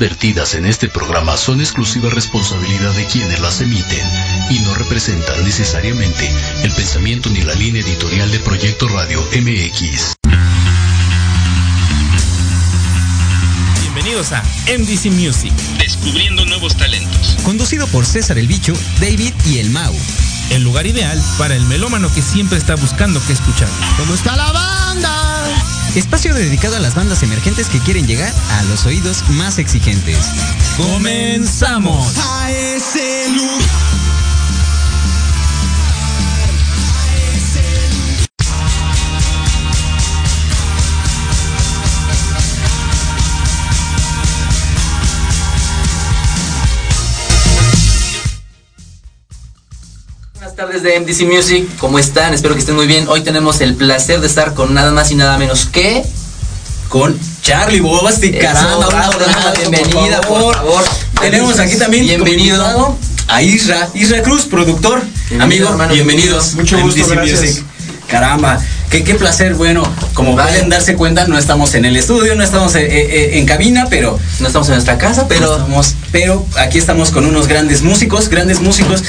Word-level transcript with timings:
vertidas 0.00 0.54
en 0.54 0.64
este 0.64 0.88
programa 0.88 1.36
son 1.36 1.60
exclusiva 1.60 2.08
responsabilidad 2.08 2.92
de 2.94 3.04
quienes 3.04 3.38
las 3.38 3.60
emiten 3.60 4.08
y 4.48 4.58
no 4.60 4.74
representan 4.74 5.44
necesariamente 5.44 6.28
el 6.62 6.72
pensamiento 6.72 7.28
ni 7.28 7.42
la 7.42 7.54
línea 7.54 7.82
editorial 7.82 8.32
de 8.32 8.38
Proyecto 8.40 8.88
Radio 8.88 9.20
MX. 9.20 10.14
Bienvenidos 13.82 14.32
a 14.32 14.42
MDC 14.66 15.12
Music. 15.12 15.52
Descubriendo 15.78 16.46
nuevos 16.46 16.74
talentos. 16.76 17.36
Conducido 17.44 17.86
por 17.88 18.06
César 18.06 18.38
el 18.38 18.46
Bicho, 18.48 18.72
David 19.00 19.34
y 19.44 19.58
el 19.58 19.68
Mau. 19.68 19.94
El 20.50 20.64
lugar 20.64 20.86
ideal 20.86 21.22
para 21.36 21.54
el 21.54 21.64
melómano 21.66 22.10
que 22.12 22.22
siempre 22.22 22.56
está 22.56 22.74
buscando 22.74 23.20
qué 23.26 23.34
escuchar. 23.34 23.68
¿Cómo 23.98 24.14
está 24.14 24.34
la 24.34 24.50
banda? 24.50 25.79
Espacio 25.94 26.34
dedicado 26.34 26.76
a 26.76 26.78
las 26.78 26.94
bandas 26.94 27.22
emergentes 27.22 27.68
que 27.68 27.80
quieren 27.80 28.06
llegar 28.06 28.32
a 28.50 28.62
los 28.64 28.86
oídos 28.86 29.28
más 29.30 29.58
exigentes. 29.58 30.30
¡Comenzamos! 30.76 32.14
Tardes 50.60 50.82
de 50.82 51.00
MDC 51.00 51.22
Music, 51.22 51.66
¿cómo 51.78 51.98
están? 51.98 52.34
Espero 52.34 52.52
que 52.52 52.60
estén 52.60 52.74
muy 52.74 52.86
bien. 52.86 53.08
Hoy 53.08 53.22
tenemos 53.22 53.62
el 53.62 53.76
placer 53.76 54.20
de 54.20 54.26
estar 54.26 54.52
con 54.52 54.74
nada 54.74 54.92
más 54.92 55.10
y 55.10 55.14
nada 55.14 55.38
menos 55.38 55.64
que 55.64 56.02
con 56.90 57.18
Charlie 57.40 57.80
Bobasti, 57.80 58.30
caramba, 58.32 58.86
una 58.86 59.52
bienvenida, 59.70 60.20
por 60.20 60.42
por 60.42 60.54
favor. 60.56 60.84
Tenemos 61.18 61.58
aquí 61.58 61.76
también 61.76 62.04
Bienvenido. 62.04 62.98
a 63.28 63.42
Isra, 63.42 63.88
Isra 63.94 64.20
Cruz, 64.20 64.44
productor, 64.44 65.00
Bienvenido, 65.30 65.44
amigo, 65.44 65.68
hermano, 65.70 65.94
bienvenidos. 65.94 66.54
Mucho 66.56 66.76
a 66.76 66.82
gusto, 66.82 67.00
MDC 67.06 67.10
gracias. 67.14 67.40
Music. 67.40 67.64
Caramba, 68.06 68.60
qué, 68.90 69.02
qué 69.02 69.14
placer, 69.14 69.54
bueno, 69.54 69.82
como 70.12 70.34
Vale. 70.34 70.50
pueden 70.50 70.68
darse 70.68 70.94
cuenta, 70.94 71.26
no 71.26 71.38
estamos 71.38 71.74
en 71.74 71.86
el 71.86 71.96
estudio, 71.96 72.34
no 72.34 72.44
estamos 72.44 72.74
eh, 72.74 72.86
eh, 72.90 73.38
en 73.38 73.46
cabina, 73.46 73.86
pero 73.88 74.18
No 74.40 74.46
estamos 74.46 74.68
en 74.68 74.74
nuestra 74.74 74.98
casa, 74.98 75.26
pero, 75.26 75.56
estamos, 75.56 75.94
pero 76.12 76.44
aquí 76.58 76.76
estamos 76.76 77.12
con 77.12 77.24
unos 77.24 77.46
grandes 77.46 77.80
músicos, 77.80 78.28
grandes 78.28 78.60
músicos. 78.60 79.02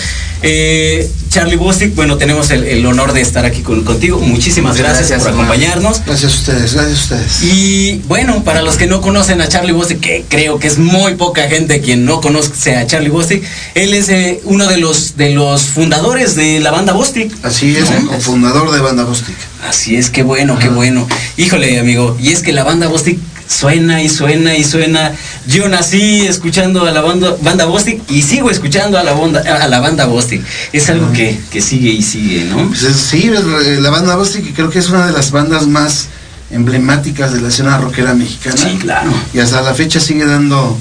Eh, 0.44 1.12
Charlie 1.32 1.56
Bostic, 1.56 1.96
bueno, 1.96 2.18
tenemos 2.18 2.52
el, 2.52 2.66
el 2.66 2.86
honor 2.86 3.14
de 3.14 3.22
estar 3.22 3.46
aquí 3.46 3.62
con- 3.62 3.86
contigo. 3.86 4.20
Muchísimas 4.20 4.76
gracias, 4.76 5.08
gracias, 5.08 5.20
por 5.22 5.30
hermano. 5.30 5.50
acompañarnos. 5.54 6.02
Gracias 6.06 6.30
a 6.34 6.36
ustedes, 6.36 6.74
gracias 6.74 7.00
a 7.00 7.02
ustedes. 7.16 7.44
Y 7.44 8.02
bueno, 8.10 8.44
para 8.44 8.62
los 8.62 8.76
que 8.76 8.86
no 8.86 9.00
conocen 9.00 9.40
a 9.40 9.48
Charlie 9.48 9.72
Bostic, 9.72 10.02
que 10.02 10.26
creo 10.28 10.60
que 10.60 10.68
es 10.68 10.78
muy 10.78 11.16
poca 11.16 11.48
gente 11.48 11.80
quien 11.80 12.04
no 12.04 12.20
conoce 12.20 12.76
a 12.76 12.86
Charlie 12.86 13.10
Bostic, 13.10 13.44
él 13.76 13.94
es 13.94 14.10
eh, 14.10 14.42
uno 14.44 14.68
de 14.68 14.78
los 14.78 15.16
de 15.16 15.30
los 15.30 15.62
fundadores 15.64 16.36
de 16.36 16.60
la 16.60 16.72
banda 16.72 16.92
Bostic. 16.92 17.32
Así 17.44 17.78
es, 17.78 17.90
el 17.92 18.08
cofundador 18.08 18.70
de 18.72 18.82
Banda 18.82 19.06
Bostic. 19.06 19.36
Así 19.66 19.96
es, 19.96 20.10
qué 20.10 20.24
bueno, 20.24 20.60
qué 20.60 20.68
bueno. 20.68 21.08
Híjole, 21.38 21.80
amigo, 21.80 22.18
y 22.20 22.34
es 22.34 22.42
que 22.42 22.52
la 22.52 22.66
banda 22.66 22.88
Bostic 22.90 23.18
suena 23.52 24.02
y 24.02 24.10
suena 24.10 24.56
y 24.56 24.64
suena. 24.64 25.14
Yo 25.48 25.68
nací 25.68 26.22
escuchando 26.26 26.86
a 26.86 26.92
la 26.92 27.02
banda, 27.02 27.36
banda 27.42 27.66
Bostic 27.66 28.02
y 28.10 28.22
sigo 28.22 28.50
escuchando 28.50 28.98
a 28.98 29.04
la 29.04 29.14
banda, 29.14 29.42
a 29.42 29.68
la 29.68 29.80
banda 29.80 30.06
Bostic. 30.06 30.42
Es 30.72 30.90
algo 30.90 31.12
que, 31.12 31.38
que 31.52 31.62
sigue 31.62 31.90
y 31.90 32.02
sigue, 32.02 32.46
¿no? 32.46 32.68
Pues 32.70 32.84
es- 32.84 32.96
sí, 32.96 33.30
es- 33.34 33.80
la 33.80 33.90
banda 33.90 34.16
Bostic 34.16 34.54
creo 34.56 34.70
que 34.70 34.80
es 34.80 34.90
una 34.90 35.06
de 35.08 35.14
las 35.14 35.32
bandas 35.32 35.68
más 35.68 36.08
emblemáticas 36.52 37.34
de 37.34 37.42
la 37.42 37.50
escena 37.50 37.78
rockera 37.78 38.14
mexicana. 38.14 38.56
Sí, 38.58 38.78
claro. 38.80 39.12
Y 39.34 39.40
hasta 39.40 39.62
la 39.62 39.74
fecha 39.74 40.00
sigue 40.00 40.26
dando 40.26 40.78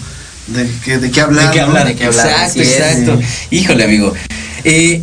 de, 0.49 0.69
qué- 0.85 0.99
de 0.99 1.11
qué 1.11 1.21
hablar. 1.21 1.47
¿De 1.47 1.53
qué 1.53 1.61
¿no? 1.61 1.67
hablar? 1.67 1.87
De 1.87 1.95
qué 1.97 2.05
hablar, 2.07 2.27
Exacto, 2.27 2.61
exacto. 2.61 3.21
Híjole, 3.51 3.85
amigo. 3.85 4.13
Eh, 4.65 5.03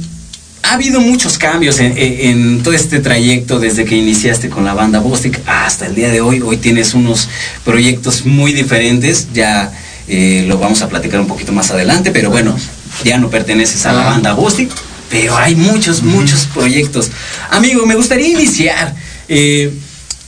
ha 0.64 0.74
habido 0.74 1.00
muchos 1.00 1.38
cambios 1.38 1.80
en, 1.80 2.62
todo 2.64 2.74
este 2.74 3.00
trayecto 3.00 3.60
desde 3.60 3.86
que 3.86 3.96
iniciaste 3.96 4.50
con 4.50 4.66
la 4.66 4.74
banda 4.74 5.00
Bostic 5.00 5.42
hasta 5.46 5.86
el 5.86 5.96
día 5.96 6.10
de 6.10 6.22
hoy. 6.22 6.42
Hoy 6.42 6.58
tienes 6.58 6.94
unos 6.94 7.30
proyectos 7.64 8.26
muy 8.26 8.54
diferentes. 8.54 9.28
Ya 9.34 9.72
eh, 10.08 10.46
lo 10.48 10.58
vamos 10.58 10.82
a 10.82 10.90
platicar 10.90 11.20
un 11.20 11.28
poquito 11.28 11.52
más 11.54 11.72
adelante, 11.72 12.12
pero 12.12 12.30
bueno, 12.30 12.58
ya 13.04 13.18
no 13.18 13.30
perteneces 13.30 13.86
a 13.86 13.94
la 13.94 14.04
banda 14.04 14.34
Bostic, 14.34 14.70
pero 15.10 15.38
hay 15.38 15.56
muchos, 15.56 16.04
muchos 16.04 16.46
proyectos. 16.46 17.12
Amigo, 17.50 17.86
me 17.86 17.96
gustaría 17.96 18.28
iniciar. 18.28 18.96
eh, 19.30 19.72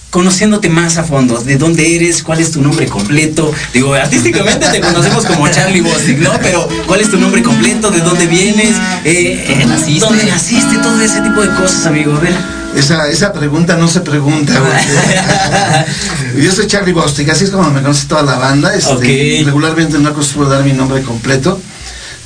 Conociéndote 0.09 0.69
más 0.69 0.97
a 0.97 1.03
fondo, 1.03 1.39
de 1.39 1.57
dónde 1.57 1.95
eres, 1.95 2.23
cuál 2.23 2.39
es 2.39 2.51
tu 2.51 2.61
nombre 2.61 2.87
completo. 2.87 3.53
Digo, 3.73 3.93
artísticamente 3.93 4.67
te 4.69 4.81
conocemos 4.81 5.23
como 5.25 5.47
Charlie 5.49 5.81
Bostic, 5.81 6.17
¿no? 6.19 6.31
Pero 6.41 6.67
¿cuál 6.87 7.01
es 7.01 7.11
tu 7.11 7.19
nombre 7.19 7.43
completo? 7.43 7.91
¿De 7.91 7.99
dónde 7.99 8.25
vienes? 8.25 8.75
Eh, 9.03 9.45
¿Dónde 9.47 9.65
naciste? 9.67 9.99
¿Dónde 9.99 10.25
naciste? 10.25 10.77
Todo 10.79 10.99
ese 11.01 11.21
tipo 11.21 11.41
de 11.41 11.49
cosas, 11.55 11.85
amigo. 11.85 12.15
A 12.15 12.19
ver. 12.21 12.33
Esa, 12.75 13.07
esa 13.07 13.33
pregunta 13.33 13.75
no 13.77 13.87
se 13.87 14.01
pregunta. 14.01 14.53
güey. 14.59 16.43
Yo 16.45 16.51
soy 16.51 16.65
Charlie 16.65 16.93
Bostic, 16.93 17.29
así 17.29 17.43
es 17.43 17.51
como 17.51 17.69
me 17.69 17.81
conoce 17.81 18.07
toda 18.07 18.23
la 18.23 18.37
banda. 18.37 18.73
Este. 18.73 19.43
Regularmente 19.45 19.99
no 19.99 20.09
acostumbro 20.09 20.49
dar 20.49 20.63
mi 20.63 20.73
nombre 20.73 21.03
completo 21.03 21.59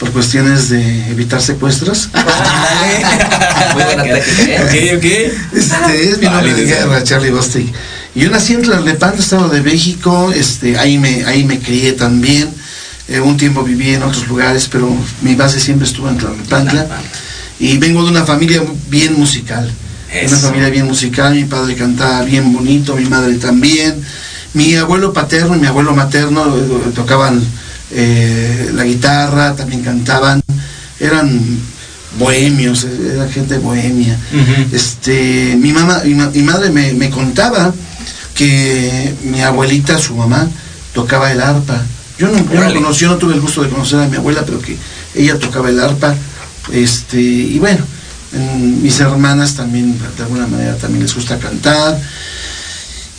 por 0.03 0.11
cuestiones 0.11 0.67
de 0.67 1.11
evitar 1.11 1.41
secuestros. 1.41 2.09
Muy 3.73 3.83
buena 3.83 4.03
¿eh? 4.05 4.19
Ok, 4.61 4.97
ok. 4.97 5.57
Este 5.57 6.09
es 6.09 6.17
mi 6.17 6.25
nombre 6.25 6.51
Vale, 6.51 6.53
de 6.55 6.65
guerra, 6.65 7.03
Charlie 7.03 7.31
Bostic. 7.31 7.73
Yo 8.13 8.29
nací 8.29 8.53
en 8.53 8.63
Tlalnepantla, 8.63 9.21
Estado 9.21 9.47
de 9.47 9.61
México, 9.61 10.33
este, 10.35 10.77
ahí 10.77 10.97
me, 10.97 11.23
ahí 11.23 11.45
me 11.45 11.59
crié 11.59 11.93
también. 11.93 12.49
Eh, 13.07 13.21
un 13.21 13.37
tiempo 13.37 13.63
viví 13.63 13.93
en 13.93 14.03
otros 14.03 14.27
lugares, 14.27 14.67
pero 14.69 14.93
mi 15.21 15.35
base 15.35 15.61
siempre 15.61 15.87
estuvo 15.87 16.09
en 16.09 16.17
Tlalnepantla. 16.17 16.85
Y 17.59 17.77
vengo 17.77 18.03
de 18.03 18.11
una 18.11 18.25
familia 18.25 18.61
bien 18.89 19.17
musical. 19.17 19.71
Eso. 20.11 20.35
Una 20.35 20.47
familia 20.47 20.69
bien 20.69 20.85
musical, 20.85 21.33
mi 21.33 21.45
padre 21.45 21.75
cantaba 21.75 22.23
bien 22.23 22.51
bonito, 22.51 22.97
mi 22.97 23.05
madre 23.05 23.35
también. 23.35 24.03
Mi 24.53 24.75
abuelo 24.75 25.13
paterno 25.13 25.55
y 25.55 25.59
mi 25.59 25.67
abuelo 25.67 25.95
materno 25.95 26.57
eh, 26.57 26.91
tocaban 26.93 27.41
eh, 27.93 28.71
la 28.73 28.83
guitarra, 28.83 29.55
también 29.55 29.81
cantaban. 29.83 30.41
Eran 30.99 31.39
bohemios, 32.19 32.85
era 32.85 33.27
gente 33.29 33.57
bohemia. 33.57 34.17
Este, 34.71 35.55
mi 35.59 35.71
mamá, 35.73 36.01
mi, 36.05 36.13
ma- 36.15 36.29
mi 36.33 36.41
madre 36.43 36.69
me, 36.69 36.93
me 36.93 37.09
contaba 37.09 37.73
que 38.35 39.13
mi 39.23 39.41
abuelita, 39.41 39.97
su 39.97 40.15
mamá, 40.15 40.47
tocaba 40.93 41.31
el 41.31 41.41
arpa. 41.41 41.81
Yo 42.17 42.27
no, 42.27 42.37
yo 42.37 42.59
no 42.59 42.73
conocí, 42.75 43.05
no 43.05 43.17
tuve 43.17 43.33
el 43.33 43.41
gusto 43.41 43.63
de 43.63 43.69
conocer 43.69 43.99
a 43.99 44.07
mi 44.07 44.17
abuela, 44.17 44.43
pero 44.45 44.59
que 44.61 44.77
ella 45.15 45.37
tocaba 45.39 45.69
el 45.69 45.79
arpa. 45.79 46.15
Este, 46.71 47.19
y 47.21 47.59
bueno, 47.59 47.83
en- 48.33 48.81
mis 48.81 48.99
hermanas 48.99 49.55
también, 49.55 49.97
de 50.17 50.23
alguna 50.23 50.47
manera, 50.47 50.75
también 50.77 51.03
les 51.03 51.13
gusta 51.15 51.37
cantar. 51.39 51.99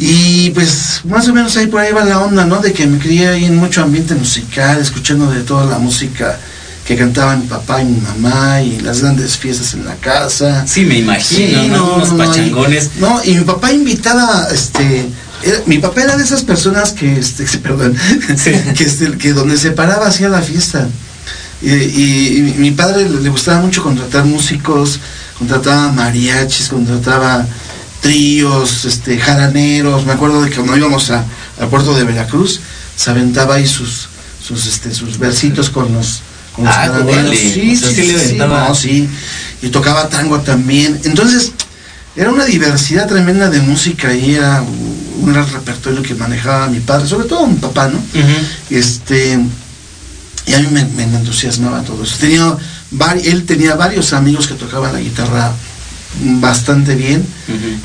Y 0.07 0.51
pues 0.51 1.01
más 1.05 1.27
o 1.29 1.33
menos 1.35 1.57
ahí 1.57 1.67
por 1.67 1.81
ahí 1.81 1.93
va 1.93 2.05
la 2.05 2.21
onda, 2.21 2.45
¿no? 2.45 2.61
De 2.61 2.73
que 2.73 2.87
me 2.87 2.99
crié 2.99 3.29
ahí 3.29 3.45
en 3.47 3.57
mucho 3.57 3.83
ambiente 3.83 4.15
musical, 4.15 4.79
escuchando 4.81 5.31
de 5.31 5.41
toda 5.41 5.65
la 5.67 5.79
música 5.79 6.39
que 6.87 6.97
cantaba 6.97 7.35
mi 7.37 7.47
papá 7.47 7.81
y 7.81 7.87
mi 7.87 8.01
mamá 8.01 8.61
y 8.61 8.79
las 8.81 9.01
grandes 9.01 9.39
fiestas 9.39 9.73
en 9.73 9.87
la 9.87 9.95
casa. 9.97 10.67
Sí, 10.67 10.85
me 10.85 10.99
imagino, 10.99 11.63
Sí, 11.63 11.69
¿no? 11.69 11.95
Unos 11.95 12.13
no, 12.13 12.19
no, 12.19 12.25
pachangones. 12.27 12.91
y- 12.97 13.01
No, 13.01 13.25
y 13.25 13.35
mi 13.37 13.45
papá 13.45 13.73
invitaba, 13.73 14.49
este, 14.53 15.07
era- 15.43 15.63
mi 15.65 15.79
papá 15.79 16.03
era 16.03 16.17
de 16.19 16.25
esas 16.25 16.43
personas 16.43 16.93
que, 16.93 17.19
este, 17.19 17.45
perdón, 17.59 17.97
que, 18.77 18.85
este, 18.85 19.13
que 19.17 19.33
donde 19.33 19.57
se 19.57 19.71
paraba 19.71 20.09
hacía 20.09 20.29
la 20.29 20.43
fiesta. 20.43 20.87
Y, 21.63 21.71
y- 21.73 22.37
y 22.39 22.55
mi- 22.59 22.73
padre 22.73 23.09
le 23.09 23.31
gustaba 23.31 23.61
mucho 23.63 23.83
contratar 23.83 24.27
músicos, 24.27 25.01
contrataba 25.39 25.91
mariachis, 25.93 26.69
contrataba 26.69 27.47
tríos, 28.05 28.85
este, 28.85 29.19
jaraneros. 29.19 30.05
Me 30.05 30.13
acuerdo 30.13 30.43
de 30.43 30.51
que 30.51 30.57
cuando 30.57 30.77
íbamos 30.77 31.11
a, 31.11 31.25
al 31.59 31.69
puerto 31.69 31.95
de 31.97 32.05
Veracruz, 32.05 32.61
se 32.95 33.11
aventaba 33.11 33.55
ahí 33.55 33.67
sus, 33.67 34.09
sus, 34.47 34.67
este, 34.67 34.93
sus 34.93 35.19
versitos 35.19 35.71
con 35.71 35.91
los, 35.95 36.21
con 36.55 36.67
los 36.67 36.75
Ah, 36.75 36.81
jaraneros. 36.87 37.35
Sí, 37.35 37.73
O 37.75 37.81
sea, 37.81 37.89
sí, 37.89 37.95
sí 38.19 38.29
sí, 38.29 38.37
no, 38.37 38.75
sí. 38.75 39.09
Y 39.63 39.69
tocaba 39.69 40.11
tango 40.11 40.39
también. 40.41 41.01
Entonces, 41.05 41.53
era 42.15 42.31
una 42.31 42.45
diversidad 42.45 43.09
tremenda 43.09 43.49
de 43.49 43.61
música 43.61 44.13
y 44.15 44.35
era 44.35 44.61
un 44.61 45.33
gran 45.33 45.51
repertorio 45.51 46.03
que 46.03 46.15
manejaba 46.15 46.67
mi 46.69 46.81
padre, 46.81 47.09
sobre 47.09 47.27
todo 47.27 47.47
mi 47.47 47.57
papá, 47.57 47.89
¿no? 47.89 47.99
Este, 48.69 49.39
y 50.47 50.53
a 50.53 50.59
mí 50.61 50.67
me, 50.71 50.85
me 50.85 51.05
entusiasmaba 51.05 51.81
todo 51.81 52.05
eso. 52.05 52.17
Tenía, 52.21 52.55
él 53.25 53.47
tenía 53.47 53.77
varios 53.77 54.13
amigos 54.13 54.47
que 54.47 54.55
tocaban 54.55 54.93
la 54.93 55.01
guitarra 55.01 55.53
bastante 56.41 56.95
bien, 56.95 57.25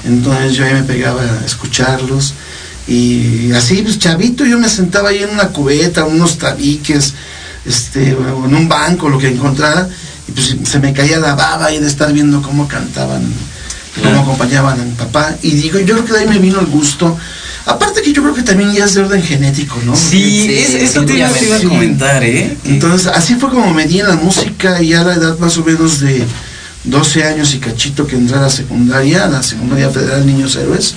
entonces 0.05 0.53
yo 0.53 0.65
ahí 0.65 0.73
me 0.73 0.83
pegaba 0.83 1.21
a 1.21 1.45
escucharlos. 1.45 2.33
Y 2.87 3.51
así, 3.51 3.81
pues 3.83 3.99
chavito, 3.99 4.45
yo 4.45 4.57
me 4.57 4.67
sentaba 4.67 5.09
ahí 5.09 5.19
en 5.23 5.29
una 5.29 5.49
cubeta, 5.49 6.05
unos 6.05 6.37
tabiques, 6.39 7.13
este, 7.65 8.13
o 8.15 8.45
en 8.45 8.55
un 8.55 8.67
banco, 8.67 9.09
lo 9.09 9.19
que 9.19 9.27
encontrara, 9.27 9.87
y 10.27 10.31
pues 10.31 10.55
se 10.63 10.79
me 10.79 10.91
caía 10.93 11.19
la 11.19 11.35
baba 11.35 11.67
ahí 11.67 11.79
de 11.79 11.87
estar 11.87 12.11
viendo 12.11 12.41
cómo 12.41 12.67
cantaban 12.67 13.21
cómo 14.03 14.21
acompañaban 14.21 14.79
a 14.79 14.83
mi 14.85 14.91
papá. 14.93 15.35
Y 15.41 15.51
digo, 15.51 15.79
yo 15.79 15.95
creo 15.95 16.05
que 16.05 16.13
de 16.13 16.19
ahí 16.19 16.27
me 16.27 16.39
vino 16.39 16.59
el 16.59 16.67
gusto. 16.67 17.17
Aparte 17.65 18.01
que 18.01 18.13
yo 18.13 18.21
creo 18.23 18.33
que 18.33 18.43
también 18.43 18.71
ya 18.73 18.85
es 18.85 18.93
de 18.95 19.01
orden 19.01 19.21
genético, 19.21 19.75
¿no? 19.85 19.95
Sí, 19.95 20.45
Sí, 20.47 20.53
es- 20.57 20.75
eso 20.89 21.03
te 21.05 21.17
iba, 21.17 21.27
a 21.27 21.59
comentar, 21.67 22.23
¿eh? 22.23 22.57
Entonces, 22.65 23.07
así 23.07 23.35
fue 23.35 23.49
como 23.49 23.73
me 23.73 23.85
di 23.85 23.99
en 23.99 24.07
la 24.07 24.15
música 24.15 24.81
y 24.81 24.93
a 24.93 25.03
la 25.03 25.15
edad 25.15 25.37
más 25.37 25.57
o 25.57 25.63
menos 25.65 25.99
de 25.99 26.23
12 26.89 27.23
años 27.23 27.53
y 27.53 27.59
cachito 27.59 28.07
que 28.07 28.15
entré 28.15 28.37
a 28.37 28.41
la 28.41 28.49
secundaria, 28.49 29.25
a 29.25 29.27
la 29.27 29.43
secundaria 29.43 29.89
federal 29.89 30.25
Niños 30.25 30.55
Héroes, 30.55 30.95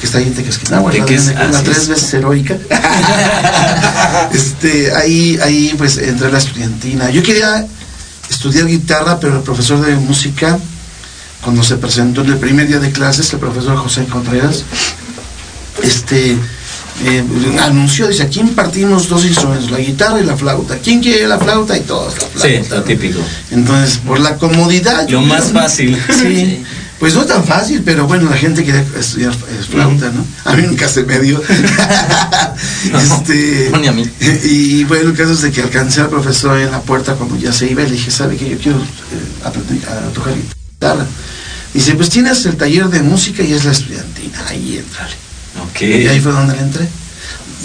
que 0.00 0.06
está 0.06 0.18
ahí 0.18 0.24
en 0.24 0.34
Tequesquinahua, 0.34 0.92
la, 0.92 1.48
la 1.48 1.62
tres 1.62 1.78
es. 1.78 1.88
veces 1.88 2.14
heroica. 2.14 2.56
este, 4.32 4.92
ahí, 4.94 5.38
ahí 5.42 5.74
pues 5.78 5.98
entré 5.98 6.28
a 6.28 6.30
la 6.30 6.38
estudiantina. 6.38 7.10
Yo 7.10 7.22
quería 7.22 7.66
estudiar 8.28 8.66
guitarra, 8.66 9.20
pero 9.20 9.36
el 9.36 9.42
profesor 9.42 9.80
de 9.84 9.94
música, 9.96 10.58
cuando 11.42 11.62
se 11.62 11.76
presentó 11.76 12.22
en 12.22 12.30
el 12.30 12.38
primer 12.38 12.66
día 12.66 12.80
de 12.80 12.90
clases, 12.90 13.32
el 13.32 13.38
profesor 13.38 13.76
José 13.76 14.04
Contreras, 14.06 14.64
este 15.82 16.36
eh, 17.04 17.24
anunció, 17.60 18.06
dice, 18.08 18.22
aquí 18.22 18.40
impartimos 18.40 19.08
dos 19.08 19.24
instrumentos, 19.24 19.70
la 19.70 19.78
guitarra 19.78 20.20
y 20.20 20.24
la 20.24 20.36
flauta. 20.36 20.78
¿Quién 20.78 21.00
quiere 21.00 21.26
la 21.26 21.38
flauta? 21.38 21.76
Y 21.76 21.80
todos 21.80 22.14
la 22.14 22.20
Sí, 22.42 22.48
flauta. 22.58 22.76
lo 22.76 22.82
típico. 22.84 23.18
Entonces, 23.50 23.98
por 23.98 24.20
la 24.20 24.36
comodidad. 24.36 25.02
Lo 25.04 25.08
yo 25.08 25.20
más 25.22 25.44
creo- 25.50 25.62
fácil. 25.62 25.98
Sí. 26.22 26.62
Pues 26.98 27.14
no 27.16 27.24
tan 27.24 27.42
fácil, 27.42 27.82
pero 27.84 28.06
bueno, 28.06 28.30
la 28.30 28.36
gente 28.36 28.62
quería 28.64 28.84
estudiar 28.96 29.32
eh, 29.32 29.64
flauta, 29.68 30.12
¿no? 30.12 30.24
A 30.44 30.54
mí 30.54 30.62
nunca 30.62 30.86
se 30.86 31.02
me 31.02 31.18
dio. 31.18 31.42
este, 32.94 33.68
no, 33.72 33.78
ni 33.78 33.88
a 33.88 33.92
mí. 33.92 34.08
Y 34.44 34.84
bueno, 34.84 35.10
el 35.10 35.16
caso 35.16 35.32
es 35.32 35.42
de 35.42 35.50
que 35.50 35.62
alcancé 35.62 36.00
al 36.02 36.08
profesor 36.10 36.58
en 36.58 36.70
la 36.70 36.80
puerta 36.80 37.14
cuando 37.14 37.36
ya 37.36 37.52
se 37.52 37.66
iba 37.68 37.82
y 37.82 37.86
le 37.86 37.92
dije, 37.92 38.10
¿sabe 38.12 38.36
que 38.36 38.48
Yo 38.50 38.58
quiero 38.58 38.78
eh, 38.78 38.82
aprender 39.44 39.80
a 39.88 40.12
tocar 40.12 40.32
guitarra. 40.34 41.04
Dice, 41.74 41.94
pues 41.96 42.10
tienes 42.10 42.44
el 42.46 42.56
taller 42.56 42.86
de 42.88 43.02
música 43.02 43.42
y 43.42 43.52
es 43.52 43.64
la 43.64 43.72
estudiantina, 43.72 44.38
ahí 44.48 44.76
entrale. 44.78 45.14
Y 45.80 46.06
ahí 46.06 46.20
fue 46.20 46.32
donde 46.32 46.54
le 46.54 46.62
entré. 46.62 46.88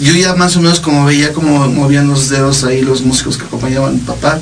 Yo 0.00 0.12
ya 0.14 0.34
más 0.34 0.56
o 0.56 0.60
menos 0.60 0.80
como 0.80 1.04
veía 1.04 1.32
cómo 1.32 1.68
movían 1.68 2.08
los 2.08 2.28
dedos 2.28 2.64
ahí 2.64 2.82
los 2.82 3.02
músicos 3.02 3.36
que 3.36 3.44
acompañaban 3.44 3.90
a 3.90 3.94
mi 3.94 4.00
papá. 4.00 4.40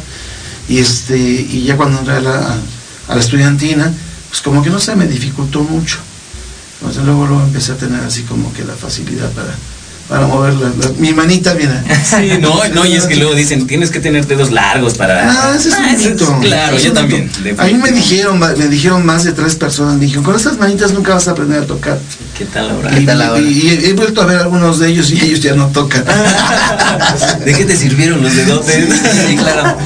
Y 0.69 0.79
este, 0.79 1.19
y 1.19 1.65
ya 1.65 1.77
cuando 1.77 1.99
entré 1.99 2.15
a 2.17 2.21
la, 2.21 3.19
estudiantina, 3.19 3.93
pues 4.29 4.43
como 4.43 4.63
que 4.63 4.71
no 4.71 4.81
se 4.81 4.97
me 4.97 5.07
dificultó 5.07 5.63
mucho. 5.63 5.99
Entonces 6.81 7.05
luego, 7.05 7.27
luego 7.27 7.43
empecé 7.43 7.73
a 7.73 7.77
tener 7.77 8.01
así 8.01 8.23
como 8.23 8.53
que 8.53 8.65
la 8.65 8.75
facilidad 8.75 9.31
para, 9.33 9.55
para 10.09 10.27
mover 10.27 10.55
la- 10.55 10.69
la- 10.69 10.93
mi 10.99 11.13
manita, 11.13 11.55
mira. 11.55 11.83
Sí, 12.05 12.39
no, 12.41 12.61
no, 12.75 12.87
y 12.87 12.95
es 12.95 13.05
que 13.07 13.17
luego 13.17 13.35
dicen, 13.35 13.67
tienes 13.67 13.91
que 13.91 13.99
tener 14.01 14.27
dedos 14.27 14.53
largos 14.53 14.95
para... 14.95 15.55
Ese 15.57 15.69
es 15.71 15.75
Ah, 15.75 15.95
mito. 15.99 16.39
Claro, 16.41 16.79
yo 16.79 16.93
también. 16.93 17.31
A 17.59 17.65
mí 17.65 17.75
me 17.75 17.91
dijeron, 17.93 18.39
me 18.39 18.69
dijeron 18.69 19.05
más 19.05 19.25
de 19.25 19.33
tres 19.33 19.57
personas, 19.57 19.95
me 19.95 20.01
dijeron, 20.05 20.23
con 20.25 20.37
estas 20.37 20.59
manitas 20.59 20.93
nunca 20.93 21.15
vas 21.15 21.27
a 21.29 21.33
aprender 21.33 21.63
a 21.63 21.67
tocar. 21.67 21.99
¿Qué 22.39 22.45
tal 22.45 22.71
ahora? 22.71 22.91
¿Qué 22.91 23.01
tal 23.01 23.23
ahora? 23.23 23.41
Y, 23.41 23.47
y 23.49 23.69
he, 23.71 23.89
he 23.89 23.93
vuelto 23.95 24.23
a 24.23 24.27
ver 24.27 24.39
algunos 24.39 24.79
de 24.79 24.89
ellos 24.89 25.11
y 25.11 25.21
ellos 25.21 25.41
ya 25.41 25.55
no 25.55 25.69
tocan. 25.69 26.05
¿De 27.45 27.55
qué 27.55 27.65
te 27.65 27.77
sirvieron 27.77 28.23
los 28.23 28.35
dedotes? 28.35 28.85
Sí, 29.29 29.37
claro. 29.37 29.77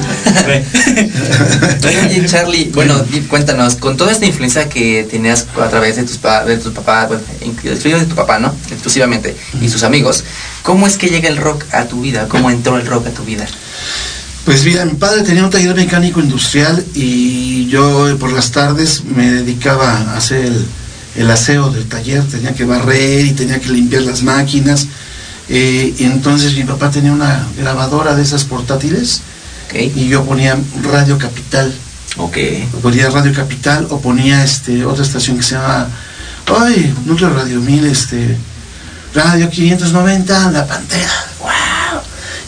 Oye, 1.87 2.25
Charlie, 2.25 2.69
bueno, 2.73 2.95
cuéntanos, 3.29 3.75
con 3.75 3.97
toda 3.97 4.11
esta 4.11 4.25
influencia 4.25 4.67
que 4.69 5.07
tenías 5.09 5.47
a 5.61 5.67
través 5.69 5.95
de 5.95 6.03
tus, 6.03 6.17
pa- 6.17 6.43
de 6.45 6.57
tus 6.57 6.73
papás, 6.73 7.07
bueno, 7.07 7.23
inclusive 7.45 7.99
de 7.99 8.05
tu 8.05 8.15
papá, 8.15 8.39
¿no? 8.39 8.53
Exclusivamente, 8.69 9.35
y 9.61 9.69
sus 9.69 9.83
amigos, 9.83 10.10
¿cómo 10.63 10.87
es 10.87 10.97
que 10.97 11.07
llega 11.09 11.29
el 11.29 11.37
rock 11.37 11.65
a 11.71 11.85
tu 11.85 12.01
vida? 12.01 12.27
¿Cómo 12.27 12.49
entró 12.49 12.77
el 12.77 12.85
rock 12.85 13.07
a 13.07 13.11
tu 13.11 13.23
vida? 13.23 13.45
Pues 14.45 14.65
mira, 14.65 14.85
mi 14.85 14.93
padre 14.93 15.21
tenía 15.21 15.43
un 15.43 15.51
taller 15.51 15.75
mecánico 15.75 16.19
industrial 16.19 16.83
y 16.95 17.67
yo 17.67 18.17
por 18.19 18.31
las 18.31 18.51
tardes 18.51 19.03
me 19.03 19.29
dedicaba 19.31 19.91
a 19.91 20.17
hacer 20.17 20.45
el, 20.45 20.65
el 21.15 21.29
aseo 21.29 21.69
del 21.69 21.85
taller, 21.87 22.23
tenía 22.23 22.53
que 22.53 22.65
barrer 22.65 23.25
y 23.25 23.31
tenía 23.33 23.59
que 23.59 23.69
limpiar 23.69 24.01
las 24.03 24.23
máquinas. 24.23 24.87
eh, 25.49 25.93
y 25.97 26.03
entonces 26.05 26.55
mi 26.55 26.63
papá 26.63 26.89
tenía 26.89 27.11
una 27.11 27.45
grabadora 27.57 28.15
de 28.15 28.23
esas 28.23 28.43
portátiles 28.45 29.21
y 29.73 30.07
yo 30.07 30.23
ponía 30.25 30.57
Radio 30.83 31.17
Capital. 31.17 31.73
ok. 32.17 32.37
Ponía 32.81 33.09
Radio 33.09 33.33
Capital 33.33 33.87
o 33.89 34.01
ponía 34.01 34.43
este 34.43 34.85
otra 34.85 35.03
estación 35.03 35.37
que 35.37 35.43
se 35.43 35.55
llama 35.55 35.87
ay, 36.47 36.93
Núcleo 37.05 37.29
Radio 37.29 37.59
1000, 37.61 37.85
este 37.85 38.37
Radio 39.13 39.49
590, 39.49 40.51
La 40.51 40.65
Pantera. 40.65 41.25
¡Wow! 41.39 42.01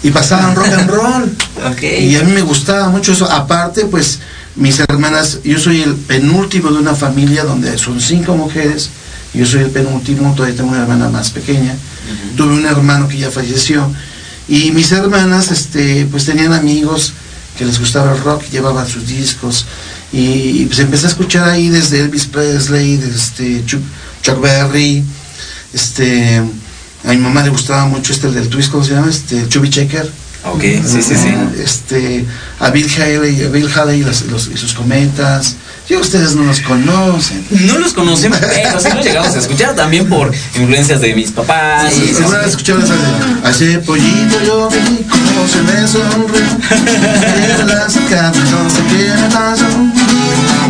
Y 0.03 0.11
pasaban 0.11 0.55
rock 0.55 0.67
and 0.67 0.89
roll. 0.89 1.37
Ok. 1.71 1.83
Y 1.83 2.15
a 2.15 2.23
mí 2.23 2.31
me 2.31 2.41
gustaba 2.41 2.89
mucho 2.89 3.13
eso. 3.13 3.29
Aparte, 3.29 3.85
pues, 3.85 4.19
mis 4.55 4.79
hermanas, 4.79 5.39
yo 5.43 5.59
soy 5.59 5.81
el 5.81 5.95
penúltimo 5.95 6.71
de 6.71 6.79
una 6.79 6.95
familia 6.95 7.43
donde 7.43 7.77
son 7.77 7.99
cinco 7.99 8.35
mujeres. 8.35 8.89
Yo 9.33 9.45
soy 9.45 9.61
el 9.61 9.71
penúltimo, 9.71 10.33
todavía 10.35 10.55
tengo 10.55 10.69
una 10.69 10.83
hermana 10.83 11.09
más 11.09 11.31
pequeña. 11.31 11.75
Tuve 12.37 12.53
un 12.53 12.65
hermano 12.65 13.07
que 13.07 13.17
ya 13.17 13.31
falleció. 13.31 13.91
Y 14.47 14.71
mis 14.71 14.91
hermanas, 14.91 15.51
este, 15.51 16.05
pues 16.11 16.25
tenían 16.25 16.53
amigos 16.53 17.13
que 17.57 17.65
les 17.65 17.79
gustaba 17.79 18.13
el 18.13 18.21
rock, 18.21 18.43
llevaban 18.51 18.87
sus 18.87 19.07
discos. 19.07 19.65
Y, 20.11 20.65
pues 20.65 20.79
empecé 20.79 21.07
a 21.07 21.09
escuchar 21.09 21.49
ahí 21.49 21.69
desde 21.69 22.01
Elvis 22.01 22.25
Presley, 22.27 22.97
desde 22.97 23.15
este, 23.15 23.65
Chuck, 23.65 23.81
Chuck 24.21 24.39
Berry, 24.39 25.03
este, 25.73 26.37
a 27.05 27.09
mi 27.09 27.17
mamá 27.17 27.43
le 27.43 27.49
gustaba 27.49 27.85
mucho 27.85 28.13
este 28.13 28.27
el 28.27 28.33
del 28.35 28.49
twist, 28.49 28.71
¿cómo 28.71 28.83
se 28.83 28.93
llama? 28.93 29.09
Este, 29.09 29.47
Chubby 29.49 29.69
Checker. 29.69 30.09
Ok, 30.45 30.61
sí, 30.61 31.01
sí, 31.01 31.15
sí. 31.15 31.33
Este, 31.63 32.25
a 32.59 32.69
Bill 32.69 32.89
Haley, 32.97 33.43
a 33.45 33.49
Bill 33.49 33.69
Haley 33.73 34.01
y, 34.01 34.03
las- 34.03 34.23
los- 34.23 34.49
y 34.53 34.57
sus 34.57 34.73
cometas. 34.73 35.55
Yo 35.89 35.99
ustedes 35.99 36.35
no 36.35 36.43
los 36.43 36.61
conocen. 36.61 37.45
No 37.49 37.77
los 37.77 37.93
conocemos, 37.93 38.39
pero 38.39 38.79
sí 38.79 38.87
los 38.95 39.05
llegamos 39.05 39.35
a 39.35 39.39
escuchar 39.39 39.75
también 39.75 40.07
por 40.07 40.33
influencias 40.55 41.01
de 41.01 41.13
mis 41.13 41.31
papás. 41.31 41.91
Sí, 41.93 42.07
sí, 42.07 42.13
Seguro 42.15 42.37
sí. 42.43 42.49
esa 42.49 42.95
de 42.95 43.47
Hace 43.49 43.79
pollito 43.79 44.41
yo 44.45 44.69
vi 44.69 45.03
cómo 45.03 45.47
se 45.47 45.61
me 45.63 45.87
sonrió 45.87 47.65
las 47.65 47.95
me 47.97 49.29
pasó 49.29 49.65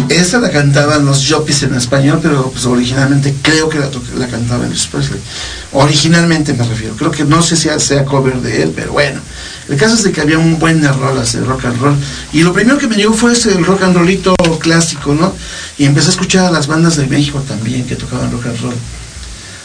Esa 0.10 0.40
la 0.40 0.50
cantaban 0.50 1.06
los 1.06 1.30
Joppies 1.30 1.64
en 1.64 1.76
español 1.76 2.20
Pero 2.22 2.50
pues 2.52 2.66
originalmente 2.66 3.36
creo 3.42 3.70
que 3.70 3.80
la, 3.80 3.90
la 4.18 4.28
cantaba 4.28 4.66
Elvis 4.66 4.88
Presley 4.88 5.20
Originalmente 5.74 6.54
me 6.54 6.66
refiero 6.68 6.96
Creo 6.96 7.12
que 7.12 7.24
no 7.24 7.42
sé 7.44 7.56
si 7.56 7.70
sea 7.80 8.06
cover 8.06 8.42
de 8.42 8.64
él 8.64 8.74
Pero 8.76 8.94
bueno 8.94 9.22
El 9.74 9.80
caso 9.80 9.96
es 9.96 10.04
de 10.04 10.12
que 10.12 10.22
había 10.22 10.38
un 10.38 10.60
buen 10.60 10.84
rolas 10.84 11.34
de 11.34 11.42
rock 11.42 11.66
and 11.66 11.80
roll 11.82 11.96
Y 12.32 12.44
lo 12.44 12.54
primero 12.54 12.78
que 12.78 12.88
me 12.88 12.96
llegó 12.96 13.14
fue 13.14 13.34
ese 13.34 13.52
rock 13.56 13.82
and 13.84 13.96
rollito 13.98 14.36
clásico 14.60 15.14
¿no? 15.16 15.34
Y 15.78 15.86
empecé 15.86 16.08
a 16.08 16.12
escuchar 16.12 16.46
a 16.46 16.52
las 16.52 16.68
bandas 16.68 16.96
de 16.98 17.08
México 17.08 17.44
también 17.48 17.86
Que 17.86 17.96
tocaban 17.96 18.32
rock 18.32 18.46
and 18.48 18.62
roll 18.62 18.76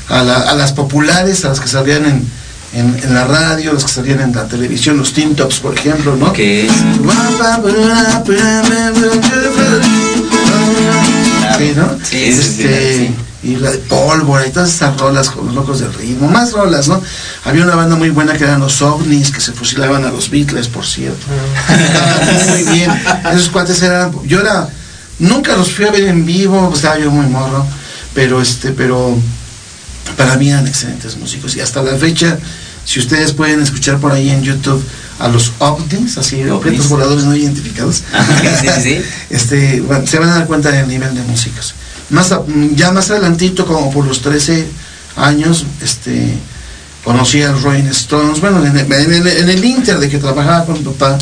a, 0.09 0.23
la- 0.23 0.41
a 0.51 0.55
las 0.55 0.73
populares, 0.73 1.45
a 1.45 1.49
las 1.51 1.61
que 1.61 1.69
salían 1.69 2.07
en, 2.07 2.25
en, 2.73 2.99
en 3.05 3.15
la 3.15 3.27
radio, 3.27 3.75
las 3.75 3.85
que 3.85 3.93
salían 3.93 4.21
en 4.21 4.35
la 4.35 4.49
televisión, 4.49 4.97
los 4.97 5.13
Teen 5.13 5.37
Tops, 5.37 5.61
por 5.61 5.75
ejemplo, 5.79 6.17
¿no? 6.17 6.27
Ok. 6.29 6.39
Sí, 11.59 11.73
¿no? 11.77 11.99
Sí, 12.03 12.33
sí, 12.33 12.43
sí, 12.43 12.63
Este, 12.63 13.11
Y 13.43 13.57
la 13.57 13.71
de 13.71 13.79
pólvora 13.79 14.47
y 14.47 14.51
todas 14.51 14.71
estas 14.71 14.99
rolas 14.99 15.31
con 15.31 15.47
los 15.47 15.55
locos 15.55 15.79
del 15.79 15.95
ritmo, 15.95 16.29
más 16.29 16.53
rolas, 16.53 16.89
¿no? 16.89 17.01
Había 17.45 17.63
una 17.63 17.77
banda 17.77 17.95
muy 17.95 18.11
buena 18.11 18.33
que 18.33 18.45
eran 18.45 18.61
los 18.61 18.83
ovnis, 18.83 19.31
que 19.31 19.41
se 19.41 19.53
fusilaban 19.53 20.05
a 20.05 20.11
los 20.11 20.29
Beatles, 20.29 20.67
por 20.67 20.85
cierto. 20.85 21.25
Estaban 21.69 22.49
muy 22.49 22.75
bien. 22.75 22.91
Esos 23.33 23.49
cuates 23.49 23.81
eran, 23.83 24.13
yo 24.25 24.41
era, 24.41 24.69
nunca 25.21 25.57
los 25.57 25.73
fui 25.73 25.85
a 25.85 25.93
ver 25.93 26.05
en 26.05 26.27
vivo, 26.27 26.73
estaba 26.75 26.99
yo 26.99 27.13
muy 27.13 27.27
morro, 27.27 27.65
pero 28.13 28.43
este, 28.43 28.73
pero 28.73 29.17
para 30.17 30.37
mí 30.37 30.51
eran 30.51 30.67
excelentes 30.67 31.17
músicos 31.17 31.57
y 31.57 31.61
hasta 31.61 31.83
la 31.83 31.97
fecha 31.97 32.39
si 32.85 33.01
ustedes 33.01 33.33
pueden 33.33 33.61
escuchar 33.61 33.99
por 33.99 34.13
ahí 34.13 34.31
en 34.31 34.43
YouTube 34.43 34.83
a 35.19 35.29
los 35.29 35.53
ovnis 35.59 36.17
así 36.17 36.43
objetos 36.49 36.89
voladores 36.89 37.25
no 37.25 37.37
identificados 37.37 38.03
Ajá, 38.13 38.61
sí, 38.61 38.67
sí, 38.69 38.83
sí. 38.83 39.03
este 39.31 39.81
bueno, 39.81 40.07
se 40.07 40.19
van 40.19 40.31
a 40.31 40.35
dar 40.37 40.47
cuenta 40.47 40.71
del 40.71 40.89
nivel 40.89 41.15
de 41.15 41.23
músicos 41.23 41.75
más 42.11 42.33
a- 42.33 42.43
ya 42.75 42.91
más 42.93 43.11
adelantito 43.11 43.67
como 43.67 43.91
por 43.93 44.07
los 44.07 44.21
13 44.23 44.67
años 45.17 45.65
este 45.83 46.35
conocí 47.05 47.43
a 47.43 47.53
Rolling 47.53 47.85
Stones. 47.91 48.41
Bueno 48.41 48.65
en 48.65 48.77
el, 48.77 48.93
en 48.93 49.13
el- 49.13 49.27
en 49.27 49.49
el 49.51 49.65
inter 49.65 49.99
de 49.99 50.09
que 50.09 50.19
trabajaba 50.19 50.65
con 50.67 50.79
mi 50.79 50.85
papá 50.85 51.19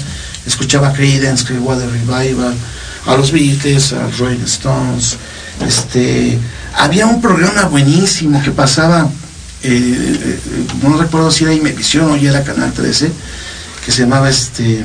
escuchaba 0.46 0.92
Creedence 0.92 1.44
Clearwater 1.44 1.88
Revival 1.90 2.54
a 3.06 3.16
los 3.16 3.30
Beatles 3.32 3.92
a 3.92 4.08
Rolling 4.18 4.44
Stones. 4.44 5.16
Este 5.66 6.38
había 6.74 7.06
un 7.06 7.20
programa 7.20 7.64
buenísimo 7.64 8.42
que 8.42 8.50
pasaba 8.50 9.08
eh, 9.62 9.70
eh, 9.72 10.38
no 10.82 10.96
recuerdo 10.98 11.30
si 11.30 11.44
era 11.44 11.54
Imevisión 11.54 12.10
o 12.12 12.16
ya 12.16 12.30
era 12.30 12.44
Canal 12.44 12.72
13 12.72 13.10
que 13.84 13.90
se 13.92 14.02
llamaba 14.02 14.28
este 14.28 14.84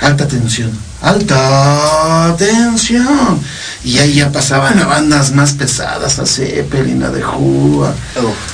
alta 0.00 0.26
tensión 0.26 0.70
alta 1.06 2.34
tensión 2.36 3.40
y 3.84 3.98
ahí 3.98 4.14
ya 4.14 4.32
pasaban 4.32 4.78
a 4.80 4.86
bandas 4.86 5.32
más 5.32 5.52
pesadas 5.52 6.18
a 6.18 6.26
Zeppelin 6.26 7.02
a 7.04 7.12
The 7.12 7.24
Who 7.24 7.84
a, 7.84 7.94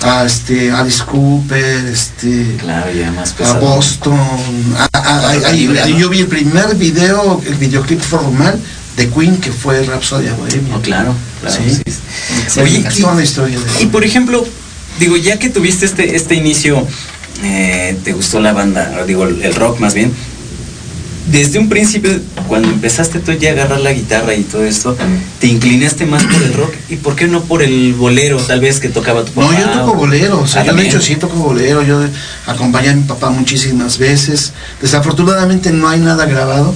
a, 0.03 0.25
este 0.27 0.71
Alice 0.71 1.03
Cooper 1.05 1.87
este 1.87 2.57
Claro, 2.59 2.93
ya 2.93 3.11
más 3.13 3.35
a. 3.41 3.59
Boston 3.59 4.19
yo 5.99 6.09
vi 6.11 6.21
el 6.21 6.27
primer 6.27 6.75
video 6.77 7.41
el 7.47 7.55
videoclip 7.55 8.01
formal 8.01 8.59
de 8.97 9.09
Queen, 9.09 9.39
que 9.39 9.51
fue 9.51 9.83
Rhapsodia 9.85 10.35
Bohemia. 10.35 10.77
Oh, 10.77 10.81
claro, 10.83 11.15
claro. 11.41 11.57
Sí. 11.57 11.71
sí, 11.71 11.83
sí. 11.87 12.01
Sí, 12.49 12.61
Oye, 12.61 12.79
y- 12.79 13.01
toda 13.01 13.15
una 13.15 13.23
historia 13.23 13.59
de 13.59 13.83
Y 13.83 13.87
por 13.87 14.05
ejemplo, 14.05 14.45
digo, 15.01 15.17
ya 15.17 15.39
que 15.39 15.49
tuviste 15.49 15.87
este, 15.87 16.15
este 16.15 16.35
inicio, 16.35 16.87
eh, 17.43 17.97
te 18.05 18.13
gustó 18.13 18.41
la 18.41 18.53
banda, 18.53 19.05
digo, 19.07 19.25
el 19.25 19.55
rock 19.55 19.81
más 19.81 19.95
bien. 19.95 20.13
Desde 21.33 21.59
un 21.59 21.71
principio, 21.71 22.11
cuando 22.47 22.69
empezaste 22.69 23.19
tú 23.19 23.33
ya 23.33 23.49
a 23.49 23.53
agarrar 23.53 23.81
la 23.81 23.95
guitarra 23.95 24.35
y 24.35 24.43
todo 24.43 24.65
esto, 24.65 24.95
te 25.41 25.47
inclinaste 25.47 26.05
más 26.05 26.23
por 26.25 26.43
el 26.43 26.53
rock 26.53 26.75
y 26.91 26.97
por 26.97 27.17
qué 27.17 27.27
no 27.27 27.41
por 27.45 27.63
el 27.63 27.95
bolero, 27.95 28.37
tal 28.37 28.61
vez 28.61 28.79
que 28.81 28.91
tocaba 28.91 29.25
tu 29.25 29.33
papá. 29.33 29.51
No, 29.51 29.59
yo 29.59 29.71
toco 29.71 29.95
bolero, 29.95 30.41
o 30.41 30.47
sea, 30.47 30.63
yo 30.63 30.75
de 30.75 30.87
hecho 30.87 31.01
sí 31.01 31.17
toco 31.17 31.37
bolero, 31.37 31.83
yo 31.83 32.05
acompañé 32.47 32.91
a 32.91 32.95
mi 32.95 33.05
papá 33.05 33.31
muchísimas 33.31 33.97
veces. 33.97 34.53
Desafortunadamente 34.83 35.73
no 35.73 35.89
hay 35.89 36.01
nada 36.01 36.27
grabado, 36.27 36.75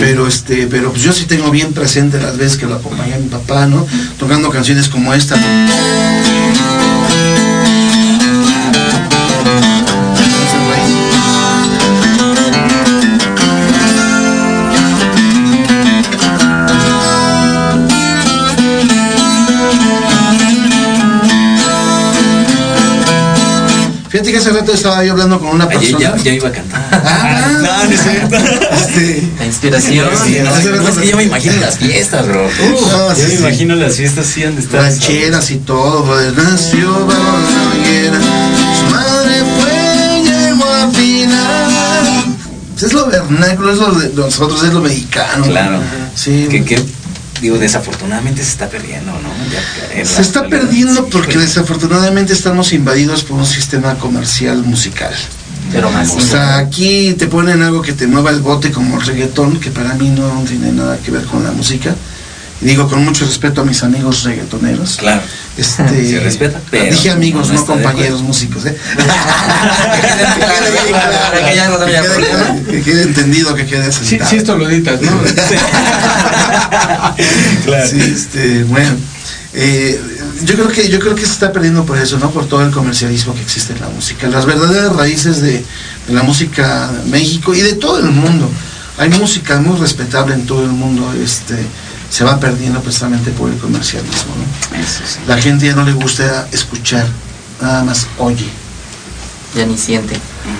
pero 0.00 0.26
este, 0.26 0.66
pero 0.66 0.90
pues 0.90 1.04
yo 1.04 1.12
sí 1.12 1.26
tengo 1.26 1.52
bien 1.52 1.72
presente 1.72 2.20
las 2.20 2.36
veces 2.36 2.58
que 2.58 2.66
lo 2.66 2.74
acompañé 2.74 3.14
a 3.14 3.18
mi 3.18 3.28
papá, 3.28 3.66
¿no? 3.66 3.86
Tocando 4.18 4.50
canciones 4.50 4.88
como 4.88 5.14
esta. 5.14 5.36
Fíjate 5.36 6.71
que 24.32 24.38
hace 24.38 24.50
rato 24.50 24.72
estaba 24.72 25.04
yo 25.04 25.12
hablando 25.12 25.38
con 25.38 25.48
una 25.50 25.64
Ay, 25.70 25.78
persona. 25.78 25.98
ya, 25.98 26.16
ya 26.16 26.32
iba 26.32 26.48
a 26.48 26.52
cantar. 26.52 26.88
Ah, 26.92 27.50
no, 27.62 27.84
no 27.84 27.90
es 27.90 28.00
cierto. 28.02 28.36
Este, 28.36 29.28
La 29.38 29.46
inspiración. 29.46 30.08
Sí, 30.24 30.38
No, 30.42 30.50
hace 30.50 30.70
no, 30.70 30.76
rato- 30.76 30.88
es 30.88 30.98
que 30.98 31.08
yo 31.08 31.16
me 31.16 31.22
imagino 31.24 31.56
las 31.60 31.78
fiestas, 31.78 32.26
bro. 32.26 32.42
No, 32.42 33.08
yo 33.10 33.14
sí, 33.14 33.22
me 33.22 33.28
sí. 33.28 33.36
imagino 33.38 33.74
las 33.76 33.94
fiestas 33.96 34.26
sí 34.26 34.42
han 34.44 34.56
de 34.56 34.62
estar. 34.62 34.80
rancheras 34.82 35.50
y 35.50 35.56
todo, 35.58 36.02
brother. 36.04 36.32
Nació 36.36 37.06
bajo 37.06 37.38
la 37.38 37.78
higuera, 37.78 38.18
su 38.78 38.94
madre 38.94 39.44
fue, 39.60 40.22
llegó 40.24 40.64
a 40.64 40.90
final. 40.90 42.24
Pues 42.72 42.82
es 42.84 42.92
lo 42.94 43.06
vernáculo, 43.06 43.72
es 43.72 43.78
lo 43.78 43.92
de 43.94 44.08
nosotros, 44.14 44.62
es 44.64 44.72
lo 44.72 44.80
mexicano. 44.80 45.44
Claro. 45.44 45.78
Sí. 46.14 46.48
Digo, 47.42 47.58
desafortunadamente 47.58 48.42
se 48.42 48.50
está 48.50 48.68
perdiendo, 48.70 49.10
¿no? 49.12 49.28
Ya, 49.52 50.04
Se 50.06 50.22
está 50.22 50.46
perdiendo 50.48 51.06
porque 51.06 51.32
híjole. 51.32 51.46
desafortunadamente 51.46 52.32
estamos 52.32 52.72
invadidos 52.72 53.24
por 53.24 53.36
un 53.36 53.44
sistema 53.46 53.96
comercial 53.98 54.62
musical. 54.62 55.12
Pero 55.72 55.90
más. 55.90 56.10
O 56.10 56.20
sea, 56.20 56.58
aquí 56.58 57.14
te 57.18 57.26
ponen 57.26 57.62
algo 57.62 57.82
que 57.82 57.92
te 57.92 58.06
mueva 58.06 58.30
el 58.30 58.40
bote 58.40 58.70
como 58.70 58.98
el 59.00 59.06
reggaetón, 59.06 59.58
que 59.58 59.70
para 59.70 59.94
mí 59.94 60.08
no 60.10 60.28
tiene 60.46 60.70
nada 60.72 60.98
que 60.98 61.10
ver 61.10 61.24
con 61.24 61.42
la 61.42 61.50
música. 61.50 61.94
Y 62.62 62.66
digo 62.66 62.88
con 62.88 63.04
mucho 63.04 63.26
respeto 63.26 63.62
a 63.62 63.64
mis 63.64 63.82
amigos 63.82 64.22
reggaetoneros. 64.22 64.96
Claro. 64.96 65.20
Este, 65.56 66.08
Se 66.10 66.20
respeta, 66.20 66.60
pero 66.70 66.92
dije 66.94 67.10
amigos, 67.10 67.50
no 67.50 67.66
compañeros 67.66 68.22
músicos, 68.22 68.64
¿eh? 68.66 68.76
Para 68.96 69.04
que 71.50 71.56
no 71.56 71.86
quede- 71.86 72.02
problema. 72.08 72.56
Que 72.70 72.82
quede 72.82 73.02
entendido, 73.02 73.54
que 73.54 73.66
quede 73.66 73.92
Sí, 73.92 74.04
sentado. 74.06 74.30
sí, 74.30 74.36
esto 74.36 74.56
lo 74.56 74.68
editas, 74.70 75.00
¿no? 75.02 75.10
Claro. 77.64 77.88
Sí, 77.88 78.00
este, 78.00 78.64
bueno, 78.64 78.90
eh, 79.54 80.00
yo 80.44 80.54
creo 80.54 80.68
que 80.68 80.88
yo 80.88 80.98
creo 80.98 81.14
que 81.14 81.26
se 81.26 81.32
está 81.32 81.52
perdiendo 81.52 81.84
por 81.84 81.98
eso, 81.98 82.18
¿no? 82.18 82.30
Por 82.30 82.46
todo 82.46 82.62
el 82.64 82.70
comercialismo 82.70 83.34
que 83.34 83.42
existe 83.42 83.72
en 83.72 83.80
la 83.80 83.88
música. 83.88 84.28
Las 84.28 84.46
verdaderas 84.46 84.94
raíces 84.96 85.40
de, 85.42 85.64
de 86.06 86.14
la 86.14 86.22
música 86.22 86.88
de 86.88 87.10
México 87.10 87.54
y 87.54 87.60
de 87.60 87.74
todo 87.74 87.98
el 87.98 88.10
mundo. 88.10 88.50
Hay 88.98 89.08
música 89.10 89.58
muy 89.60 89.78
respetable 89.78 90.34
en 90.34 90.46
todo 90.46 90.62
el 90.64 90.70
mundo, 90.70 91.12
este, 91.22 91.56
se 92.12 92.24
va 92.24 92.38
perdiendo 92.38 92.78
precisamente 92.82 93.30
por 93.30 93.50
el 93.50 93.56
comercialismo, 93.56 94.34
¿no? 94.36 94.78
Eso 94.78 95.00
sí. 95.06 95.18
La 95.26 95.38
gente 95.38 95.64
ya 95.64 95.74
no 95.74 95.82
le 95.82 95.92
gusta 95.92 96.46
escuchar, 96.52 97.06
nada 97.58 97.84
más 97.84 98.06
oye. 98.18 98.44
Ya 99.56 99.64
ni 99.64 99.78
siente. 99.78 100.18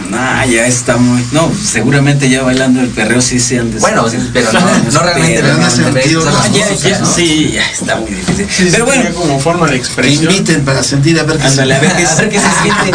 Nah, 0.08 0.46
ya 0.46 0.66
está 0.66 0.96
muy. 0.96 1.22
No, 1.32 1.50
seguramente 1.54 2.30
ya 2.30 2.42
bailando 2.42 2.80
el 2.80 2.88
perreo 2.88 3.20
sí 3.20 3.38
se 3.38 3.58
han 3.58 3.70
Bueno, 3.80 4.08
sí, 4.08 4.16
pero 4.32 4.50
no, 4.52 4.60
no 4.60 5.00
realmente. 5.02 5.40
Pero 5.42 5.48
no, 5.48 5.58
de 5.58 5.64
no, 5.64 5.70
sentir 5.70 6.12
no, 6.14 6.24
ya, 6.24 6.30
cosas, 6.30 6.82
ya, 6.82 6.98
¿no? 6.98 7.14
sí, 7.14 7.50
ya 7.52 7.66
está 7.70 7.96
muy 7.96 8.10
difícil. 8.10 8.46
Sí, 8.50 8.68
Pero 8.70 8.86
bueno, 8.86 9.10
como 9.14 9.38
forma 9.38 9.66
de 9.66 9.72
Que 9.72 9.78
expresión. 9.78 10.32
inviten 10.32 10.64
para 10.64 10.82
sentir 10.82 11.18
a 11.20 11.24
ver 11.24 11.36
qué 11.38 11.46
ándale, 11.46 11.78
qué, 11.80 12.06
A 12.06 12.14
ver 12.14 12.28
qué 12.30 12.38
se 12.38 12.46
siente. 12.62 12.92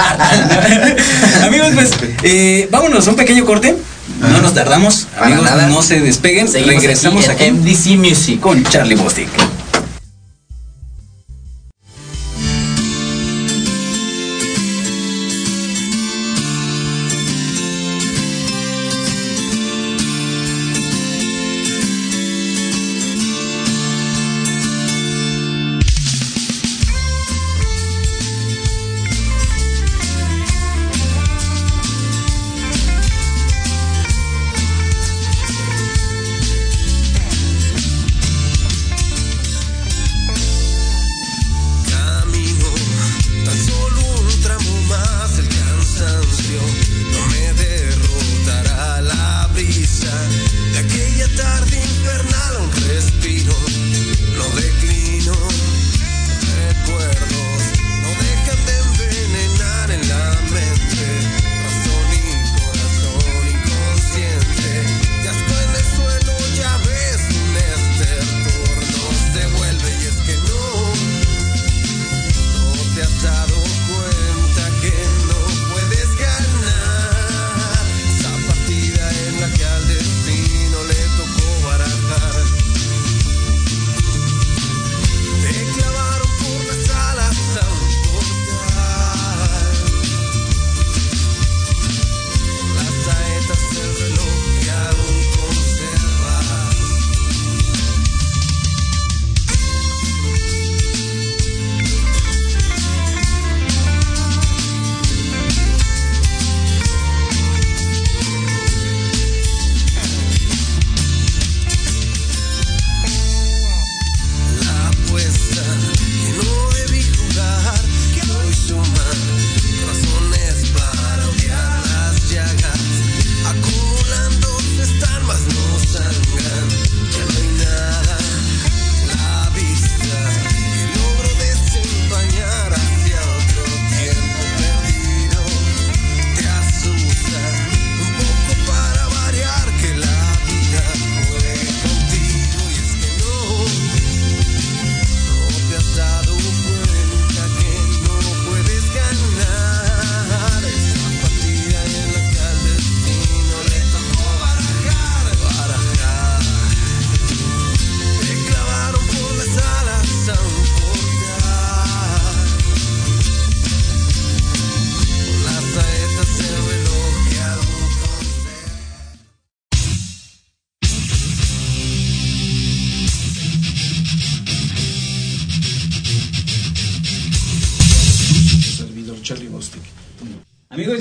Amigos, 1.45 1.69
pues, 1.75 1.91
eh, 2.23 2.67
vámonos, 2.71 3.05
un 3.07 3.15
pequeño 3.15 3.45
corte. 3.45 3.75
No 4.19 4.41
nos 4.41 4.53
tardamos. 4.53 5.07
Amigos, 5.19 5.49
no 5.69 5.81
se 5.81 5.99
despeguen. 6.01 6.47
Seguimos 6.47 6.75
Regresamos 6.81 7.27
aquí 7.29 7.43
aquí, 7.43 7.49
en 7.49 7.61
MDC 7.61 7.97
Music. 7.97 8.39
con 8.39 8.63
Charlie 8.63 8.95
Bostic. 8.95 9.29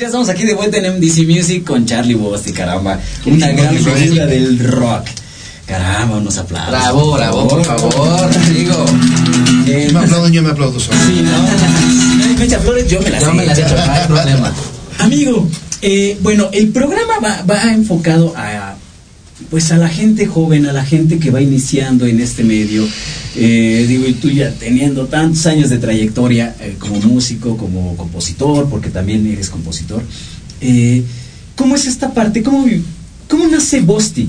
Ya 0.07 0.11
estamos 0.11 0.29
aquí 0.29 0.45
de 0.45 0.55
vuelta 0.55 0.77
en 0.79 0.99
MDC 0.99 1.27
Music 1.27 1.65
con 1.65 1.85
Charlie 1.85 2.15
Bostic, 2.15 2.55
caramba. 2.55 3.01
Una 3.25 3.49
gran 3.51 3.77
figura 3.77 4.27
del 4.27 4.61
rock. 4.61 5.05
Caramba, 5.67 6.19
unos 6.19 6.39
aplausos. 6.39 6.71
Bravo, 6.71 7.13
bravo, 7.15 7.49
por 7.49 7.65
favor, 7.65 8.31
amigo. 8.47 8.87
Eh, 9.67 9.91
Me 9.93 9.99
aplauden, 9.99 10.33
yo 10.33 10.43
me 10.45 10.51
aplaudo 10.51 10.79
solo. 10.79 10.97
Sí, 11.09 11.23
no. 11.25 12.39
Fecha 12.39 12.61
flores, 12.61 12.89
yo 12.89 13.01
me 13.01 13.11
las 13.11 13.21
Yo 13.21 13.35
me 13.35 13.47
las 13.47 13.59
he 13.59 13.63
hecho, 13.63 13.75
no 13.75 13.93
hay 13.93 14.07
problema. 14.07 14.55
Amigo, 15.01 15.49
eh, 15.83 16.17
bueno, 16.23 16.51
el 16.53 16.69
programa 16.69 17.15
va, 17.19 17.43
va 17.43 17.73
enfocado 17.73 18.33
a 18.37 18.77
pues 19.51 19.73
a 19.73 19.77
la 19.77 19.89
gente 19.89 20.27
joven, 20.27 20.67
a 20.67 20.73
la 20.73 20.85
gente 20.85 21.19
que 21.19 21.33
va 21.33 21.41
iniciando 21.41 22.07
en 22.07 22.21
este 22.21 22.45
medio. 22.45 22.87
Eh, 23.39 23.85
digo, 23.87 24.07
y 24.07 24.15
tú 24.15 24.31
ya 24.31 24.51
teniendo 24.53 25.07
tantos 25.07 25.45
años 25.47 25.69
de 25.69 25.79
trayectoria 25.79 26.57
eh, 26.61 26.77
como 26.79 26.99
músico, 27.01 27.57
como 27.57 27.95
compositor, 27.97 28.69
porque 28.71 28.89
también 28.91 29.27
eres 29.27 29.51
compositor. 29.51 30.03
eh, 30.61 31.03
¿Cómo 31.55 31.75
es 31.77 31.87
esta 31.87 32.13
parte? 32.15 32.43
¿Cómo, 32.43 32.67
cómo 33.29 33.47
nace 33.49 33.81
Bostic? 33.81 34.29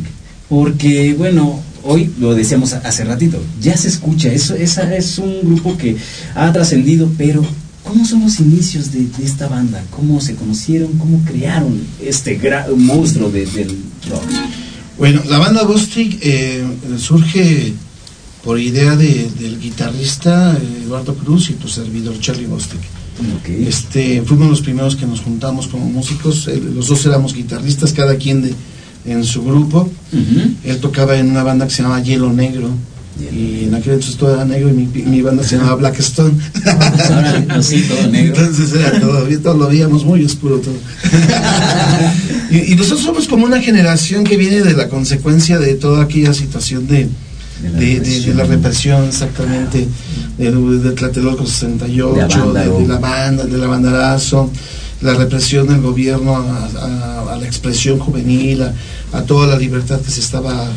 Porque, 0.50 1.14
bueno, 1.18 1.60
hoy 1.84 2.10
lo 2.20 2.36
decíamos 2.36 2.74
hace 2.74 3.04
ratito, 3.06 3.42
ya 3.62 3.76
se 3.78 3.88
escucha, 3.90 4.32
eso, 4.32 4.56
esa 4.56 4.94
es 4.96 5.18
un 5.18 5.40
grupo 5.44 5.78
que 5.78 5.96
ha 6.36 6.52
trascendido, 6.54 7.10
pero 7.18 7.46
¿cómo 7.84 8.06
son 8.06 8.22
los 8.22 8.40
inicios 8.40 8.92
de, 8.94 9.06
de 9.08 9.26
esta 9.26 9.48
banda? 9.48 9.84
¿Cómo 9.90 10.20
se 10.22 10.36
conocieron? 10.36 10.98
¿Cómo 10.98 11.22
crearon 11.26 11.80
este 12.06 12.40
monstruo 12.78 13.30
de- 13.30 13.46
del 13.46 13.70
rock? 14.10 14.24
Bueno, 14.98 15.22
la 15.30 15.38
banda 15.38 15.64
Bostic 15.64 16.18
eh, 16.22 16.64
surge 16.98 17.74
por 18.44 18.60
idea 18.60 18.96
de- 18.96 19.30
del 19.40 19.60
guitarrista 19.60 20.58
Eduardo 20.86 21.16
Cruz 21.16 21.50
y 21.50 21.54
tu 21.54 21.68
servidor 21.68 22.20
Charlie 22.20 22.46
Bostic. 22.48 22.80
Este, 23.68 24.22
fuimos 24.24 24.48
los 24.50 24.62
primeros 24.62 24.96
que 24.96 25.06
nos 25.08 25.22
juntamos 25.22 25.68
como 25.68 25.86
músicos, 25.90 26.48
los 26.76 26.88
dos 26.88 27.06
éramos 27.06 27.34
guitarristas, 27.34 27.92
cada 27.94 28.16
quien 28.16 28.42
de, 28.44 28.54
en 29.06 29.24
su 29.24 29.44
grupo. 29.44 29.90
Él 30.64 30.78
tocaba 30.80 31.18
en 31.18 31.32
una 31.32 31.44
banda 31.44 31.66
que 31.68 31.74
se 31.74 31.82
llamaba 31.82 32.02
Hielo 32.04 32.32
Negro. 32.32 32.70
Y 33.20 33.64
en 33.64 33.74
aquel 33.74 33.94
entonces 33.94 34.16
todo 34.16 34.32
era 34.36 34.46
negro 34.46 34.70
y 34.70 34.74
mi, 34.74 34.86
mi 34.86 35.24
banda 35.24 35.44
se 35.44 35.56
llamaba 35.58 35.76
Black 35.78 36.00
Stone. 36.02 36.36
Ahora, 36.64 37.64
sí, 37.64 37.84
todo 37.88 38.08
negro. 38.12 38.36
Entonces 38.40 38.72
era 38.80 39.00
todo, 39.00 39.24
todo 39.42 39.58
lo 39.58 39.68
veíamos 39.70 40.06
muy 40.06 40.24
oscuro 40.24 40.60
todo. 40.60 40.76
y, 42.52 42.74
y 42.74 42.76
nosotros 42.76 43.02
somos 43.02 43.28
como 43.28 43.46
una 43.46 43.60
generación 43.60 44.24
que 44.24 44.38
viene 44.38 44.62
de 44.62 44.74
la 44.76 44.88
consecuencia 44.88 45.58
de 45.58 45.74
toda 45.74 46.04
aquella 46.04 46.32
situación 46.36 46.86
de, 46.88 47.10
De 47.62 47.70
la 47.70 47.80
de, 47.80 47.86
de- 47.86 48.00
de 48.00 48.00
represión. 48.00 48.38
la 48.38 48.44
represión, 48.44 49.04
exactamente, 49.06 49.88
de, 50.38 50.52
de 50.52 50.92
Tlatelolco 50.92 51.46
68, 51.46 52.28
De 52.82 52.88
la 52.88 52.98
banda, 53.00 53.46
del 53.46 53.64
abandarazo, 53.64 54.52
la 55.02 55.14
represión 55.16 55.68
del 55.68 55.82
gobierno 55.82 56.36
a, 56.36 56.66
a- 56.66 57.34
a 57.34 57.36
la 57.38 57.46
expresión 57.46 58.00
juvenil, 58.00 58.62
a, 58.64 58.74
a 59.14 59.22
toda 59.24 59.48
la 59.48 59.58
libertad 59.58 60.00
que 60.02 60.12
se 60.12 60.20
estaba 60.22 60.68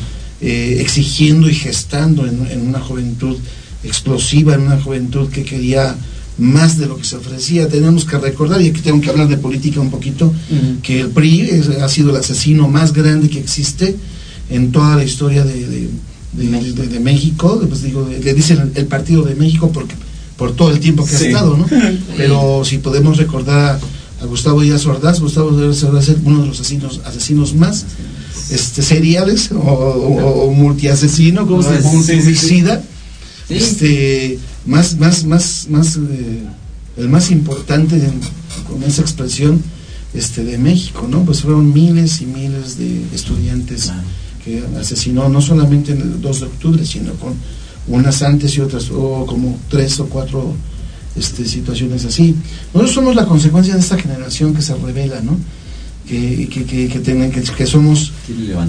eh, 0.41 0.79
exigiendo 0.81 1.49
y 1.51 1.55
gestando 1.55 2.27
en, 2.27 2.47
en 2.51 2.67
una 2.69 2.81
juventud 2.81 3.37
explosiva, 3.85 4.55
en 4.55 4.63
una 4.63 4.81
juventud 4.81 5.29
que 5.31 5.43
quería 5.45 5.95
más 6.39 6.79
de 6.79 6.87
lo 6.87 6.97
que 6.97 7.05
se 7.05 7.17
ofrecía. 7.17 7.69
Tenemos 7.69 8.05
que 8.07 8.17
recordar, 8.19 8.61
y 8.63 8.69
aquí 8.69 8.81
tengo 8.81 9.01
que 9.01 9.11
hablar 9.11 9.29
de 9.29 9.37
política 9.37 9.81
un 9.81 9.91
poquito, 9.91 10.33
que 10.83 11.01
el 11.01 11.09
PRI 11.09 11.41
es- 11.51 11.69
ha 11.69 11.89
sido 11.89 12.11
el 12.11 12.17
asesino 12.17 12.69
más 12.69 12.93
grande 12.93 13.29
que 13.29 13.39
existe 13.39 13.97
en 14.49 14.73
toda 14.73 14.97
la 14.97 15.05
historia 15.05 15.45
de, 15.45 15.67
de- 16.33 16.49
de- 16.49 16.73
de- 16.73 16.87
de 16.89 17.01
México. 17.01 17.63
Pues 17.69 17.83
digo, 17.83 18.09
le 18.09 18.35
dicen 18.35 18.73
el, 18.75 18.87
Partido 18.87 19.23
de 19.23 19.35
México 19.35 19.71
porque 19.73 19.95
por 20.37 20.53
todo 20.53 20.71
el 20.71 20.81
tiempo 20.81 21.05
que 21.05 21.17
Sí. 21.17 21.25
ha 21.25 21.29
estado, 21.29 21.57
¿no? 21.57 21.67
Pero 22.17 22.63
si 22.65 22.79
podemos 22.79 23.17
recordar 23.19 23.59
a, 24.21 24.25
a 24.25 24.27
Gustavo 24.27 24.63
Díaz 24.63 24.87
Ordaz, 24.87 25.21
Gustavo 25.21 25.51
Díaz 25.51 25.83
Ordaz 25.83 26.09
es 26.09 26.17
uno 26.25 26.41
de 26.43 26.47
los 26.49 26.61
asesinos, 26.61 27.01
asesinos 27.05 27.55
más 27.55 27.85
este, 28.51 28.83
seriales 28.83 29.51
o, 29.53 29.57
o, 29.59 30.45
o 30.47 30.53
multiasesino, 30.53 31.47
como 31.47 31.63
se 31.63 31.81
No, 31.81 31.93
dice, 31.93 32.23
sí, 32.23 32.35
sí, 32.35 32.65
este, 33.49 34.39
más, 34.67 34.97
más, 34.99 35.25
más, 35.25 35.67
más, 35.69 35.97
eh, 35.97 36.43
el 36.97 37.09
más 37.09 37.31
importante 37.31 37.97
en- 37.97 38.21
con 38.69 38.83
esa 38.85 39.03
expresión 39.03 39.63
este, 40.15 40.45
de 40.45 40.59
México, 40.59 41.07
¿no? 41.09 41.23
Pues 41.25 41.41
fueron 41.43 41.73
miles 41.73 42.21
y 42.21 42.27
miles 42.27 42.79
de 42.79 43.03
estudiantes 43.15 43.85
Claro. 43.85 44.01
Que 44.45 44.63
asesinó, 44.81 45.29
no 45.29 45.41
solamente 45.41 45.93
en 45.93 46.01
el 46.01 46.21
2 46.21 46.41
de 46.41 46.47
octubre, 46.47 46.85
sino 46.87 47.13
con 47.15 47.35
unas 47.89 48.23
antes 48.23 48.57
y 48.57 48.61
otras, 48.61 48.91
o 48.91 49.27
como 49.27 49.59
tres 49.69 49.99
o 50.01 50.07
cuatro 50.07 50.55
este, 51.17 51.45
situaciones 51.45 52.05
así. 52.05 52.35
Nosotros 52.73 52.95
somos 52.95 53.15
la 53.17 53.27
consecuencia 53.27 53.75
de 53.75 53.81
esta 53.81 53.99
generación 53.99 54.55
que 54.55 54.63
se 54.63 54.75
revela, 54.77 55.21
¿no? 55.21 55.37
Que, 56.09 56.49
que, 56.53 56.65
que, 56.65 56.89
que, 56.89 57.01
que, 57.03 57.43
que 57.43 57.67
somos 57.67 58.13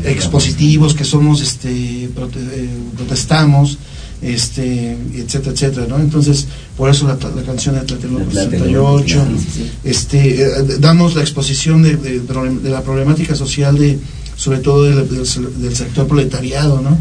expositivos, 0.05 0.93
que 0.93 1.03
somos, 1.03 1.41
este, 1.41 2.09
prote- 2.15 2.37
eh, 2.53 2.69
protestamos, 2.95 3.77
este, 4.21 4.91
etcétera, 5.15 5.51
etcétera, 5.53 5.85
¿no? 5.89 5.97
Entonces, 5.99 6.45
por 6.77 6.89
eso 6.89 7.07
la, 7.07 7.17
la 7.35 7.41
canción 7.43 7.75
de 7.75 7.81
Tlatelolco 7.81 8.31
La 8.33 8.47
Tlatelolco, 8.47 8.99
68, 8.99 9.15
claro, 9.15 9.37
sí, 9.39 9.47
sí. 9.55 9.71
este, 9.83 10.41
eh, 10.43 10.47
damos 10.79 11.15
la 11.15 11.21
exposición 11.21 11.81
de, 11.81 11.95
de- 11.97 12.19
de 12.19 12.69
la 12.69 12.81
problemática 12.83 13.35
social 13.35 13.77
de, 13.77 13.97
sobre 14.41 14.59
todo 14.59 14.83
del, 14.83 15.07
del- 15.09 15.61
del 15.61 15.75
sector 15.75 16.07
proletariado, 16.07 16.81
¿no? 16.81 16.97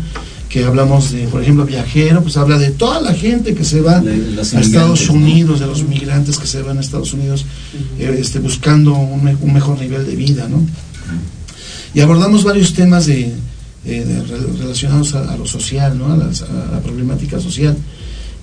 Que 0.48 0.64
hablamos 0.64 1.12
de, 1.12 1.26
por 1.28 1.40
ejemplo, 1.42 1.64
viajero, 1.64 2.22
pues 2.22 2.36
habla 2.36 2.58
de 2.58 2.70
toda 2.70 3.00
la 3.00 3.14
gente 3.14 3.54
que 3.54 3.64
se 3.64 3.80
va 3.80 3.98
a 3.98 4.02
Estados. 4.60 5.00
Unidos, 5.08 5.60
de 5.60 5.66
los 5.66 5.82
migrantes 5.84 6.38
que 6.38 6.46
se 6.46 6.60
van 6.62 6.76
a 6.78 6.80
Estados 6.80 7.12
Unidos, 7.14 7.46
eh, 7.98 8.16
este, 8.20 8.40
buscando 8.40 8.92
un, 8.94 9.22
me- 9.24 9.36
un 9.36 9.52
mejor 9.52 9.78
nivel 9.80 10.04
de 10.06 10.16
vida, 10.16 10.48
¿no? 10.48 10.58
y 11.94 12.00
abordamos 12.00 12.44
varios 12.44 12.72
temas 12.74 13.06
de, 13.06 13.32
eh, 13.84 14.04
de 14.04 14.22
relacionados 14.60 15.14
a, 15.14 15.32
a 15.32 15.36
lo 15.36 15.46
social, 15.46 15.96
¿no? 15.98 16.12
a, 16.12 16.16
las- 16.16 16.42
a 16.42 16.68
la 16.72 16.80
problemática 16.80 17.40
social. 17.40 17.76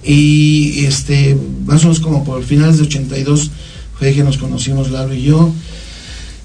Y 0.04 0.86
este, 0.86 1.38
más 1.66 1.82
o 1.84 1.88
menos 1.88 2.00
como 2.00 2.24
por 2.24 2.42
finales 2.44 2.78
de 2.78 2.84
82 2.84 3.52
fue 4.00 4.14
que 4.14 4.24
nos 4.24 4.38
conocimos 4.38 4.92
Lalo 4.92 5.14
y 5.14 5.24
yo. 5.24 5.52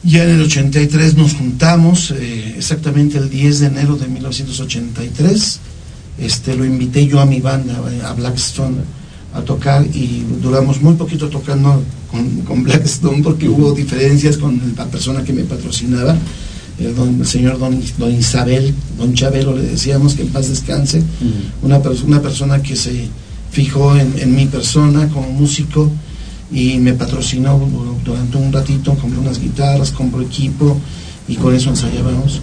Ya 0.05 0.25
en 0.25 0.31
el 0.31 0.43
83 0.43 1.17
nos 1.17 1.35
juntamos, 1.35 2.11
eh, 2.11 2.55
exactamente 2.57 3.19
el 3.19 3.31
10 3.31 3.61
de 3.61 3.67
enero 3.67 3.97
de 3.97 4.09
1983. 4.09 5.61
Este, 6.19 6.55
lo 6.57 6.65
invité 6.65 7.07
yo 7.07 7.21
a 7.21 7.27
mi 7.27 7.41
banda, 7.41 7.81
eh, 7.91 8.03
a 8.05 8.13
Blackstone, 8.13 8.79
a 9.35 9.41
tocar 9.43 9.85
y 9.95 10.25
duramos 10.43 10.83
muy 10.83 10.95
poquito 10.95 11.29
tocando 11.29 11.83
con, 12.11 12.29
con 12.43 12.63
Blackstone 12.65 13.23
porque 13.23 13.49
hubo 13.49 13.73
diferencias 13.73 14.37
con 14.37 14.61
la 14.77 14.85
persona 14.87 15.23
que 15.25 15.33
me 15.33 15.45
patrocinaba, 15.45 16.17
el, 16.79 16.95
don- 16.95 17.21
el 17.21 17.27
señor 17.27 17.59
don, 17.59 17.81
don 17.97 18.13
Isabel, 18.13 18.75
don 18.99 19.15
Chabelo 19.15 19.57
le 19.57 19.63
decíamos 19.63 20.15
que 20.15 20.23
en 20.23 20.29
paz 20.29 20.49
descanse, 20.49 21.03
una, 21.63 21.81
pers- 21.81 22.03
una 22.03 22.21
persona 22.21 22.61
que 22.61 22.77
se 22.77 23.09
fijó 23.51 23.97
en, 23.97 24.13
en 24.19 24.35
mi 24.35 24.47
persona 24.47 25.09
como 25.09 25.31
músico 25.31 25.91
y 26.53 26.79
me 26.79 26.93
patrocinó 26.93 27.59
durante 28.05 28.37
un 28.37 28.53
ratito, 28.53 28.95
compré 28.95 29.19
unas 29.19 29.41
guitarras, 29.41 29.91
compró 29.91 30.21
equipo 30.21 30.79
y 31.29 31.37
con 31.37 31.55
eso 31.55 31.71
ensayábamos. 31.71 32.41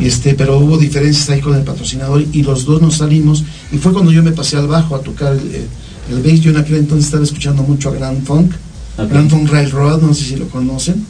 Este, 0.00 0.34
pero 0.34 0.58
hubo 0.58 0.76
diferencias 0.76 1.30
ahí 1.30 1.40
con 1.40 1.54
el 1.54 1.62
patrocinador 1.62 2.24
y 2.32 2.42
los 2.42 2.64
dos 2.64 2.82
nos 2.82 2.96
salimos 2.98 3.44
y 3.72 3.78
fue 3.78 3.92
cuando 3.92 4.12
yo 4.12 4.22
me 4.22 4.32
pasé 4.32 4.56
al 4.56 4.66
bajo 4.66 4.96
a 4.96 5.00
tocar 5.00 5.32
el, 5.32 5.66
el, 6.10 6.22
bass. 6.22 6.40
Yo 6.40 6.50
en 6.50 6.58
aquel 6.58 6.76
entonces 6.76 7.06
estaba 7.06 7.24
escuchando 7.24 7.62
mucho 7.62 7.88
a 7.88 7.92
Grand 7.92 8.24
Funk, 8.24 8.52
Ok. 8.98 9.08
Grand 9.08 9.30
Funk 9.30 9.50
Railroad, 9.50 10.02
no 10.02 10.14
sé 10.14 10.24
si 10.24 10.36
lo 10.36 10.48
conocen, 10.48 11.04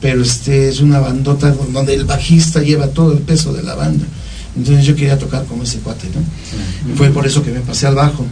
pero 0.00 0.22
este 0.22 0.68
es 0.68 0.80
una 0.80 0.98
bandota 1.00 1.54
donde 1.72 1.94
el 1.94 2.04
bajista 2.04 2.62
lleva 2.62 2.88
todo 2.88 3.12
el 3.12 3.20
peso 3.20 3.52
de 3.52 3.62
la 3.62 3.74
banda. 3.74 4.04
Entonces 4.56 4.84
yo 4.84 4.96
quería 4.96 5.18
tocar 5.18 5.44
como 5.44 5.62
ese 5.62 5.78
cuate, 5.78 6.08
¿no? 6.08 6.92
Y 6.92 6.96
fue 6.96 7.10
por 7.10 7.26
eso 7.26 7.42
que 7.42 7.52
me 7.52 7.60
pasé 7.60 7.86
al 7.86 7.94
bajo. 7.94 8.24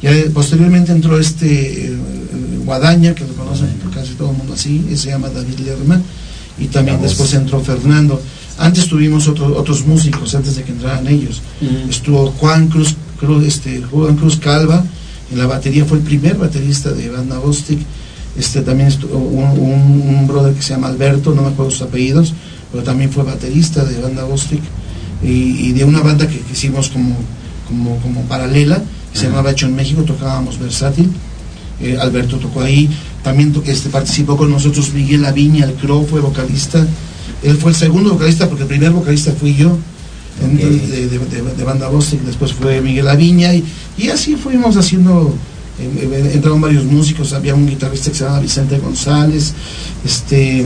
Ya 0.00 0.12
eh, 0.12 0.30
posteriormente 0.32 0.92
entró 0.92 1.18
este 1.18 1.86
eh, 1.86 1.92
eh, 1.92 1.96
Guadaña, 2.64 3.14
que 3.14 3.24
lo 3.26 3.34
conocen 3.34 3.68
por 3.82 3.90
casi 3.92 4.14
todo 4.14 4.30
el 4.30 4.36
mundo 4.38 4.54
así, 4.54 4.84
se 4.96 5.10
llama 5.10 5.28
David 5.28 5.58
Lerma, 5.60 6.00
y 6.58 6.66
también 6.66 6.96
después 7.02 7.32
entró 7.34 7.60
Fernando. 7.60 8.20
Antes 8.58 8.88
tuvimos 8.88 9.26
otro- 9.28 9.56
otros 9.58 9.84
músicos, 9.86 10.34
antes 10.34 10.56
de 10.56 10.62
que 10.62 10.72
entraran 10.72 11.06
ellos. 11.08 11.42
Estuvo 11.90 12.30
Juan 12.32 12.68
Cruz, 12.68 12.94
Cruz, 13.18 13.44
este, 13.46 13.82
Juan 13.82 14.16
Cruz 14.16 14.36
Calva, 14.38 14.84
en 15.32 15.38
la 15.38 15.46
batería 15.46 15.84
fue 15.84 15.98
el 15.98 16.04
primer 16.04 16.36
baterista 16.36 16.90
de 16.92 17.10
banda 17.10 17.38
Bostic. 17.38 17.78
Este, 18.38 18.62
también 18.62 18.88
estuvo 18.88 19.16
un, 19.18 19.58
un- 19.58 20.02
un 20.16 20.26
brother 20.26 20.54
que 20.54 20.62
se 20.62 20.70
llama 20.74 20.88
Alberto, 20.88 21.34
no 21.34 21.42
me 21.42 21.48
acuerdo 21.48 21.70
sus 21.70 21.82
apellidos, 21.82 22.32
pero 22.70 22.82
también 22.84 23.10
fue 23.12 23.22
baterista 23.24 23.84
de 23.84 24.00
banda 24.00 24.24
Bostic 24.24 24.60
y, 25.22 25.28
y 25.68 25.72
de 25.72 25.84
una 25.84 26.00
banda 26.00 26.26
que, 26.28 26.38
que 26.40 26.52
hicimos 26.52 26.88
como, 26.88 27.16
como, 27.68 27.96
como 27.98 28.22
paralela, 28.22 28.82
que 29.12 29.18
se 29.18 29.26
llamaba 29.26 29.50
Hecho 29.52 29.66
en 29.66 29.76
México, 29.76 30.02
tocábamos 30.02 30.58
versátil. 30.58 31.10
Eh, 31.80 31.96
Alberto 32.00 32.38
tocó 32.38 32.60
ahí, 32.62 32.88
también 33.22 33.52
este, 33.66 33.88
participó 33.88 34.36
con 34.36 34.50
nosotros 34.50 34.92
Miguel 34.94 35.24
Aviña, 35.24 35.64
el 35.66 35.74
Crow, 35.74 36.06
fue 36.06 36.20
vocalista. 36.20 36.86
Él 37.42 37.56
fue 37.56 37.70
el 37.72 37.76
segundo 37.76 38.12
vocalista 38.12 38.48
porque 38.48 38.62
el 38.62 38.68
primer 38.68 38.92
vocalista 38.92 39.32
fui 39.32 39.54
yo 39.54 39.76
de, 40.40 40.48
de- 41.08 41.08
de- 41.18 41.54
de 41.56 41.64
banda 41.64 41.88
Bostic, 41.88 42.20
después 42.22 42.52
fue 42.52 42.80
Miguel 42.80 43.06
Aviña 43.08 43.54
y, 43.54 43.64
y 43.98 44.08
así 44.08 44.36
fuimos 44.36 44.76
haciendo 44.76 45.34
entraron 45.76 46.60
varios 46.60 46.84
músicos, 46.84 47.32
había 47.32 47.52
un 47.54 47.66
guitarrista 47.66 48.10
que 48.10 48.16
se 48.16 48.22
llamaba 48.22 48.40
Vicente 48.40 48.78
González, 48.78 49.52
este... 50.04 50.60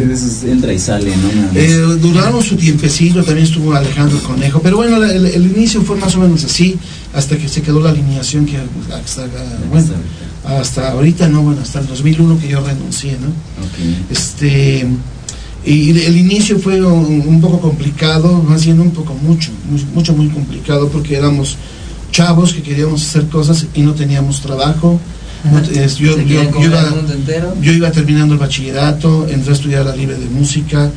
entra 0.44 0.70
y 0.72 0.78
sale, 0.78 1.10
¿no? 1.16 1.58
Eh, 1.58 1.78
duraron 2.00 2.42
su 2.42 2.56
tiempecillo, 2.56 3.24
también 3.24 3.46
estuvo 3.46 3.72
Alejandro 3.72 4.22
Conejo, 4.22 4.60
pero 4.60 4.76
bueno, 4.76 5.02
el, 5.02 5.24
el, 5.24 5.46
inicio 5.56 5.80
fue 5.82 5.96
más 5.96 6.14
o 6.14 6.20
menos 6.20 6.44
así, 6.44 6.76
hasta 7.14 7.38
que 7.38 7.48
se 7.48 7.62
quedó 7.62 7.80
la 7.80 7.88
alineación 7.90 8.44
que 8.44 8.58
hasta, 8.94 9.26
bueno, 9.70 9.86
hasta 10.56 10.92
ahorita, 10.92 11.28
no, 11.28 11.42
bueno, 11.42 11.60
hasta 11.60 11.80
el 11.80 11.86
2001 11.86 12.38
que 12.40 12.48
yo 12.48 12.64
renuncié, 12.64 13.12
¿no? 13.12 13.28
Este, 14.10 14.86
y 15.64 15.90
el 15.90 16.16
inicio 16.16 16.58
fue 16.58 16.82
un, 16.82 17.40
poco 17.40 17.60
complicado, 17.60 18.42
más 18.42 18.62
siendo 18.62 18.82
un 18.82 18.92
poco 18.92 19.12
mucho, 19.14 19.50
mucho, 19.94 20.14
muy 20.14 20.28
complicado, 20.28 20.88
porque 20.88 21.16
éramos 21.16 21.56
chavos 22.10 22.54
que 22.54 22.62
queríamos 22.62 23.06
hacer 23.06 23.28
cosas 23.28 23.66
y 23.74 23.82
no 23.82 23.92
teníamos 23.92 24.40
trabajo. 24.40 24.98
yo, 27.60 27.72
iba, 27.72 27.92
terminando 27.92 28.34
el 28.34 28.40
bachillerato, 28.40 29.28
entré 29.28 29.50
a 29.52 29.54
estudiar 29.54 29.84
la 29.84 29.94
libre 29.94 30.16
de 30.16 30.26
música. 30.30 30.90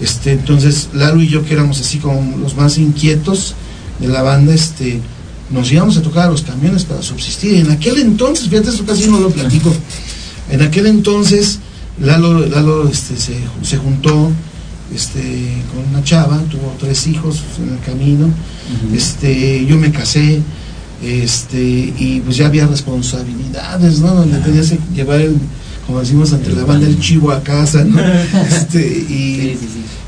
Este, 0.00 0.32
entonces, 0.32 0.90
Lalo 0.92 1.22
y 1.22 1.28
yo, 1.28 1.44
que 1.44 1.54
éramos 1.54 1.80
así 1.80 1.98
como 1.98 2.36
los 2.36 2.54
más 2.54 2.76
inquietos 2.76 3.54
de 3.98 4.08
la 4.08 4.22
banda, 4.22 4.52
este, 4.52 5.00
nos 5.50 5.70
íbamos 5.72 5.96
a 5.96 6.02
tocar 6.02 6.28
a 6.28 6.30
los 6.30 6.42
camiones 6.42 6.84
para 6.84 7.02
subsistir. 7.02 7.54
En 7.54 7.70
aquel 7.70 7.98
entonces, 7.98 8.48
fíjate, 8.48 8.70
eso 8.70 8.84
casi 8.84 9.08
no 9.08 9.18
lo 9.18 9.30
platico. 9.30 9.72
En 10.50 10.62
aquel 10.62 10.86
entonces, 10.86 11.58
Lalo, 12.00 12.46
Lalo 12.46 12.88
este, 12.88 13.16
se, 13.16 13.76
juntó 13.76 14.30
este, 14.94 15.62
con 15.74 15.88
una 15.90 16.02
chava, 16.04 16.38
tuvo 16.50 16.74
tres 16.78 17.06
hijos 17.06 17.42
en 17.58 17.74
el 17.74 17.80
camino. 17.80 18.30
este, 18.94 19.64
yo 19.66 19.76
me 19.76 19.90
casé, 19.90 20.40
este, 21.02 21.60
y 21.60 22.22
pues 22.24 22.36
ya 22.36 22.46
había 22.46 22.66
responsabilidades, 22.66 24.00
¿no? 24.00 24.14
Donde 24.14 24.38
tenías 24.38 24.70
que 24.70 24.78
llevar 24.94 25.20
el, 25.20 25.36
como 25.86 26.00
decimos 26.00 26.32
ante 26.32 26.52
la 26.52 26.64
banda, 26.64 26.86
el 26.86 26.98
chivo 27.00 27.30
a 27.32 27.42
casa, 27.42 27.84
¿no? 27.84 28.00
Este, 28.48 28.80
y, 28.80 29.58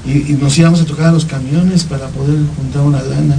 y, 0.07 0.33
nos 0.41 0.57
íbamos 0.59 0.81
a 0.81 0.85
tocar 0.85 1.07
a 1.07 1.13
los 1.13 1.25
camiones 1.25 1.85
para 1.85 2.09
poder 2.09 2.39
juntar 2.57 2.83
una 2.83 3.03
lana. 3.03 3.37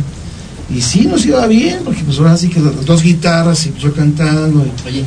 Y 0.74 0.82
sí 0.82 1.06
nos 1.06 1.26
iba 1.26 1.46
bien, 1.48 1.80
porque 1.84 2.02
pues 2.04 2.18
ahora 2.20 2.38
sí 2.38 2.48
que 2.48 2.60
las 2.60 2.86
dos 2.86 3.04
guitarras 3.04 3.66
y 3.66 3.70
pues 3.70 3.84
yo 3.84 3.94
cantando. 3.94 4.66
Oye, 4.86 5.04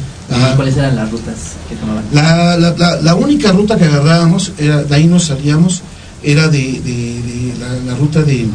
cuáles 0.56 0.76
eran 0.76 0.96
las 0.96 1.10
rutas 1.10 1.34
que 1.68 1.76
tomaban? 1.76 2.04
La, 2.12 2.56
la, 2.56 3.00
la, 3.00 3.14
única 3.14 3.50
ruta 3.52 3.78
que 3.78 3.84
agarrábamos, 3.84 4.52
era, 4.58 4.82
de 4.82 4.94
ahí 4.94 5.06
nos 5.06 5.24
salíamos, 5.24 5.82
era 6.22 6.48
de, 6.48 6.58
de, 6.58 7.54
la, 7.86 7.94
ruta 7.94 8.22
de 8.22 8.46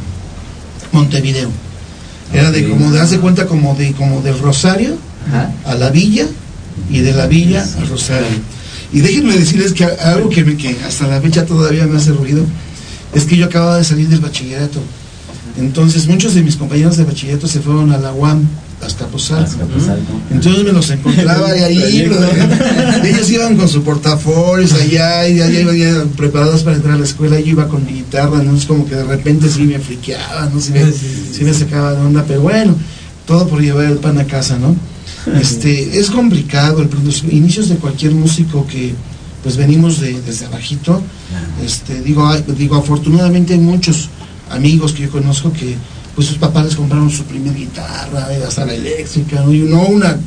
Montevideo. 0.91 1.49
Era 2.31 2.51
de 2.51 2.69
como 2.69 2.91
de, 2.91 2.99
hace 2.99 3.19
cuenta 3.19 3.47
como 3.47 3.73
de 3.73 3.91
como 3.93 4.21
del 4.21 4.37
Rosario 4.37 4.95
a 5.65 5.73
la 5.73 5.89
villa 5.89 6.27
y 6.91 6.99
de 6.99 7.13
la 7.13 7.25
villa 7.25 7.65
al 7.79 7.89
Rosario. 7.89 8.27
Y 8.93 8.99
déjenme 8.99 9.35
decirles 9.35 9.73
que 9.73 9.83
algo 9.83 10.29
que, 10.29 10.43
me, 10.43 10.57
que 10.57 10.75
hasta 10.85 11.07
la 11.07 11.21
fecha 11.21 11.45
todavía 11.45 11.85
me 11.87 11.97
hace 11.97 12.11
ruido 12.11 12.43
es 13.13 13.25
que 13.25 13.35
yo 13.35 13.45
acababa 13.45 13.77
de 13.77 13.83
salir 13.83 14.07
del 14.09 14.19
bachillerato 14.19 14.79
entonces 15.57 16.07
muchos 16.07 16.35
de 16.35 16.43
mis 16.43 16.55
compañeros 16.55 16.97
de 16.97 17.03
bachillerato 17.03 17.47
se 17.47 17.59
fueron 17.59 17.91
a 17.91 17.97
la 17.97 18.13
UAM, 18.13 18.47
hasta 18.85 19.07
Pozalco. 19.07 19.57
Entonces 20.31 20.63
me 20.63 20.71
los 20.71 20.89
encontraba 20.89 21.49
ahí, 21.49 22.09
ellos 23.03 23.29
iban 23.29 23.57
con 23.57 23.67
su 23.67 23.83
portafolios 23.83 24.73
allá, 24.73 25.27
y 25.27 25.37
ya 25.37 25.49
iban 25.49 26.09
preparados 26.09 26.63
para 26.63 26.77
entrar 26.77 26.95
a 26.95 26.97
la 26.99 27.05
escuela, 27.05 27.39
yo 27.39 27.47
iba 27.47 27.67
con 27.67 27.85
mi 27.85 27.93
guitarra, 27.93 28.41
¿no? 28.41 28.55
Es 28.55 28.65
como 28.65 28.85
que 28.85 28.95
de 28.95 29.03
repente 29.03 29.49
sí 29.49 29.63
me 29.63 29.79
friqueaba, 29.79 30.49
¿no? 30.53 30.59
Sí 30.61 30.71
me, 30.71 30.83
me 31.45 31.53
sacaba 31.53 31.93
de 31.93 32.01
onda, 32.01 32.23
pero 32.27 32.41
bueno, 32.41 32.75
todo 33.25 33.47
por 33.47 33.61
llevar 33.61 33.85
el 33.85 33.97
pan 33.97 34.17
a 34.17 34.25
casa, 34.25 34.57
¿no? 34.57 34.75
Este, 35.39 35.99
es 35.99 36.09
complicado, 36.09 36.81
el, 36.81 36.89
los 37.03 37.23
inicios 37.23 37.69
de 37.69 37.75
cualquier 37.75 38.13
músico 38.13 38.65
que 38.65 38.93
pues 39.43 39.55
venimos 39.55 40.01
de, 40.01 40.19
desde 40.21 40.45
abajito, 40.45 41.01
este, 41.65 42.01
digo, 42.01 42.29
digo, 42.57 42.75
afortunadamente 42.75 43.53
hay 43.53 43.59
muchos 43.59 44.09
amigos 44.49 44.93
que 44.93 45.03
yo 45.03 45.09
conozco 45.09 45.51
que 45.51 45.75
pues 46.15 46.27
sus 46.27 46.37
papás 46.37 46.65
les 46.65 46.75
compraron 46.75 47.09
su 47.09 47.23
primera 47.23 47.55
guitarra, 47.55 48.27
eh, 48.33 48.43
hasta 48.45 48.65
la 48.65 48.73
eléctrica, 48.73 49.41
¿no? 49.41 49.53
Y 49.53 49.59
no 49.59 49.87
una 49.87 50.17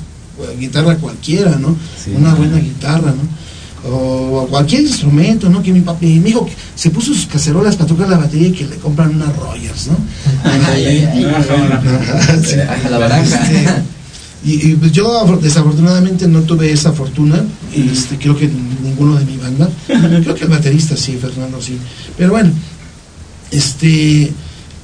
guitarra 0.58 0.96
cualquiera, 0.96 1.56
¿no? 1.56 1.76
una 2.16 2.34
buena 2.34 2.58
guitarra, 2.58 3.12
¿no? 3.12 3.42
O 3.90 4.46
cualquier 4.48 4.82
instrumento, 4.82 5.48
¿no? 5.48 5.62
Que 5.62 5.72
mi 5.72 5.80
papá, 5.80 5.98
mi 6.02 6.30
hijo 6.30 6.48
se 6.74 6.90
puso 6.90 7.12
sus 7.12 7.26
cacerolas 7.26 7.76
para 7.76 7.88
tocar 7.88 8.08
la 8.08 8.16
batería 8.16 8.48
y 8.48 8.52
que 8.52 8.66
le 8.66 8.76
compran 8.76 9.14
unas 9.14 9.36
Rogers, 9.36 9.88
¿no? 9.88 9.96
la 12.90 12.98
baraja. 12.98 13.82
y, 14.44 14.74
pues 14.76 14.92
yo 14.92 15.38
desafortunadamente 15.42 16.28
no 16.28 16.42
tuve 16.42 16.70
esa 16.70 16.92
fortuna, 16.92 17.44
y 17.74 17.88
este, 17.88 18.16
creo 18.18 18.36
que 18.36 18.48
ninguno 18.48 19.16
de 19.16 19.24
mi 19.24 19.36
banda, 19.36 19.68
creo 19.86 20.34
que 20.34 20.44
el 20.44 20.50
baterista 20.50 20.96
sí, 20.96 21.18
Fernando 21.20 21.60
sí, 21.60 21.76
pero 22.16 22.30
bueno, 22.30 22.52
este, 23.52 24.32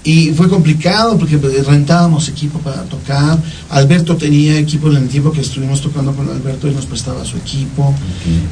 y 0.04 0.30
fue 0.30 0.48
complicado 0.48 1.18
porque 1.18 1.36
rentábamos 1.36 2.28
equipo 2.28 2.58
para 2.60 2.82
tocar. 2.84 3.38
Alberto 3.70 4.16
tenía 4.16 4.58
equipo 4.58 4.88
en 4.90 4.96
el 4.98 5.08
tiempo 5.08 5.32
que 5.32 5.40
estuvimos 5.40 5.80
tocando 5.80 6.12
con 6.12 6.28
Alberto 6.28 6.68
y 6.68 6.72
nos 6.72 6.86
prestaba 6.86 7.24
su 7.24 7.36
equipo. 7.36 7.92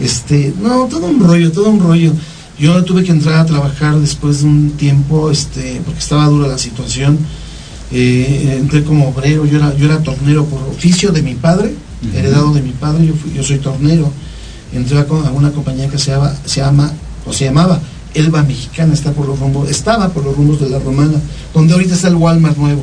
Este, 0.00 0.52
no, 0.61 0.87
todo 0.87 1.07
un 1.07 1.20
rollo, 1.20 1.52
todo 1.52 1.70
un 1.70 1.81
rollo. 1.81 2.12
Yo 2.59 2.83
tuve 2.85 3.05
que 3.05 3.12
entrar 3.12 3.37
a 3.37 3.46
trabajar 3.46 3.98
después 3.98 4.40
de 4.40 4.46
un 4.46 4.70
tiempo, 4.72 5.31
este, 5.31 5.81
porque 5.85 6.00
estaba 6.00 6.26
dura 6.26 6.48
la 6.48 6.59
situación. 6.59 7.18
Eh, 7.92 8.57
entré 8.59 8.83
como 8.83 9.09
obrero, 9.09 9.46
yo 9.46 9.59
era, 9.59 9.76
yo 9.76 9.87
era 9.87 10.02
tornero 10.02 10.44
por 10.46 10.61
oficio 10.62 11.12
de 11.12 11.22
mi 11.22 11.35
padre, 11.35 11.74
heredado 12.14 12.52
de 12.52 12.62
mi 12.62 12.72
padre, 12.72 13.07
yo, 13.07 13.14
yo 13.35 13.42
soy 13.42 13.59
tornero. 13.59 14.11
Entré 14.72 14.98
a, 14.98 15.02
a 15.02 15.33
una 15.33 15.52
compañía 15.52 15.88
que 15.88 15.98
se 15.98 16.11
llama, 16.11 16.35
se 16.44 16.61
llama 16.61 16.92
o 17.24 17.33
se 17.33 17.44
llamaba 17.44 17.81
Elba 18.14 18.42
Mexicana 18.42 18.95
está 18.95 19.12
por 19.12 19.27
los 19.27 19.38
rumbos, 19.38 19.71
estaba 19.71 20.09
por 20.09 20.25
los 20.25 20.37
rumbos 20.37 20.61
de 20.61 20.71
la 20.71 20.79
Romana, 20.79 21.21
donde 21.53 21.75
ahorita 21.75 21.95
está 21.95 22.09
el 22.09 22.16
Walmart 22.16 22.57
nuevo. 22.57 22.83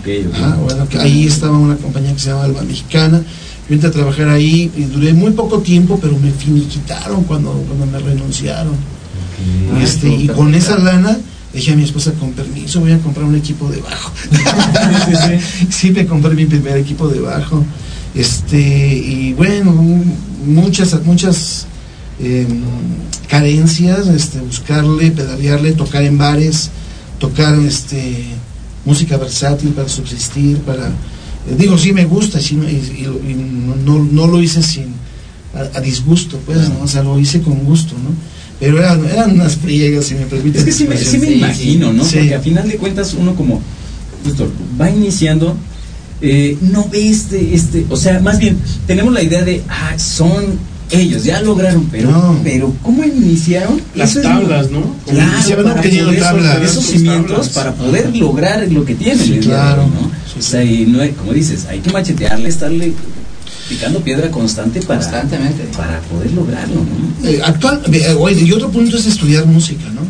Okay, 0.00 0.28
ah, 0.34 0.56
bueno, 0.62 0.88
que 0.88 0.98
ahí 0.98 1.26
estaba 1.26 1.58
una 1.58 1.76
compañía 1.76 2.12
que 2.12 2.18
se 2.18 2.30
llama 2.30 2.46
Elba 2.46 2.62
Mexicana. 2.62 3.22
Yo 3.68 3.74
entré 3.74 3.88
a 3.88 3.92
trabajar 3.92 4.28
ahí 4.28 4.70
y 4.76 4.82
duré 4.84 5.14
muy 5.14 5.32
poco 5.32 5.60
tiempo, 5.60 5.98
pero 6.00 6.18
me 6.18 6.30
finiquitaron 6.30 7.24
cuando, 7.24 7.52
cuando 7.52 7.86
me 7.86 7.98
renunciaron. 7.98 8.74
y, 9.78 9.82
este, 9.82 10.08
y 10.08 10.28
con 10.28 10.54
esa 10.54 10.78
lana 10.78 11.18
dije 11.54 11.72
a 11.72 11.76
mi 11.76 11.84
esposa, 11.84 12.12
con 12.14 12.32
permiso, 12.32 12.80
voy 12.80 12.92
a 12.92 12.98
comprar 12.98 13.24
un 13.26 13.36
equipo 13.36 13.68
de 13.70 13.80
bajo. 13.80 14.12
sí, 15.70 15.90
me 15.92 16.06
compré 16.06 16.34
mi 16.34 16.46
primer 16.46 16.76
equipo 16.76 17.08
de 17.08 17.20
bajo. 17.20 17.64
Este, 18.14 18.58
y 18.58 19.32
bueno, 19.34 19.72
muchas, 20.44 21.00
muchas 21.04 21.66
eh, 22.20 22.46
carencias, 23.28 24.06
este, 24.08 24.40
buscarle, 24.40 25.10
pedalearle, 25.10 25.72
tocar 25.72 26.04
en 26.04 26.18
bares, 26.18 26.70
tocar 27.18 27.58
este, 27.60 28.24
música 28.84 29.16
versátil 29.16 29.70
para 29.70 29.88
subsistir, 29.88 30.58
para... 30.58 30.86
Eh, 30.86 31.56
digo, 31.58 31.76
sí 31.76 31.92
me 31.92 32.04
gusta 32.04 32.40
y, 32.40 32.54
no, 33.84 33.98
no, 33.98 34.26
lo 34.26 34.40
hice 34.40 34.62
sin 34.62 34.94
a, 35.54 35.80
disgusto, 35.80 36.38
pues, 36.44 36.58
o 36.82 36.88
sea, 36.88 37.02
lo 37.02 37.18
hice 37.18 37.40
con 37.40 37.64
gusto, 37.64 37.94
¿no? 37.94 38.10
Pero 38.58 38.78
eran, 38.78 39.04
eran 39.04 39.32
unas 39.32 39.56
friegas, 39.56 40.06
si 40.06 40.14
me 40.14 40.26
permite. 40.26 40.58
Es 40.58 40.64
que 40.64 40.72
sí 40.72 41.18
me, 41.18 41.32
imagino, 41.32 41.92
¿no? 41.92 42.02
Porque 42.02 42.34
a 42.34 42.40
final 42.40 42.68
de 42.68 42.76
cuentas 42.76 43.14
uno 43.14 43.34
como 43.34 43.60
va 44.80 44.90
iniciando, 44.90 45.56
eh, 46.20 46.56
no 46.60 46.88
ve 46.88 47.08
este, 47.08 47.54
este, 47.54 47.86
o 47.90 47.96
sea, 47.96 48.20
más 48.20 48.38
bien 48.38 48.56
tenemos 48.86 49.12
la 49.12 49.22
idea 49.22 49.42
de, 49.44 49.62
ah, 49.68 49.98
son 49.98 50.58
ellos 50.90 51.24
ya 51.24 51.40
lograron, 51.40 51.88
pero, 51.90 52.38
pero 52.44 52.74
¿cómo 52.82 53.04
iniciaron? 53.04 53.80
Las 53.94 54.14
tablas, 54.20 54.70
¿no? 54.70 54.94
Claro, 55.06 55.64
para 55.64 55.80
poder 55.80 56.62
esos 56.62 56.84
cimientos 56.84 57.48
para 57.50 57.74
poder 57.74 58.14
lograr 58.16 58.70
lo 58.70 58.84
que 58.84 58.94
tienen. 58.94 59.40
claro. 59.40 59.82
¿no? 59.86 60.10
o 60.38 60.42
sea, 60.42 60.62
y 60.64 60.86
no, 60.86 60.98
como 61.16 61.32
dices, 61.32 61.66
hay 61.66 61.80
que 61.80 61.90
machetearle, 61.90 62.48
estarle 62.48 62.92
picando 63.68 64.00
piedra 64.00 64.30
constante 64.30 64.80
para, 64.82 65.00
Constantemente. 65.00 65.64
para 65.76 66.00
poder 66.00 66.32
lograrlo. 66.32 66.74
¿no? 66.74 67.28
Eh, 67.28 67.40
actual, 67.42 67.80
eh, 67.92 68.42
y 68.44 68.52
otro 68.52 68.70
punto 68.70 68.96
es 68.96 69.06
estudiar 69.06 69.46
música, 69.46 69.84
¿no? 69.90 70.02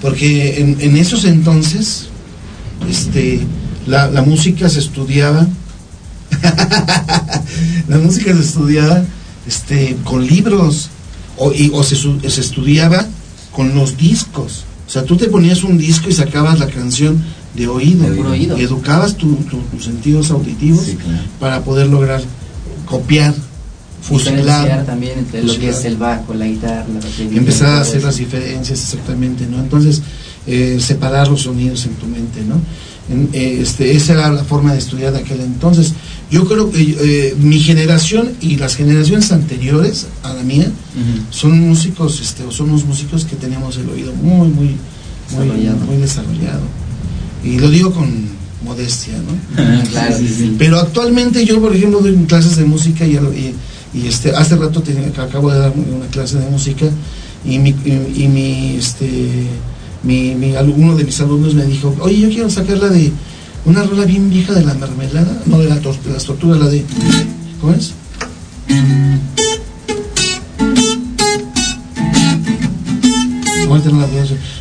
Porque 0.00 0.60
en, 0.60 0.76
en, 0.80 0.96
esos 0.96 1.24
entonces, 1.24 2.06
este, 2.90 3.40
la, 3.86 4.08
la 4.08 4.22
música 4.22 4.68
se 4.68 4.80
estudiaba, 4.80 5.46
la 7.88 7.98
música 7.98 8.34
se 8.34 8.40
estudiaba 8.40 9.02
este, 9.46 9.96
con 10.04 10.26
libros 10.26 10.90
o, 11.36 11.52
y, 11.52 11.70
o 11.72 11.82
se, 11.82 11.96
se, 11.96 12.40
estudiaba 12.40 13.06
con 13.52 13.74
los 13.74 13.96
discos. 13.96 14.64
O 14.86 14.90
sea, 14.90 15.04
tú 15.04 15.16
te 15.16 15.28
ponías 15.28 15.64
un 15.64 15.78
disco 15.78 16.08
y 16.08 16.12
sacabas 16.12 16.58
la 16.58 16.66
canción 16.66 17.22
de 17.54 17.68
oído, 17.68 18.34
y 18.56 18.62
educabas 18.62 19.16
tus 19.16 19.36
sentidos 19.80 20.30
auditivos 20.30 20.86
para 21.38 21.62
poder 21.62 21.86
lograr 21.86 22.22
copiar, 22.86 23.34
fusilar. 24.02 24.84
también 24.86 25.18
entre 25.18 25.42
lo 25.42 25.58
que 25.58 25.68
es 25.68 25.84
el 25.84 25.96
bajo, 25.96 26.34
la 26.34 26.46
guitarra, 26.46 26.86
la 26.88 27.36
empezar 27.36 27.68
a 27.68 27.80
hacer 27.82 28.02
las 28.02 28.16
diferencias 28.16 28.80
exactamente, 28.80 29.46
¿no? 29.46 29.58
Entonces, 29.58 30.02
eh, 30.46 30.78
separar 30.80 31.28
los 31.28 31.42
sonidos 31.42 31.84
en 31.84 31.94
tu 31.94 32.06
mente, 32.06 32.42
¿no? 32.42 32.56
Eh, 33.32 33.58
este, 33.60 33.94
esa 33.94 34.14
era 34.14 34.30
la 34.30 34.44
forma 34.44 34.72
de 34.72 34.78
estudiar 34.78 35.12
de 35.12 35.18
aquel 35.18 35.40
entonces. 35.40 35.92
Yo 36.32 36.46
creo 36.48 36.70
que 36.72 36.80
eh, 36.98 37.34
mi 37.38 37.60
generación 37.60 38.30
y 38.40 38.56
las 38.56 38.74
generaciones 38.74 39.30
anteriores 39.32 40.06
a 40.22 40.32
la 40.32 40.42
mía 40.42 40.66
son 41.30 41.60
músicos, 41.60 42.20
este, 42.20 42.42
o 42.44 42.50
somos 42.50 42.84
músicos 42.86 43.24
que 43.26 43.36
tenemos 43.36 43.76
el 43.76 43.88
oído 43.90 44.12
muy, 44.14 44.48
muy, 44.48 44.66
muy 45.30 45.46
Desarrollado. 45.46 45.76
muy 45.86 45.96
desarrollado. 45.98 46.62
Y 47.44 47.58
lo 47.58 47.68
digo 47.70 47.92
con 47.92 48.08
modestia, 48.64 49.14
¿no? 49.18 49.84
Claro, 49.90 50.16
sí, 50.18 50.26
sí. 50.28 50.54
Pero 50.58 50.78
actualmente 50.80 51.44
yo, 51.44 51.60
por 51.60 51.76
ejemplo, 51.76 52.00
doy 52.00 52.14
clases 52.26 52.56
de 52.56 52.64
música 52.64 53.06
y, 53.06 53.12
y- 53.16 53.54
y, 53.94 54.06
este, 54.06 54.30
hace 54.34 54.56
rato 54.56 54.82
que 54.82 54.92
acabo 55.20 55.50
de 55.52 55.58
dar 55.58 55.72
una 55.76 56.06
clase 56.06 56.38
de 56.38 56.48
música 56.48 56.86
y 57.44 57.58
mi, 57.58 57.70
y, 57.84 58.22
y 58.24 58.28
mi, 58.28 58.76
este, 58.78 59.06
mi, 60.02 60.34
mi 60.34 60.54
uno 60.76 60.96
de 60.96 61.04
mis 61.04 61.20
alumnos 61.20 61.54
me 61.54 61.66
dijo, 61.66 61.94
oye, 62.00 62.20
yo 62.20 62.28
quiero 62.30 62.48
sacarla 62.48 62.88
de 62.88 63.12
una 63.64 63.82
rola 63.82 64.04
bien 64.04 64.28
vieja 64.30 64.52
de 64.52 64.64
la 64.64 64.74
mermelada, 64.74 65.42
no 65.46 65.58
de, 65.58 65.68
la 65.68 65.76
tor- 65.80 66.00
de 66.02 66.12
las 66.12 66.24
tortugas, 66.24 66.58
la 66.58 66.66
de, 66.68 66.84
¿cómo 67.60 67.72
es? 67.74 67.92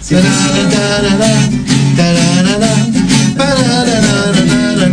La 0.09 0.21
tararara, 0.69 1.49
tarararararara, 1.95 2.73
tararara, 3.37 4.91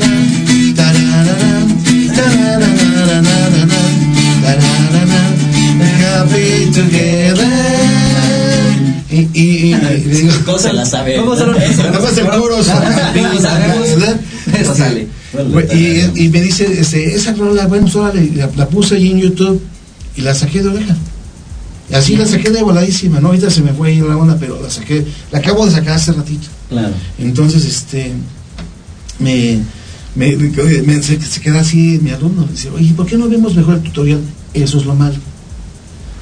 happy 6.00 6.70
together. 6.72 7.57
Y, 9.18 9.40
y, 9.40 9.42
y, 9.42 9.74
y 9.74 10.00
digo, 10.08 10.32
¿Cómo 10.44 10.58
se 10.58 10.72
la 10.72 10.84
sabe? 10.84 11.18
Vamos 11.18 11.40
a 11.40 11.46
sale. 14.74 15.08
Y, 15.74 16.24
y 16.24 16.28
me 16.28 16.40
dice, 16.40 16.80
este, 16.80 17.14
esa 17.14 17.34
rola, 17.34 17.66
bueno, 17.66 17.84
pues, 17.84 17.96
órale, 17.96 18.30
la, 18.34 18.50
la 18.56 18.68
puse 18.68 18.96
ahí 18.96 19.10
en 19.10 19.18
YouTube 19.20 19.60
y 20.16 20.22
la 20.22 20.34
saqué 20.34 20.62
de 20.62 20.68
oreja. 20.68 20.96
Y 21.90 21.94
así 21.94 22.16
la 22.16 22.26
saqué 22.26 22.50
de 22.50 22.62
voladísima, 22.62 23.20
¿no? 23.20 23.28
Ahorita 23.28 23.50
se 23.50 23.62
me 23.62 23.72
fue 23.72 23.88
ahí 23.88 24.00
la 24.00 24.16
onda, 24.16 24.36
pero 24.38 24.60
la 24.60 24.70
saqué, 24.70 25.04
la 25.32 25.38
acabo 25.38 25.64
de 25.66 25.72
sacar 25.72 25.94
hace 25.94 26.12
ratito. 26.12 26.48
Claro. 26.68 26.92
Entonces, 27.18 27.64
este, 27.64 28.12
me, 29.18 29.60
me, 30.14 30.36
me- 30.36 31.02
se, 31.02 31.20
se 31.20 31.40
queda 31.40 31.60
así 31.60 31.98
mi 32.02 32.10
alumno, 32.10 32.46
dice, 32.50 32.70
oye, 32.70 32.92
¿por 32.94 33.06
qué 33.06 33.16
no 33.16 33.28
vemos 33.28 33.54
mejor 33.54 33.74
el 33.76 33.82
tutorial? 33.82 34.20
Eso 34.54 34.78
es 34.78 34.84
lo 34.86 34.94
malo. 34.94 35.16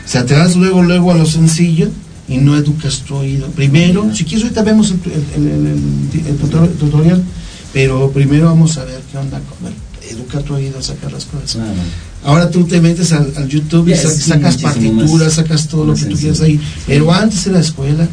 O 0.04 0.08
sea, 0.08 0.24
te 0.24 0.34
vas 0.34 0.54
luego, 0.56 0.82
luego 0.82 1.10
a 1.10 1.16
lo 1.16 1.26
sencillo 1.26 1.88
y 2.28 2.38
no 2.38 2.56
educas 2.56 3.00
tu 3.00 3.16
oído. 3.16 3.46
Primero, 3.48 4.14
si 4.14 4.24
quieres 4.24 4.44
ahorita 4.44 4.62
vemos 4.62 4.90
el, 4.90 5.00
el- 5.12 5.46
el- 5.52 5.66
el- 5.66 6.26
el 6.26 6.38
tutor- 6.38 6.72
tutorial, 6.78 7.22
pero 7.72 8.10
primero 8.10 8.46
vamos 8.46 8.76
a 8.78 8.84
ver 8.84 9.00
qué 9.10 9.18
onda 9.18 9.38
con 9.40 9.72
educa 10.10 10.40
tu 10.40 10.54
oído, 10.54 10.80
sacar 10.82 11.12
las 11.12 11.24
cosas. 11.24 11.52
Claro. 11.56 11.72
Ahora 12.24 12.50
tú 12.50 12.64
te 12.64 12.80
metes 12.80 13.12
al, 13.12 13.32
al 13.36 13.48
YouTube 13.48 13.88
y 13.88 13.90
Ya, 13.90 13.96
sa- 14.02 14.08
es 14.08 14.22
sacas 14.22 14.56
partituras, 14.58 15.20
más- 15.20 15.32
sacas 15.34 15.68
todo 15.68 15.84
lo 15.84 15.94
que 15.94 16.04
tú 16.06 16.16
quieras 16.16 16.40
ahí. 16.40 16.60
Pero 16.86 17.12
antes 17.12 17.46
era 17.46 17.58
escuela, 17.60 18.08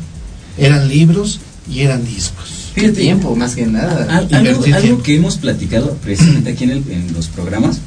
eran 0.58 0.88
libros 0.88 1.40
y 1.72 1.82
eran 1.82 2.04
discos. 2.06 2.46
Fíjate. 2.74 3.02
tiempo, 3.02 3.36
más 3.36 3.54
que 3.54 3.68
nada. 3.68 4.08
Al- 4.18 4.34
algo, 4.34 5.04
que 5.04 5.16
hemos 5.16 5.38
platicado 5.38 5.96
precisamente 6.04 6.50
aquí 6.52 6.64
en, 6.64 6.72
el- 6.72 6.84
en 6.92 7.14
los 7.14 7.28
programas, 7.28 7.78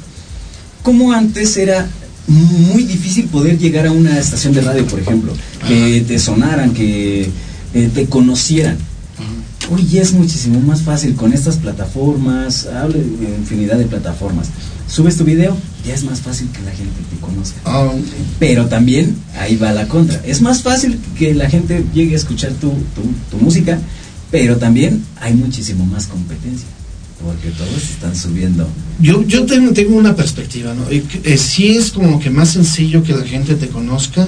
como 0.83 1.11
antes 1.11 1.57
era 1.57 1.89
muy 2.27 2.83
difícil 2.83 3.25
poder 3.25 3.57
llegar 3.57 3.87
a 3.87 3.91
una 3.91 4.17
estación 4.19 4.53
de 4.53 4.61
radio, 4.61 4.85
por 4.85 4.99
ejemplo, 4.99 5.33
que 5.67 6.03
te 6.07 6.19
sonaran, 6.19 6.73
que 6.73 7.29
eh, 7.73 7.89
te 7.93 8.05
conocieran. 8.07 8.77
Hoy 9.69 9.97
es 9.97 10.13
muchísimo 10.13 10.61
más 10.61 10.81
fácil 10.81 11.15
con 11.15 11.33
estas 11.33 11.57
plataformas, 11.57 12.67
hablo 12.67 12.97
de 12.99 13.35
infinidad 13.37 13.77
de 13.77 13.85
plataformas. 13.85 14.47
Subes 14.87 15.17
tu 15.17 15.25
video, 15.25 15.57
ya 15.85 15.93
es 15.93 16.05
más 16.05 16.21
fácil 16.21 16.47
que 16.51 16.61
la 16.61 16.71
gente 16.71 16.93
te 17.09 17.17
conozca. 17.19 17.57
Ah, 17.65 17.91
Pero 18.39 18.67
también 18.67 19.17
ahí 19.37 19.57
va 19.57 19.73
la 19.73 19.87
contra. 19.89 20.21
Es 20.25 20.39
más 20.41 20.61
fácil 20.61 20.97
que 21.17 21.33
la 21.33 21.49
gente 21.49 21.83
llegue 21.93 22.13
a 22.13 22.17
escuchar 22.17 22.51
tu, 22.53 22.69
tu- 22.69 23.37
tu 23.37 23.43
música, 23.43 23.77
pero 24.31 24.55
también 24.55 25.03
hay 25.19 25.33
muchísimo 25.33 25.85
más 25.85 26.07
competencia. 26.07 26.67
Porque 27.23 27.49
todos 27.49 27.83
están 27.83 28.15
subiendo. 28.15 28.67
Yo, 28.99 29.23
yo 29.23 29.45
tengo, 29.45 29.73
tengo 29.73 29.95
una 29.97 30.15
perspectiva, 30.15 30.73
¿no? 30.73 30.87
Eh, 30.89 31.03
eh, 31.23 31.37
sí 31.37 31.69
es 31.75 31.91
como 31.91 32.19
que 32.19 32.29
más 32.29 32.49
sencillo 32.49 33.01
que 33.03 33.13
la 33.13 33.23
gente 33.25 33.55
te 33.55 33.67
conozca, 33.69 34.27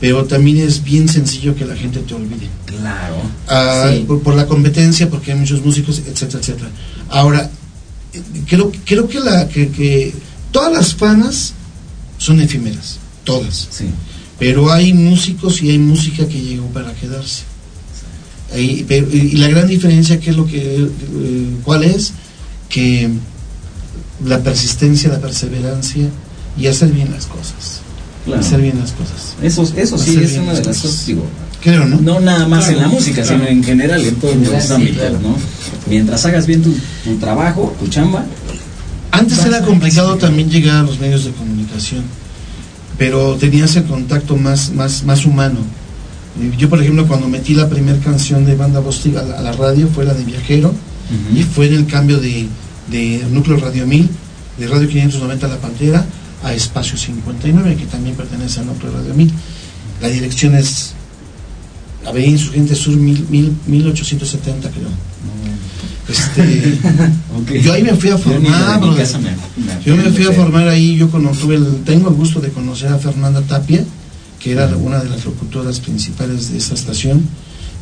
pero 0.00 0.24
también 0.24 0.58
es 0.58 0.82
bien 0.82 1.08
sencillo 1.08 1.54
que 1.54 1.64
la 1.64 1.76
gente 1.76 2.00
te 2.00 2.14
olvide. 2.14 2.48
Claro. 2.66 3.16
Ah, 3.48 3.90
Sí. 3.92 4.04
por, 4.06 4.22
por 4.22 4.34
la 4.34 4.46
competencia, 4.46 5.08
porque 5.08 5.32
hay 5.32 5.38
muchos 5.38 5.64
músicos, 5.64 6.02
etcétera, 6.06 6.40
etcétera. 6.40 6.70
Ahora, 7.10 7.50
eh, 8.12 8.22
creo, 8.46 8.72
creo 8.84 9.08
que, 9.08 9.20
la, 9.20 9.48
que, 9.48 9.68
que 9.68 10.12
todas 10.50 10.72
las 10.72 10.94
fanas 10.94 11.54
son 12.18 12.40
efímeras, 12.40 12.98
todas. 13.24 13.68
Sí. 13.70 13.86
Pero 14.38 14.70
hay 14.72 14.92
músicos 14.92 15.62
y 15.62 15.70
hay 15.70 15.78
música 15.78 16.26
que 16.28 16.40
llegó 16.40 16.66
para 16.68 16.92
quedarse. 16.94 17.42
Pero- 18.88 19.06
y 19.12 19.16
y 19.18 19.36
la 19.36 19.48
gran 19.48 19.66
diferencia, 19.68 20.18
¿qué 20.20 20.30
es 20.30 20.36
lo 20.36 20.46
que, 20.46 20.58
eh, 20.58 20.88
¿cuál 21.64 21.84
es? 21.84 22.12
Que 22.68 23.08
la 24.24 24.38
persistencia, 24.42 25.10
la 25.10 25.20
perseverancia 25.20 26.08
y 26.58 26.66
hacer 26.66 26.90
bien 26.90 27.10
las 27.12 27.26
cosas. 27.26 27.80
Claro. 28.24 28.40
Hacer 28.40 28.60
bien 28.60 28.78
las 28.80 28.92
cosas. 28.92 29.34
Eso, 29.42 29.62
eso 29.76 29.98
sí 29.98 30.10
Hacer 30.10 30.22
es 30.24 30.32
una 30.38 30.52
de 30.52 30.58
las 30.58 30.66
cosas. 30.66 30.82
cosas, 30.82 31.06
digo, 31.06 31.24
Creo, 31.62 31.84
¿no? 31.86 32.00
no 32.00 32.20
nada 32.20 32.46
más 32.48 32.68
en 32.68 32.78
la 32.78 32.88
música, 32.88 33.22
claro. 33.22 33.38
sino 33.38 33.48
en 33.48 33.62
general, 33.64 34.04
en 34.04 34.14
todos 34.16 34.36
los 34.36 34.64
sí, 34.64 34.72
ámbitos, 34.72 34.96
claro. 34.98 35.18
¿no? 35.20 35.36
Mientras 35.88 36.24
hagas 36.26 36.46
bien 36.46 36.62
tu, 36.62 36.72
tu 37.04 37.16
trabajo, 37.18 37.74
tu 37.78 37.86
chamba, 37.88 38.24
Antes 39.12 39.44
era 39.44 39.62
complicado 39.62 40.16
también 40.16 40.50
llegar 40.50 40.76
a 40.76 40.82
los 40.82 40.98
medios 41.00 41.24
de 41.24 41.30
comunicación, 41.30 42.04
pero 42.98 43.36
tenías 43.36 43.74
el 43.76 43.84
contacto 43.84 44.36
más, 44.36 44.72
más, 44.72 45.04
más 45.04 45.24
humano. 45.24 45.60
Yo, 46.58 46.68
por 46.68 46.80
ejemplo, 46.80 47.06
cuando 47.06 47.28
metí 47.28 47.54
la 47.54 47.68
primera 47.68 47.98
canción 47.98 48.44
de 48.44 48.54
Banda 48.54 48.80
Bostig 48.80 49.16
a 49.16 49.22
la, 49.22 49.38
a 49.38 49.42
la 49.42 49.52
radio, 49.52 49.88
fue 49.88 50.04
la 50.04 50.12
de 50.14 50.24
Viajero, 50.24 50.74
y 51.34 51.42
fue 51.44 51.66
en 51.68 51.74
el 51.74 51.86
cambio 51.86 52.18
de, 52.18 52.46
de 52.90 53.24
Núcleo 53.30 53.56
Radio 53.58 53.86
1000, 53.86 54.08
de 54.58 54.66
Radio 54.66 54.88
590 54.88 55.48
La 55.48 55.56
Pantera, 55.58 56.04
a 56.42 56.52
Espacio 56.52 56.96
59, 56.98 57.76
que 57.76 57.86
también 57.86 58.14
pertenece 58.16 58.60
a 58.60 58.64
Núcleo 58.64 58.92
Radio 58.92 59.14
1000. 59.14 59.32
La 60.02 60.08
dirección 60.08 60.54
es 60.56 60.92
Avenida 62.06 62.32
Insurgente 62.32 62.74
Sur 62.74 62.96
1000, 62.96 63.26
1000, 63.30 63.52
1870, 63.66 64.68
creo. 64.70 64.88
Este, 66.08 66.78
yo 67.62 67.72
ahí 67.72 67.82
me 67.82 67.94
fui 67.94 68.10
a 68.10 68.18
formar, 68.18 68.40
me- 68.90 69.02
Yo 69.84 69.96
me 69.96 70.04
fui 70.12 70.26
a 70.26 70.32
formar 70.32 70.68
ahí, 70.68 70.96
yo 70.96 71.08
cono- 71.10 71.30
tuve 71.32 71.56
el, 71.56 71.82
tengo 71.84 72.08
el 72.10 72.14
gusto 72.14 72.40
de 72.40 72.50
conocer 72.50 72.88
a 72.92 72.98
Fernanda 72.98 73.42
Tapia, 73.42 73.84
que 74.46 74.52
era 74.52 74.68
una 74.76 75.00
de 75.02 75.08
las 75.10 75.24
locutoras 75.24 75.80
principales 75.80 76.52
de 76.52 76.58
esa 76.58 76.74
estación, 76.74 77.20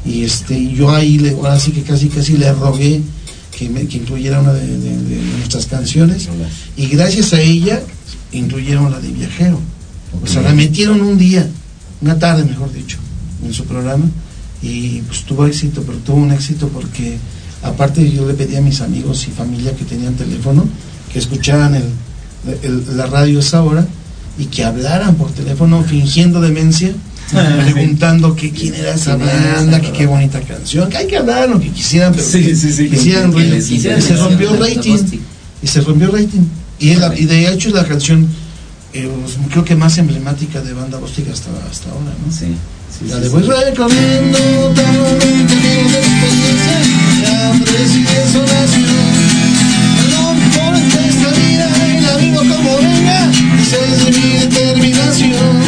y 0.02 0.24
este, 0.24 0.72
yo 0.72 0.90
ahí 0.90 1.18
le, 1.18 1.32
ahora 1.32 1.60
sí 1.60 1.72
que 1.72 1.82
casi 1.82 2.08
casi 2.08 2.38
le 2.38 2.50
rogué 2.54 3.02
que, 3.54 3.68
me, 3.68 3.86
que 3.86 3.98
incluyera 3.98 4.40
una 4.40 4.54
de, 4.54 4.66
de- 4.78 4.96
de 5.02 5.22
nuestras 5.40 5.66
canciones, 5.66 6.26
y 6.78 6.86
gracias 6.86 7.34
a 7.34 7.40
ella 7.42 7.82
incluyeron 8.32 8.90
la 8.90 8.98
de 8.98 9.10
Viajero. 9.12 9.60
O 10.22 10.26
sea, 10.26 10.40
la 10.40 10.54
metieron 10.54 11.02
un 11.02 11.18
día, 11.18 11.46
una 12.00 12.18
tarde 12.18 12.44
mejor 12.44 12.72
dicho, 12.72 12.96
en 13.44 13.52
su 13.52 13.66
programa, 13.66 14.06
y 14.62 15.02
pues 15.02 15.24
tuvo 15.24 15.44
éxito, 15.44 15.82
pero 15.86 15.98
tuvo 15.98 16.16
un 16.16 16.32
éxito 16.32 16.68
porque 16.68 17.18
aparte 17.62 18.10
yo 18.10 18.26
le 18.26 18.32
pedí 18.32 18.56
a 18.56 18.62
mis 18.62 18.80
amigos 18.80 19.28
y 19.28 19.32
familia 19.32 19.76
que 19.76 19.84
tenían 19.84 20.14
teléfono 20.14 20.64
que 21.12 21.18
escucharan 21.18 21.74
el, 21.74 21.84
el- 22.62 22.96
la 22.96 23.04
radio 23.04 23.36
a 23.36 23.40
esa 23.42 23.62
hora 23.62 23.86
y 24.38 24.46
que 24.46 24.64
hablaran 24.64 25.14
por 25.16 25.30
teléfono 25.32 25.82
fingiendo 25.84 26.40
demencia 26.40 26.92
preguntando 27.62 28.36
que 28.36 28.50
quién 28.50 28.74
era 28.74 28.94
esa 28.94 29.16
¿Quién 29.16 29.28
era 29.28 29.54
banda, 29.54 29.78
esa, 29.78 29.86
que 29.86 29.92
qué 29.98 30.06
bonita 30.06 30.40
canción, 30.40 30.88
que 30.90 30.96
hay 30.98 31.06
que 31.06 31.16
hablar 31.16 31.48
lo 31.48 31.58
que 31.60 31.70
quisieran, 31.70 32.12
pero 32.12 32.24
Sí, 32.24 32.42
que 32.44 32.54
sí, 32.54 32.72
sí, 32.72 32.88
quisieran 32.90 33.32
que 33.32 33.56
y 33.56 33.60
se 33.80 34.16
rompió 34.16 34.50
el 34.54 34.58
rating 34.60 34.98
y 35.62 35.66
se 35.66 35.80
rompió 35.80 36.06
el 36.08 36.12
rating 36.12 36.42
y, 36.78 36.90
es 36.90 36.98
la- 36.98 37.18
y 37.18 37.24
de 37.24 37.48
hecho 37.52 37.68
es 37.68 37.74
la 37.74 37.84
canción 37.86 38.28
eh, 38.92 39.08
pues, 39.24 39.36
creo 39.50 39.64
que 39.64 39.74
más 39.74 39.96
emblemática 39.98 40.60
de 40.60 40.72
banda 40.74 40.98
Bostic 40.98 41.28
hasta, 41.30 41.50
hasta 41.70 41.90
ahora 41.90 42.12
¿no? 42.24 42.30
Sí. 42.32 42.54
sí, 42.98 43.06
la 43.08 43.16
sí, 43.16 43.20
de 43.22 43.26
sí. 43.28 43.32
voy 43.32 43.42
recorriendo 43.42 44.38
de 44.74 44.82
experiencia 45.98 46.82
y 49.10 49.13
es 54.08 54.16
mi 54.16 54.32
determinación 54.38 55.62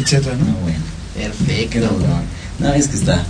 etcétera 0.00 0.36
No, 0.36 0.44
¿no? 0.46 0.52
bueno. 0.60 0.78
Perfecto. 1.14 1.90
No, 2.60 2.72
es 2.74 2.88
que 2.88 2.96
está. 2.96 3.24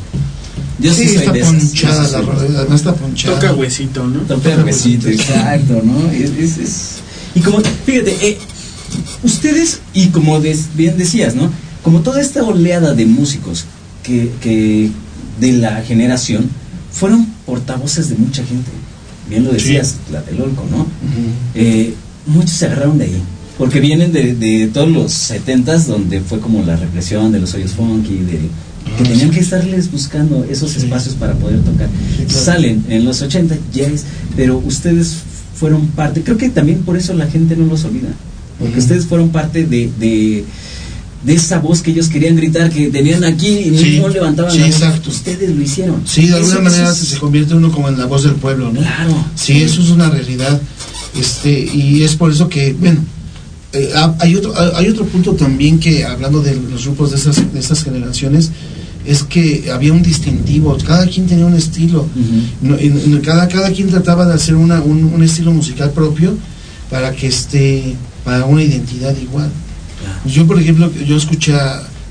Yo 0.79 0.93
sí, 0.93 1.03
sí, 1.03 1.09
soy 1.15 1.17
está 1.19 1.33
de 1.33 1.41
esas, 1.41 1.63
sí 1.71 1.79
la 1.85 2.59
además 2.59 2.81
está 2.81 2.95
ponchada 2.95 3.35
Toca 3.39 3.55
huesito, 3.55 4.07
¿no? 4.07 4.21
Toca 4.21 4.57
huesito, 4.65 5.09
exacto, 5.09 5.81
¿no? 5.85 6.11
Es, 6.11 6.31
es- 6.31 6.59
es- 6.59 6.91
Y 7.35 7.41
como, 7.41 7.61
fíjate, 7.87 8.17
eh, 8.29 8.39
ustedes, 9.23 9.81
y 9.93 10.09
como 10.09 10.41
des- 10.41 10.69
bien 10.75 10.97
decías, 10.99 11.35
¿no? 11.35 11.51
Como 11.83 12.01
toda 12.01 12.21
esta 12.21 12.43
oleada 12.43 12.95
de 12.95 13.07
músicos 13.07 13.65
que, 14.03 14.31
que 14.41 14.91
de 15.41 15.53
la 15.53 15.83
generación 15.83 16.49
fueron 16.91 17.27
portavoces 17.47 18.09
de 18.11 18.17
mucha 18.17 18.45
gente. 18.45 18.71
Bien 19.29 19.45
lo 19.45 19.53
decías, 19.53 19.97
la 20.13 20.23
del 20.23 20.41
Olco, 20.43 20.67
¿no? 20.71 20.87
Eh, 21.55 21.95
muchos 22.27 22.53
se 22.53 22.67
agarraron 22.67 22.99
de 22.99 23.05
ahí. 23.05 23.23
Porque 23.59 23.79
vienen 23.81 24.13
de, 24.13 24.35
de 24.35 24.67
todos 24.73 24.89
los 24.91 25.13
70s, 25.31 25.85
donde 25.87 26.21
fue 26.21 26.41
como 26.41 26.63
la 26.65 26.77
represión 26.77 27.31
de 27.33 27.41
los 27.41 27.55
hoyos 27.55 27.73
funky, 27.73 28.17
de, 28.19 28.33
que 28.33 28.49
Ah, 29.01 29.03
tenían 29.09 29.31
que 29.31 29.41
estarles 29.41 29.91
buscando 29.91 30.45
esos 30.51 30.77
espacios 30.77 31.15
para 31.15 31.33
poder 31.35 31.61
tocar. 31.61 31.89
Salen 32.29 32.85
en 32.89 33.05
los 33.05 33.23
80, 33.23 33.57
yes, 33.73 34.05
pero 34.37 34.59
ustedes 34.59 35.17
fueron 35.59 35.87
parte, 35.89 36.23
creo 36.23 36.37
que 36.37 36.49
también 36.51 36.81
por 36.81 36.97
eso 36.97 37.15
la 37.15 37.27
gente 37.27 37.57
no 37.57 37.65
los 37.67 37.85
olvida, 37.85 38.09
porque 38.59 38.73
Ujú. 38.75 38.83
ustedes 38.83 39.07
fueron 39.07 39.31
parte 39.31 39.65
de, 39.67 39.89
de, 39.99 40.45
de 41.25 41.35
esa 41.35 41.61
voz 41.61 41.81
que 41.81 41.93
ellos 41.93 42.09
querían 42.09 42.37
gritar, 42.37 42.71
que 42.71 42.89
tenían 42.89 43.25
aquí 43.25 43.47
y 43.49 43.79
Sí, 43.79 43.99
no 44.01 44.09
levantaban 44.09 44.53
sí, 44.53 44.59
la 44.59 44.67
voz. 44.67 44.75
exacto. 44.75 45.11
Ustedes 45.11 45.49
lo 45.57 45.63
hicieron. 45.63 46.03
Sí, 46.07 46.27
de 46.27 46.35
alguna 46.35 46.55
Eso- 46.55 46.63
manera 46.63 46.91
es- 46.91 46.99
se 46.99 47.19
convierte 47.19 47.55
uno 47.55 47.71
como 47.73 47.89
en 47.89 47.97
la 47.99 48.05
voz 48.07 48.25
del 48.25 48.35
pueblo, 48.35 48.71
¿no? 48.73 48.81
Claro. 48.81 49.25
Sí, 49.37 49.63
eso 49.63 49.81
es 49.81 49.89
una 49.91 50.11
realidad. 50.11 50.61
Este, 51.19 51.51
y 51.75 52.03
es 52.03 52.17
por 52.17 52.31
eso 52.33 52.49
que, 52.49 52.75
bueno, 52.75 53.01
eh, 53.75 53.91
ha- 53.95 54.15
hay 54.21 54.35
otro 54.37 54.55
ha- 54.57 54.79
hay 54.79 54.89
otro 54.89 55.05
punto 55.07 55.35
también 55.35 55.79
que 55.79 56.05
hablando 56.05 56.41
de 56.43 56.55
los 56.57 56.85
grupos 56.85 57.11
de 57.11 57.17
esas 57.17 57.53
de 57.53 57.59
estas 57.61 57.83
generaciones 57.85 58.51
es 59.07 59.23
que 59.23 59.71
había 59.71 59.93
un 59.93 60.03
distintivo, 60.03 60.77
cada 60.87 61.07
quien 61.07 61.27
tenía 61.27 61.45
un 61.45 61.55
estilo. 61.55 62.03
Ujú. 62.03 62.41
No, 62.63 62.79
en- 62.79 62.99
en 62.99 63.21
cada 63.21 63.49
cada 63.49 63.71
quien 63.71 63.89
trataba 63.89 64.25
de 64.27 64.33
hacer 64.35 64.55
una, 64.55 64.81
un, 64.81 65.05
un 65.05 65.23
estilo 65.23 65.53
musical 65.53 65.91
propio 65.91 66.37
para 66.91 67.13
que 67.13 67.27
esté 67.27 67.95
para 68.25 68.47
una 68.47 68.63
identidad 68.63 69.15
igual. 69.21 69.51
Yo, 70.27 70.47
por 70.47 70.59
ejemplo, 70.59 70.91
yo 71.07 71.17
escuché, 71.17 71.53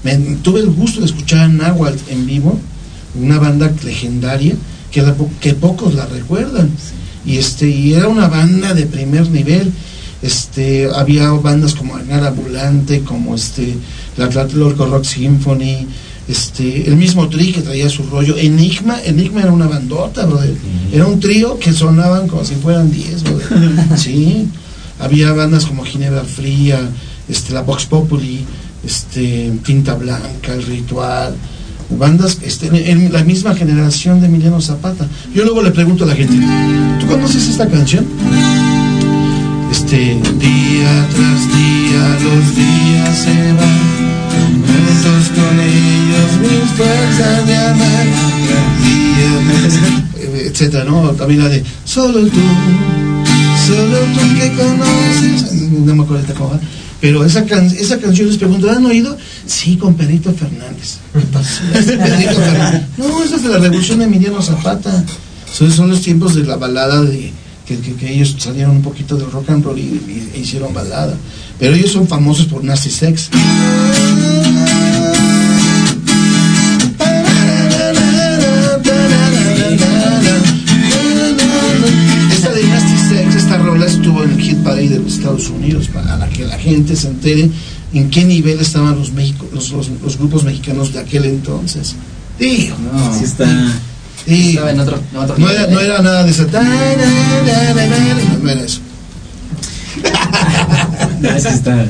me- 0.04 0.18
tuve 0.44 0.60
el 0.60 0.70
gusto 0.70 1.00
de 1.00 1.08
escuchar 1.08 1.40
a 1.42 1.48
Nahuatl 1.48 1.98
en 2.12 2.26
vivo, 2.28 2.60
una 3.20 3.40
banda 3.40 3.72
legendaria 3.84 4.56
que, 4.92 5.02
la 5.02 5.16
que 5.42 5.54
pocos 5.56 5.96
la 5.96 6.06
recuerdan. 6.06 6.70
Y 7.26 7.38
este 7.38 7.68
y 7.70 7.94
era 7.94 8.08
una 8.08 8.28
banda 8.28 8.74
de 8.74 8.86
primer 8.86 9.30
nivel. 9.32 9.72
Este, 10.24 10.90
había 10.96 11.30
bandas 11.32 11.76
como 11.76 11.98
Agar 11.98 12.26
Ambulante, 12.26 13.02
como 13.02 13.36
este, 13.36 13.76
la 14.16 14.30
Tlatelolco 14.30 14.86
Rock 14.86 15.04
Symphony, 15.04 15.86
este, 16.30 16.88
el 16.88 16.96
mismo 16.96 17.28
Tri 17.28 17.52
que 17.52 17.62
traía 17.62 17.90
su 17.90 18.04
rollo. 18.04 18.38
Enigma, 18.38 19.02
Enigma 19.04 19.42
era 19.42 19.52
una 19.52 19.68
bandota, 19.68 20.26
brother. 20.26 20.56
Era 20.94 21.06
un 21.06 21.20
trío 21.20 21.60
que 21.60 21.74
sonaban 21.74 22.30
como 22.30 22.46
si 22.46 22.56
fueran 22.56 22.90
10, 22.90 23.24
brother. 23.24 23.72
Sí. 23.98 24.48
Había 25.00 25.34
bandas 25.34 25.66
como 25.66 25.84
Ginebra 25.84 26.24
Fría, 26.24 26.80
este, 27.28 27.52
la 27.52 27.62
Vox 27.62 27.86
Populi, 27.86 28.46
este, 28.86 29.52
Tinta 29.66 29.96
Blanca, 29.96 30.54
El 30.54 30.64
Ritual, 30.64 31.36
bandas 31.90 32.38
este, 32.44 32.68
en, 32.68 32.76
en 32.76 33.12
la 33.12 33.26
misma 33.26 33.56
generación 33.56 34.22
de 34.22 34.28
Emiliano 34.28 34.62
Zapata. 34.62 35.06
Yo 35.36 35.44
luego 35.44 35.62
le 35.62 35.72
pregunto 35.72 36.06
a 36.06 36.08
la 36.08 36.16
gente, 36.16 36.36
¿tú 37.02 37.08
conoces 37.08 37.50
esta 37.50 37.68
canción? 37.68 38.06
Este, 39.74 39.98
día 39.98 41.08
tras 41.16 41.42
día 41.58 42.18
los 42.24 42.56
días 42.56 43.18
se 43.18 43.54
van, 43.54 43.82
juntos 44.68 45.32
con 45.36 45.60
ellos 45.60 46.32
mis 46.42 46.72
fuerzas 46.78 47.48
de 47.48 47.56
amar, 47.58 48.06
día 48.84 49.32
tras- 49.50 50.46
etcétera, 50.46 50.84
¿no? 50.86 51.10
También 51.12 51.40
la 51.42 51.50
de 51.50 51.64
solo 51.86 52.20
tú, 52.28 52.40
solo 53.68 53.98
tú 54.14 54.22
que 54.40 54.54
conoces, 54.54 55.54
no 55.72 55.96
me 55.96 56.04
acuerdo 56.04 56.22
esta 56.24 56.34
cómo 56.36 56.52
va. 56.52 56.60
Pero 57.02 57.26
esa, 57.26 57.44
can- 57.46 57.66
esa 57.78 57.98
canción 58.00 58.28
les 58.30 58.38
pregunto, 58.38 58.68
¿la 58.68 58.74
han 58.74 58.86
oído? 58.86 59.18
Sí, 59.48 59.76
con 59.76 59.96
Pedrito 59.96 60.32
Fernández. 60.34 61.00
Fernández. 61.74 62.82
No, 62.98 63.24
esa 63.24 63.36
es 63.38 63.44
de 63.44 63.50
la 63.50 63.58
revolución 63.58 64.00
de 64.00 64.06
Emiliano 64.06 64.42
Zapata. 64.42 65.04
Son 65.52 65.90
los 65.90 66.02
tiempos 66.02 66.36
de 66.36 66.44
la 66.44 66.56
balada 66.58 67.02
de 67.02 67.32
que, 67.66 68.14
ellos 68.14 68.36
salieron 68.38 68.78
un 68.78 68.82
poquito 68.82 69.16
del 69.16 69.32
rock 69.32 69.50
and 69.50 69.64
roll 69.64 69.80
y, 69.80 70.30
e 70.34 70.40
hicieron 70.40 70.74
balada. 70.74 71.16
Pero 71.60 71.76
ellos 71.76 71.92
son 71.92 72.08
famosos 72.08 72.46
por 72.48 72.64
Nasty 72.64 72.90
Sex. 72.90 73.30
Esta 82.32 82.52
de 82.52 82.64
Nasty 82.64 82.98
Sex, 83.10 83.36
esta 83.36 83.58
rola 83.58 83.86
estuvo 83.86 84.24
en 84.24 84.32
el 84.32 84.42
hit 84.42 84.58
parade 84.64 84.90
de 84.90 85.00
los 85.00 85.14
Estados 85.14 85.50
Unidos 85.50 85.88
para 85.88 86.28
que 86.30 86.46
la 86.46 86.58
gente 86.58 86.96
se 86.96 87.08
entere 87.08 87.50
en 87.94 88.10
qué 88.10 88.26
nivel 88.26 88.60
estaban 88.60 88.98
los, 88.98 90.18
grupos 90.18 90.44
mexicanos 90.44 90.92
de 90.94 91.00
aquel 91.00 91.26
entonces. 91.26 91.96
Digo, 92.40 92.76
No. 92.92 93.16
Está. 93.16 93.48
Digo. 94.26 94.50
Estaba 94.50 94.72
en 94.72 94.80
otro, 94.80 95.00
en 95.12 95.18
otro 95.18 95.38
No 95.38 95.50
era, 95.50 95.68
no 95.68 95.80
era 95.80 96.02
nada 96.02 96.24
de 96.24 96.32
esa. 96.32 96.44
No 96.44 98.50
era 98.50 98.62
eso. 98.62 98.80
No, 101.20 101.40
sí 101.40 101.48
está. 101.48 101.86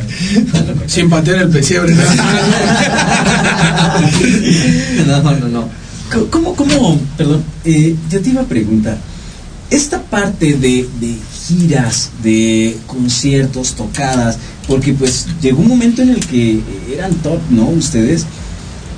Sin 0.86 1.10
patear 1.10 1.40
el 1.40 1.50
pesebre. 1.50 1.96
No, 5.08 5.24
no, 5.24 5.48
no, 5.48 5.70
¿Cómo, 6.30 6.56
cómo, 6.56 7.00
perdón, 7.18 7.44
eh, 7.66 7.96
yo 8.12 8.22
te 8.22 8.30
iba 8.30 8.42
a 8.42 8.46
preguntar, 8.46 8.98
esta 9.72 10.04
parte 10.04 10.54
de, 10.54 10.88
de 11.00 11.18
giras, 11.48 12.12
de 12.22 12.78
conciertos, 12.86 13.74
tocadas, 13.74 14.38
porque 14.68 14.94
pues 14.94 15.26
llegó 15.42 15.62
un 15.62 15.70
momento 15.70 16.04
en 16.04 16.10
el 16.10 16.26
que 16.26 16.60
eran 16.94 17.16
top, 17.16 17.40
¿no? 17.50 17.70
Ustedes, 17.70 18.28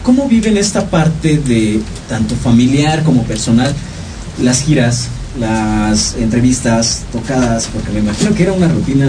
¿cómo 0.06 0.30
viven 0.30 0.56
esta 0.56 0.88
parte 0.90 1.38
de 1.40 1.82
tanto 2.08 2.36
familiar 2.36 3.04
como 3.04 3.24
personal, 3.24 3.74
las 4.42 4.62
giras, 4.62 5.08
las 5.40 6.16
entrevistas, 6.16 7.02
tocadas, 7.12 7.68
porque 7.74 7.92
me 7.92 8.00
imagino 8.00 8.34
que 8.34 8.44
era 8.44 8.54
una 8.54 8.68
rutina, 8.70 9.08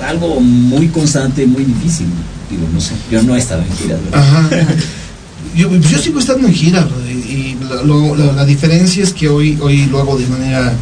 eh, 0.00 0.04
algo 0.08 0.40
muy 0.40 0.88
constante, 0.88 1.44
muy 1.46 1.64
difícil, 1.64 2.06
digo, 2.50 2.66
no 2.72 2.80
sé, 2.80 2.92
yo 3.10 3.22
no 3.22 3.34
he 3.34 3.38
estado 3.38 3.62
en 3.62 3.72
giras, 3.76 3.98
¿verdad? 4.04 4.20
Ajá. 4.20 4.48
Yo, 5.54 5.74
yo 5.76 5.98
sigo 5.98 6.18
estando 6.20 6.46
en 6.48 6.54
gira, 6.54 6.84
bro, 6.84 6.96
y 7.08 7.12
y 7.12 7.58
lo- 7.84 8.14
lo- 8.14 8.32
la 8.34 8.44
diferencia 8.44 9.02
es 9.02 9.12
que 9.12 9.28
hoy, 9.28 9.58
hoy 9.60 9.86
lo 9.86 9.98
hago 10.00 10.16
de 10.18 10.26
manera 10.26 10.72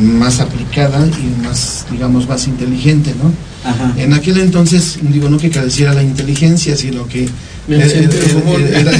más 0.00 0.40
aplicada 0.40 1.06
y 1.06 1.42
más, 1.46 1.84
digamos, 1.90 2.26
más 2.28 2.46
inteligente, 2.46 3.14
¿no? 3.22 3.32
Ajá. 3.68 3.92
En 3.96 4.12
aquel 4.14 4.38
entonces, 4.38 4.98
digo, 5.02 5.28
no 5.28 5.36
que 5.38 5.50
careciera 5.50 5.92
la 5.92 6.02
inteligencia, 6.02 6.76
sino 6.76 7.06
que 7.06 7.28
El 7.68 7.74
era, 7.80 7.88
sentido 7.88 8.22
era- 8.22 8.34
común. 8.34 8.62
era- 8.66 8.92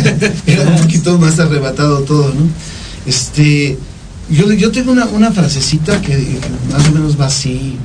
era 0.46 0.62
un 0.70 0.76
poquito 0.82 1.18
más 1.18 1.38
arrebatado 1.40 2.00
todo, 2.00 2.28
¿no? 2.34 2.48
Este, 3.06 3.78
yo, 4.30 4.52
yo 4.52 4.70
tengo 4.70 4.92
una, 4.92 5.06
una 5.06 5.32
frasecita 5.32 6.00
que, 6.02 6.12
que 6.16 6.38
más 6.72 6.86
o 6.88 6.92
menos 6.92 7.18
va 7.18 7.26
así. 7.26 7.76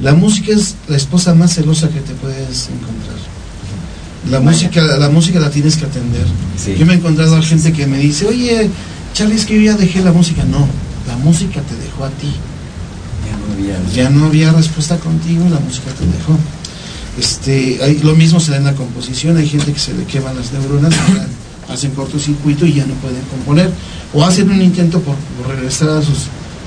La 0.00 0.14
música 0.14 0.52
es 0.52 0.76
la 0.86 0.96
esposa 0.96 1.34
más 1.34 1.54
celosa 1.54 1.88
que 1.88 2.00
te 2.00 2.12
puedes 2.14 2.68
encontrar. 2.68 3.18
La 4.30 4.38
Vaya. 4.38 4.50
música, 4.50 4.82
la 4.98 5.08
música 5.08 5.40
la 5.40 5.50
tienes 5.50 5.76
que 5.76 5.86
atender. 5.86 6.24
Sí. 6.62 6.74
Yo 6.78 6.86
me 6.86 6.92
he 6.92 6.96
encontrado 6.96 7.34
a 7.36 7.42
gente 7.42 7.72
que 7.72 7.86
me 7.86 7.98
dice, 7.98 8.26
oye, 8.26 8.70
Charlie, 9.14 9.34
es 9.36 9.44
que 9.44 9.56
yo 9.56 9.62
ya 9.72 9.76
dejé 9.76 10.00
la 10.02 10.12
música. 10.12 10.44
No, 10.44 10.68
la 11.08 11.16
música 11.16 11.60
te 11.62 11.74
dejó 11.84 12.04
a 12.04 12.10
ti 12.10 12.30
Ya 13.26 13.36
no 13.36 13.54
había- 13.54 13.92
ya 13.94 14.10
no 14.10 14.26
había 14.26 14.52
respuesta 14.52 14.98
contigo 14.98 15.44
la 15.50 15.58
música 15.58 15.90
te 15.98 16.06
dejó. 16.06 16.38
Este, 17.18 17.78
hay, 17.82 17.98
lo 17.98 18.14
mismo 18.14 18.38
se 18.40 18.52
da 18.52 18.58
en 18.58 18.64
la 18.64 18.74
composición, 18.74 19.36
hay 19.36 19.48
gente 19.48 19.72
que 19.72 19.78
se 19.78 19.92
le 19.94 20.04
queman 20.04 20.36
las 20.36 20.52
neuronas, 20.52 20.94
hacen 21.68 21.90
cortocircuito 21.92 22.64
y 22.64 22.74
ya 22.74 22.86
no 22.86 22.94
pueden 22.94 23.20
componer, 23.30 23.70
o 24.14 24.24
hacen 24.24 24.50
un 24.50 24.62
intento 24.62 25.00
por, 25.00 25.16
por 25.16 25.54
regresar 25.54 25.90
a 25.90 26.02
sus, 26.02 26.26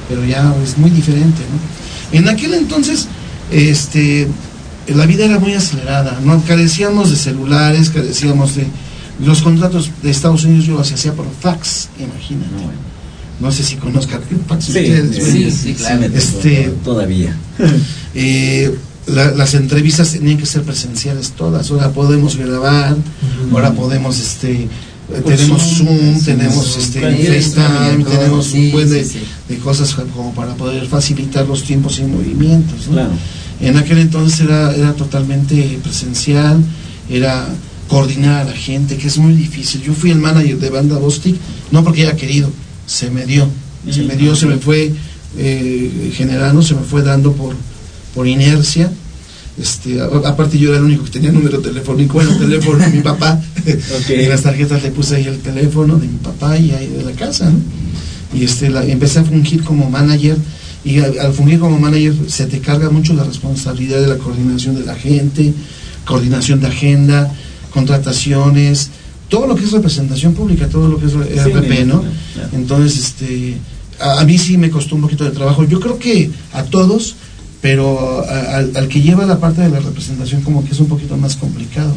pero 0.09 0.25
ya 0.25 0.53
es 0.63 0.77
muy 0.77 0.89
diferente, 0.89 1.41
¿no? 1.41 2.17
En 2.17 2.27
aquel 2.27 2.53
entonces, 2.53 3.07
este, 3.49 4.27
la 4.87 5.05
vida 5.05 5.25
era 5.25 5.39
muy 5.39 5.53
acelerada, 5.53 6.19
no 6.23 6.43
carecíamos 6.43 7.09
de 7.09 7.15
celulares, 7.15 7.89
carecíamos 7.89 8.55
de 8.55 8.67
los 9.25 9.41
contratos 9.41 9.89
de 10.01 10.09
Estados 10.11 10.43
Unidos 10.43 10.65
yo 10.65 10.75
los 10.77 10.91
hacía 10.91 11.13
por 11.13 11.27
fax, 11.39 11.89
imagínate. 11.99 12.51
No, 12.51 12.57
bueno. 12.63 12.91
No 13.39 13.51
sé 13.51 13.63
si 13.63 13.75
conozcan 13.75 14.21
el 14.29 14.37
fax 14.47 14.65
Sí, 14.65 14.69
ustedes. 14.71 15.25
sí, 15.25 15.51
sí, 15.51 15.73
claro. 15.73 16.03
Este- 16.13 16.73
todavía. 16.83 17.35
Eh, 18.13 18.75
la- 19.11 19.31
las 19.31 19.53
entrevistas 19.53 20.11
tenían 20.11 20.37
que 20.37 20.45
ser 20.45 20.63
presenciales 20.63 21.31
todas. 21.31 21.69
Ahora 21.71 21.91
podemos 21.91 22.35
grabar, 22.35 22.95
ahora 23.51 23.73
podemos, 23.73 24.19
este, 24.19 24.67
tenemos 25.25 25.61
Zoom, 25.61 25.87
Zoom, 25.87 26.19
sí, 26.19 26.25
tenemos 26.25 26.77
este. 26.77 27.01
FaceTime, 27.01 28.03
tenemos 28.05 28.45
sí, 28.47 28.65
un 28.67 28.71
buen 28.71 28.89
de, 28.89 29.03
sí, 29.03 29.19
sí. 29.19 29.19
de 29.49 29.57
cosas 29.59 29.93
como 30.15 30.33
para 30.33 30.55
poder 30.55 30.85
facilitar 30.87 31.47
los 31.47 31.63
tiempos 31.63 31.99
y 31.99 32.03
movimientos. 32.03 32.87
¿no? 32.87 32.93
Claro. 32.93 33.11
En 33.59 33.77
aquel 33.77 33.99
entonces 33.99 34.39
era, 34.39 34.73
era 34.75 34.93
totalmente 34.93 35.79
presencial, 35.83 36.63
era 37.09 37.47
coordinar 37.87 38.41
a 38.41 38.43
la 38.45 38.53
gente, 38.55 38.95
que 38.97 39.07
es 39.07 39.17
muy 39.17 39.33
difícil. 39.33 39.81
Yo 39.81 39.93
fui 39.93 40.11
el 40.11 40.17
manager 40.19 40.57
de 40.59 40.69
Banda 40.69 40.97
Bostic, 40.97 41.35
no 41.71 41.83
porque 41.83 42.03
haya 42.03 42.15
querido, 42.15 42.49
se 42.87 43.09
me 43.11 43.25
dio, 43.25 43.47
se 43.91 44.03
me 44.03 44.15
dio, 44.15 44.35
se 44.35 44.45
me 44.45 44.57
fue 44.57 44.93
eh, 45.37 46.11
generando, 46.15 46.61
se 46.61 46.73
me 46.73 46.81
fue 46.83 47.01
dando 47.03 47.33
por, 47.33 47.53
por 48.15 48.27
inercia. 48.27 48.91
Este, 49.59 49.99
aparte 50.01 50.57
yo 50.57 50.69
era 50.69 50.77
el 50.77 50.85
único 50.85 51.03
que 51.03 51.11
tenía 51.11 51.31
número 51.31 51.59
telefónico, 51.59 52.21
era 52.21 52.31
el 52.31 52.39
teléfono 52.39 52.77
de 52.79 52.87
mi 52.91 53.01
papá. 53.03 53.39
En 54.23 54.29
las 54.29 54.41
tarjetas 54.41 54.81
le 54.83 54.91
puse 54.91 55.15
ahí 55.17 55.25
el 55.27 55.39
teléfono 55.39 55.97
de 55.97 56.07
mi 56.07 56.17
papá 56.17 56.57
y 56.57 56.71
ahí 56.71 56.87
de 56.87 57.03
la 57.03 57.11
casa, 57.11 57.49
¿no? 57.49 57.59
Y 58.33 58.43
este, 58.45 58.69
la- 58.69 58.85
empecé 58.85 59.19
a 59.19 59.23
fungir 59.23 59.61
como 59.63 59.89
manager 59.89 60.37
y 60.85 60.99
al, 60.99 61.19
al 61.19 61.33
fungir 61.33 61.59
como 61.59 61.77
manager 61.79 62.15
se 62.27 62.45
te 62.45 62.59
carga 62.59 62.89
mucho 62.89 63.13
la 63.13 63.23
responsabilidad 63.25 63.99
de 63.99 64.07
la 64.07 64.15
coordinación 64.17 64.75
de 64.75 64.85
la 64.85 64.95
gente, 64.95 65.53
coordinación 66.05 66.61
de 66.61 66.67
agenda, 66.67 67.31
contrataciones, 67.95 68.89
todo 69.29 69.47
lo 69.47 69.55
que 69.55 69.63
es 69.65 69.71
representación 69.71 70.33
pública, 70.33 70.67
todo 70.67 70.87
lo 70.87 70.97
que 70.99 71.05
es 71.07 71.11
Sí, 71.11 71.49
RP, 71.51 71.85
¿no? 71.85 72.03
Entonces, 72.53 72.97
este, 72.99 73.57
a, 73.99 74.21
a 74.21 74.25
mí 74.25 74.37
sí 74.37 74.57
me 74.57 74.69
costó 74.69 74.95
un 74.95 75.01
poquito 75.01 75.23
de 75.23 75.31
trabajo. 75.31 75.63
Yo 75.65 75.79
creo 75.79 75.99
que 75.99 76.31
a 76.53 76.63
todos, 76.63 77.15
pero 77.61 78.25
a- 78.27 78.57
al, 78.57 78.71
al 78.75 78.87
que 78.87 79.01
lleva 79.01 79.25
la 79.25 79.39
parte 79.39 79.61
de 79.61 79.69
la 79.69 79.79
representación 79.79 80.41
como 80.41 80.63
que 80.65 80.71
es 80.71 80.79
un 80.79 80.87
poquito 80.87 81.17
más 81.17 81.35
complicado, 81.35 81.93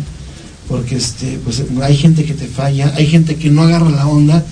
porque 0.69 0.97
este, 0.97 1.39
pues 1.45 1.63
hay 1.83 1.97
gente 1.97 2.25
que 2.25 2.35
te 2.35 2.47
falla, 2.47 2.93
hay 2.97 3.07
gente 3.07 3.37
que 3.37 3.51
no 3.51 3.63
agarra 3.63 3.91
la 3.91 4.07
onda, 4.07 4.45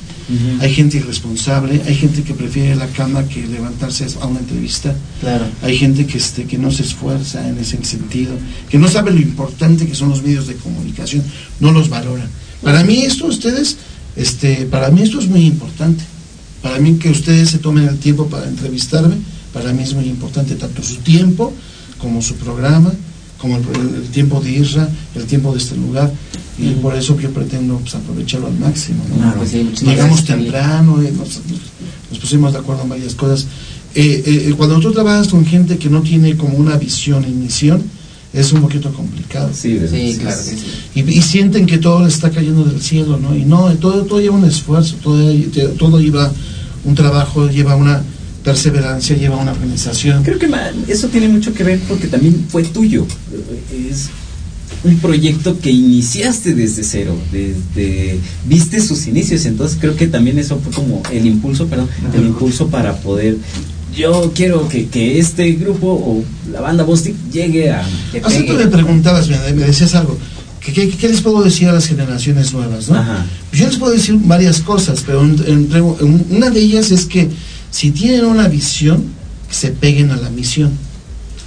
hay 0.61 0.73
gente 0.73 0.97
irresponsable, 0.97 1.83
hay 1.87 1.95
gente 1.95 2.23
que 2.23 2.33
prefiere 2.33 2.75
la 2.75 2.87
cama 2.87 3.25
que 3.25 3.47
levantarse 3.47 4.07
a 4.21 4.27
una 4.27 4.41
entrevista. 4.41 4.95
Claro. 5.21 5.45
Hay 5.63 5.77
gente 5.77 6.07
que, 6.07 6.17
este, 6.17 6.45
que 6.45 6.57
no 6.57 6.71
se 6.71 6.85
esfuerza 6.85 7.47
en 7.47 7.59
ese 7.59 7.83
sentido, 7.85 8.33
que 8.71 8.79
no 8.79 8.89
sabe 8.89 9.11
lo 9.11 9.21
importante 9.21 9.87
que 9.87 9.95
son 9.95 10.09
los 10.09 10.23
medios 10.23 10.47
de 10.47 10.55
comunicación, 10.55 11.23
no 11.61 11.71
los 11.73 11.91
valora. 11.91 12.27
Para 12.63 12.83
mí 12.85 13.03
esto, 13.03 13.27
ustedes, 13.27 13.77
este, 14.17 14.65
para 14.67 14.89
mí 14.91 15.03
esto 15.03 15.19
es 15.19 15.29
muy 15.29 15.45
importante. 15.45 16.03
Para 16.63 16.79
mí 16.79 16.95
que 16.95 17.11
ustedes 17.11 17.51
se 17.51 17.59
tomen 17.59 17.87
el 17.89 17.99
tiempo 17.99 18.27
para 18.29 18.49
entrevistarme, 18.49 19.17
para 19.53 19.73
mí 19.73 19.83
es 19.83 19.95
muy 19.95 20.07
importante 20.07 20.55
tanto 20.55 20.83
su 20.83 20.97
tiempo 20.97 21.53
como 21.99 22.21
su 22.23 22.35
programa, 22.37 22.93
como 23.39 23.57
el, 23.57 23.63
el- 23.75 23.95
el 24.03 24.09
tiempo 24.11 24.41
de 24.41 24.51
Isra, 24.53 24.89
el 25.15 25.25
tiempo 25.25 25.53
de 25.53 25.59
este 25.59 25.77
lugar, 25.77 26.13
y 26.59 26.71
por 26.75 26.95
eso 26.95 27.19
yo 27.19 27.31
pretendo 27.31 27.77
pues, 27.79 27.95
aprovecharlo 27.95 28.47
al 28.49 28.59
máximo. 28.59 29.03
¿no? 29.09 29.17
Claro, 29.17 29.37
pues 29.39 29.51
sí, 29.51 29.71
Llegamos 29.85 30.25
temprano, 30.25 31.03
eh, 31.03 31.13
nos, 31.17 31.41
nos 32.11 32.19
pusimos 32.21 32.53
de 32.53 32.59
acuerdo 32.59 32.83
en 32.83 32.89
varias 32.91 33.15
cosas. 33.15 33.47
Eh, 33.95 34.23
eh, 34.49 34.55
cuando 34.57 34.79
tú 34.81 34.93
trabajas 34.93 35.29
con 35.29 35.45
gente 35.45 35.77
que 35.79 35.89
no 35.91 36.03
tiene 36.03 36.37
como 36.37 36.57
una 36.57 36.77
visión 36.77 37.25
y 37.29 37.33
misión, 37.33 37.83
es 38.33 38.51
un 38.53 38.63
poquito 38.63 38.91
complicado. 38.93 39.51
Sí. 39.53 39.79
Sí, 39.91 40.17
claro 40.19 40.37
que 40.43 40.51
sí. 40.51 40.57
Y, 40.95 41.01
y 41.19 41.23
sienten 41.23 41.67
que 41.67 41.79
todo 41.79 42.05
les 42.05 42.15
está 42.15 42.31
cayendo 42.31 42.65
del 42.65 42.81
cielo, 42.81 43.19
¿no? 43.19 43.37
Y 43.37 43.45
no, 43.45 43.71
todo, 43.77 44.05
todo 44.05 44.21
lleva 44.21 44.37
un 44.37 44.45
esfuerzo, 44.47 44.97
todo, 45.03 45.31
todo 45.79 46.01
lleva 46.01 46.33
un 46.85 46.95
trabajo, 46.95 47.49
lleva 47.49 47.77
una 47.77 48.03
perseverancia, 48.45 49.17
lleva 49.17 49.37
una 49.37 49.53
organización. 49.53 50.23
Creo 50.23 50.39
que 50.39 50.49
eso 50.89 51.09
tiene 51.09 51.29
mucho 51.29 51.53
que 51.55 51.65
ver 51.65 51.81
porque 51.89 52.07
también 52.09 52.47
fue 52.49 52.65
tuyo. 52.65 53.07
Es 53.91 54.09
un 54.85 54.97
proyecto 54.99 55.59
que 55.61 55.71
iniciaste 55.71 56.55
desde 56.55 56.83
cero, 56.83 57.15
desde 57.31 58.19
viste 58.47 58.81
sus 58.81 59.07
inicios, 59.07 59.45
entonces 59.47 59.79
creo 59.81 59.95
que 59.97 60.09
también 60.09 60.39
eso 60.39 60.59
fue 60.59 60.73
como 60.73 61.03
el 61.13 61.27
impulso, 61.27 61.67
perdón, 61.69 61.89
el 62.15 62.27
impulso 62.27 62.69
para 62.69 62.97
poder 62.97 63.37
yo 63.97 64.33
quiero 64.35 64.69
que, 64.69 64.87
que 64.89 65.19
este 65.19 65.53
grupo 65.53 65.87
o 65.89 66.25
la 66.51 66.63
banda 66.63 66.83
Bostic 66.83 67.15
llegue 67.31 67.71
a 67.71 67.85
Hace 68.25 68.43
tú 68.45 68.55
me 68.55 68.67
preguntabas, 68.67 69.29
me, 69.29 69.37
decías 69.53 69.95
algo. 69.95 70.17
¿Qué, 70.61 70.73
qué, 70.73 70.89
qué 70.89 71.09
les 71.09 71.21
puedo 71.21 71.43
decir 71.43 71.69
a 71.69 71.73
las 71.73 71.87
generaciones 71.87 72.53
nuevas? 72.55 72.89
yo 73.53 73.67
les 73.67 73.77
puedo 73.77 73.93
decir 73.93 74.17
varias 74.25 74.61
cosas, 74.61 75.03
pero 75.05 75.23
en- 75.23 75.37
entre- 75.47 75.81
en- 75.81 76.27
una 76.31 76.49
de 76.51 76.61
ellas 76.61 76.91
es 76.91 77.05
que 77.05 77.29
si 77.73 77.91
tienen 77.91 78.27
una 78.27 78.47
visión, 78.47 79.07
que 79.49 79.55
se 79.55 79.71
peguen 79.71 80.13
a 80.13 80.17
la 80.17 80.31
misión. 80.31 80.71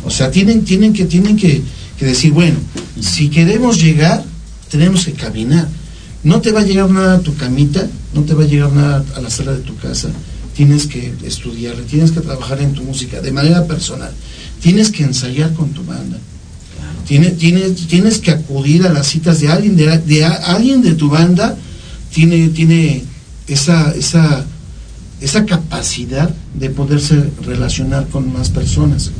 O 0.03 0.11
sea, 0.11 0.29
tienen, 0.29 0.65
tienen, 0.65 0.91
que, 0.91 1.05
tienen 1.05 1.37
que, 1.37 1.61
que 1.97 2.05
decir, 2.05 2.33
bueno, 2.33 2.57
si 2.99 3.29
queremos 3.29 3.81
llegar, 3.81 4.25
tenemos 4.69 5.05
que 5.05 5.13
caminar. 5.13 5.69
No 6.23 6.41
te 6.41 6.51
va 6.51 6.61
a 6.61 6.65
llegar 6.65 6.89
nada 6.89 7.17
a 7.17 7.19
tu 7.19 7.35
camita, 7.35 7.87
no 8.13 8.23
te 8.23 8.33
va 8.33 8.43
a 8.43 8.47
llegar 8.47 8.73
nada 8.73 9.05
a 9.15 9.21
la 9.21 9.29
sala 9.29 9.53
de 9.53 9.61
tu 9.61 9.75
casa. 9.77 10.09
Tienes 10.55 10.87
que 10.87 11.13
estudiarle, 11.23 11.83
tienes 11.83 12.11
que 12.11 12.21
trabajar 12.21 12.59
en 12.59 12.73
tu 12.73 12.83
música 12.83 13.21
de 13.21 13.31
manera 13.31 13.65
personal. 13.65 14.11
Tienes 14.61 14.89
que 14.89 15.03
ensayar 15.03 15.53
con 15.53 15.69
tu 15.69 15.83
banda. 15.83 16.17
Tienes, 17.07 17.37
tienes, 17.37 17.87
tienes 17.87 18.17
que 18.17 18.31
acudir 18.31 18.87
a 18.87 18.91
las 18.91 19.07
citas 19.07 19.39
de 19.39 19.49
alguien, 19.49 19.75
de, 19.75 19.99
de 19.99 20.25
alguien 20.25 20.81
de 20.81 20.93
tu 20.93 21.09
banda, 21.09 21.55
tiene, 22.11 22.49
tiene 22.49 23.03
esa, 23.47 23.91
esa, 23.91 24.43
esa 25.21 25.45
capacidad 25.45 26.29
de 26.53 26.69
poderse 26.69 27.23
relacionar 27.45 28.07
con 28.07 28.31
más 28.33 28.49
personas. 28.49 29.11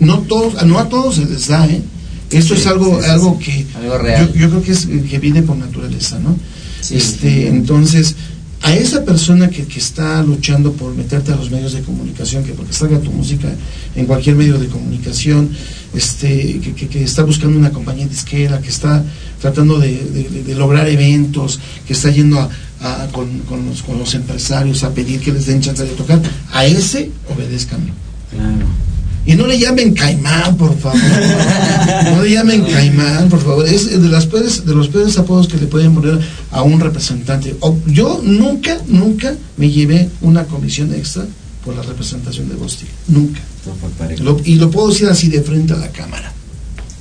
No, 0.00 0.18
todos, 0.20 0.64
no 0.66 0.78
a 0.78 0.88
todos 0.88 1.16
se 1.16 1.24
les 1.26 1.48
da, 1.48 1.66
¿eh? 1.66 1.82
Esto 2.30 2.54
Sí, 2.54 2.60
es 2.62 2.66
algo, 2.66 2.96
sí, 2.98 3.04
sí, 3.04 3.10
algo 3.10 3.38
sí. 3.38 3.44
que 3.44 3.66
Algo 3.78 3.98
real. 3.98 4.28
Yo, 4.32 4.40
yo 4.40 4.48
creo 4.50 4.62
que 4.62 4.72
es 4.72 4.86
que 4.86 5.18
viene 5.18 5.42
por 5.42 5.56
naturaleza, 5.56 6.18
¿no? 6.18 6.36
Este, 6.90 7.48
entonces, 7.48 8.16
a 8.62 8.74
esa 8.74 9.04
persona 9.04 9.50
que, 9.50 9.64
que 9.66 9.78
está 9.78 10.22
luchando 10.22 10.72
por 10.72 10.94
meterte 10.94 11.32
a 11.32 11.36
los 11.36 11.50
medios 11.50 11.72
de 11.74 11.82
comunicación, 11.82 12.42
que 12.44 12.52
porque 12.52 12.72
salga 12.72 12.98
tu 13.00 13.10
música 13.12 13.48
en 13.94 14.06
cualquier 14.06 14.36
medio 14.36 14.58
de 14.58 14.66
comunicación, 14.68 15.50
este, 15.94 16.58
que, 16.60 16.72
que- 16.74 16.88
que 16.88 17.04
está 17.04 17.22
buscando 17.24 17.58
una 17.58 17.70
compañía 17.70 18.06
disquera, 18.06 18.60
que 18.60 18.68
está 18.70 19.04
tratando 19.40 19.78
de- 19.78 20.02
de- 20.30 20.42
de 20.44 20.54
lograr 20.54 20.88
eventos, 20.88 21.60
que 21.86 21.92
está 21.92 22.10
yendo 22.10 22.40
a- 22.40 22.48
a- 22.82 23.06
con, 23.12 23.38
con 23.40 23.64
los, 23.66 23.82
con 23.82 23.98
los 23.98 24.14
empresarios 24.14 24.82
a 24.84 24.90
pedir 24.92 25.20
que 25.20 25.32
les 25.32 25.46
den 25.46 25.60
chance 25.60 25.82
de 25.84 25.90
tocar, 25.90 26.20
a 26.52 26.64
ese 26.66 27.10
obedezcanme. 27.34 27.92
Claro. 28.30 28.66
Y 29.24 29.34
no 29.36 29.46
le 29.46 29.56
llamen 29.56 29.94
caimán, 29.94 30.56
por 30.56 30.76
favor. 30.78 30.98
No 32.12 32.22
le 32.24 32.30
llamen 32.32 32.62
caimán, 32.72 33.28
por 33.28 33.40
favor. 33.40 33.66
Es 33.68 33.88
de, 33.88 34.08
las 34.08 34.26
peores, 34.26 34.66
de 34.66 34.74
los 34.74 34.88
peores 34.88 35.16
apodos 35.16 35.46
que 35.46 35.58
le 35.58 35.66
pueden 35.66 35.94
poner 35.94 36.18
a 36.50 36.62
un 36.62 36.80
representante. 36.80 37.54
O- 37.60 37.78
yo 37.86 38.20
nunca, 38.24 38.78
nunca 38.88 39.32
me 39.56 39.70
llevé 39.70 40.10
una 40.22 40.44
comisión 40.44 40.92
extra 40.92 41.24
por 41.64 41.76
la 41.76 41.82
representación 41.82 42.48
de 42.48 42.56
Bostic. 42.56 42.88
Nunca. 43.06 43.40
Lo- 44.24 44.40
y 44.44 44.56
lo 44.56 44.70
puedo 44.72 44.88
decir 44.88 45.06
así 45.08 45.28
de 45.28 45.40
frente 45.42 45.72
a 45.74 45.76
la 45.76 45.88
cámara. 45.92 46.32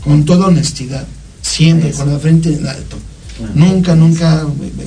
Con 0.04 0.24
toda 0.24 0.46
honestidad. 0.48 1.08
Siempre, 1.42 1.90
Eso. 1.90 2.04
con 2.04 2.14
la 2.14 2.20
frente 2.20 2.54
en 2.54 2.68
alto. 2.68 2.98
Nunca, 3.56 3.96
nunca 3.96 4.46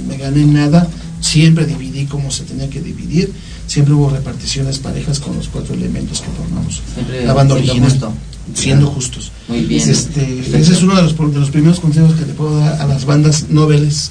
me, 0.09 0.17
gané 0.17 0.45
nada. 0.47 0.89
Siempre 1.21 1.65
dividí 1.67 2.05
como 2.07 2.31
se 2.31 2.45
tenía 2.45 2.69
que 2.69 2.81
dividir. 2.81 3.33
Siempre 3.67 3.95
hubo 3.95 4.11
reparticiones 4.11 4.79
parejas 4.79 5.19
con 5.21 5.35
los 5.37 5.49
cuatro 5.49 5.75
elementos 5.75 6.21
que 6.21 6.29
formamos 6.31 6.83
Siempre 6.95 7.25
la 7.25 7.33
banda 7.33 7.55
siendo 7.55 7.73
original. 7.73 7.91
justo. 7.91 8.13
Siendo 8.55 8.87
justos. 8.89 9.33
Muy 9.49 9.61
bien. 9.63 9.89
Este, 9.89 10.41
ese 10.41 10.73
es 10.75 10.83
uno 10.83 10.95
de 10.97 11.03
los, 11.03 11.17
de 11.17 11.41
los 11.41 11.51
primeros 11.51 11.81
consejos 11.81 12.13
que 12.15 12.27
le 12.27 12.35
puedo 12.35 12.59
dar 12.59 12.81
a 12.81 12.87
las 12.87 13.07
bandas 13.07 13.49
noveles. 13.49 14.11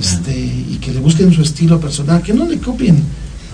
Este, 0.00 0.36
y 0.36 0.78
que 0.80 0.90
le 0.92 1.00
busquen 1.00 1.32
su 1.32 1.42
estilo 1.42 1.78
personal, 1.80 2.22
que 2.22 2.32
no 2.32 2.46
le 2.46 2.58
copien. 2.58 3.02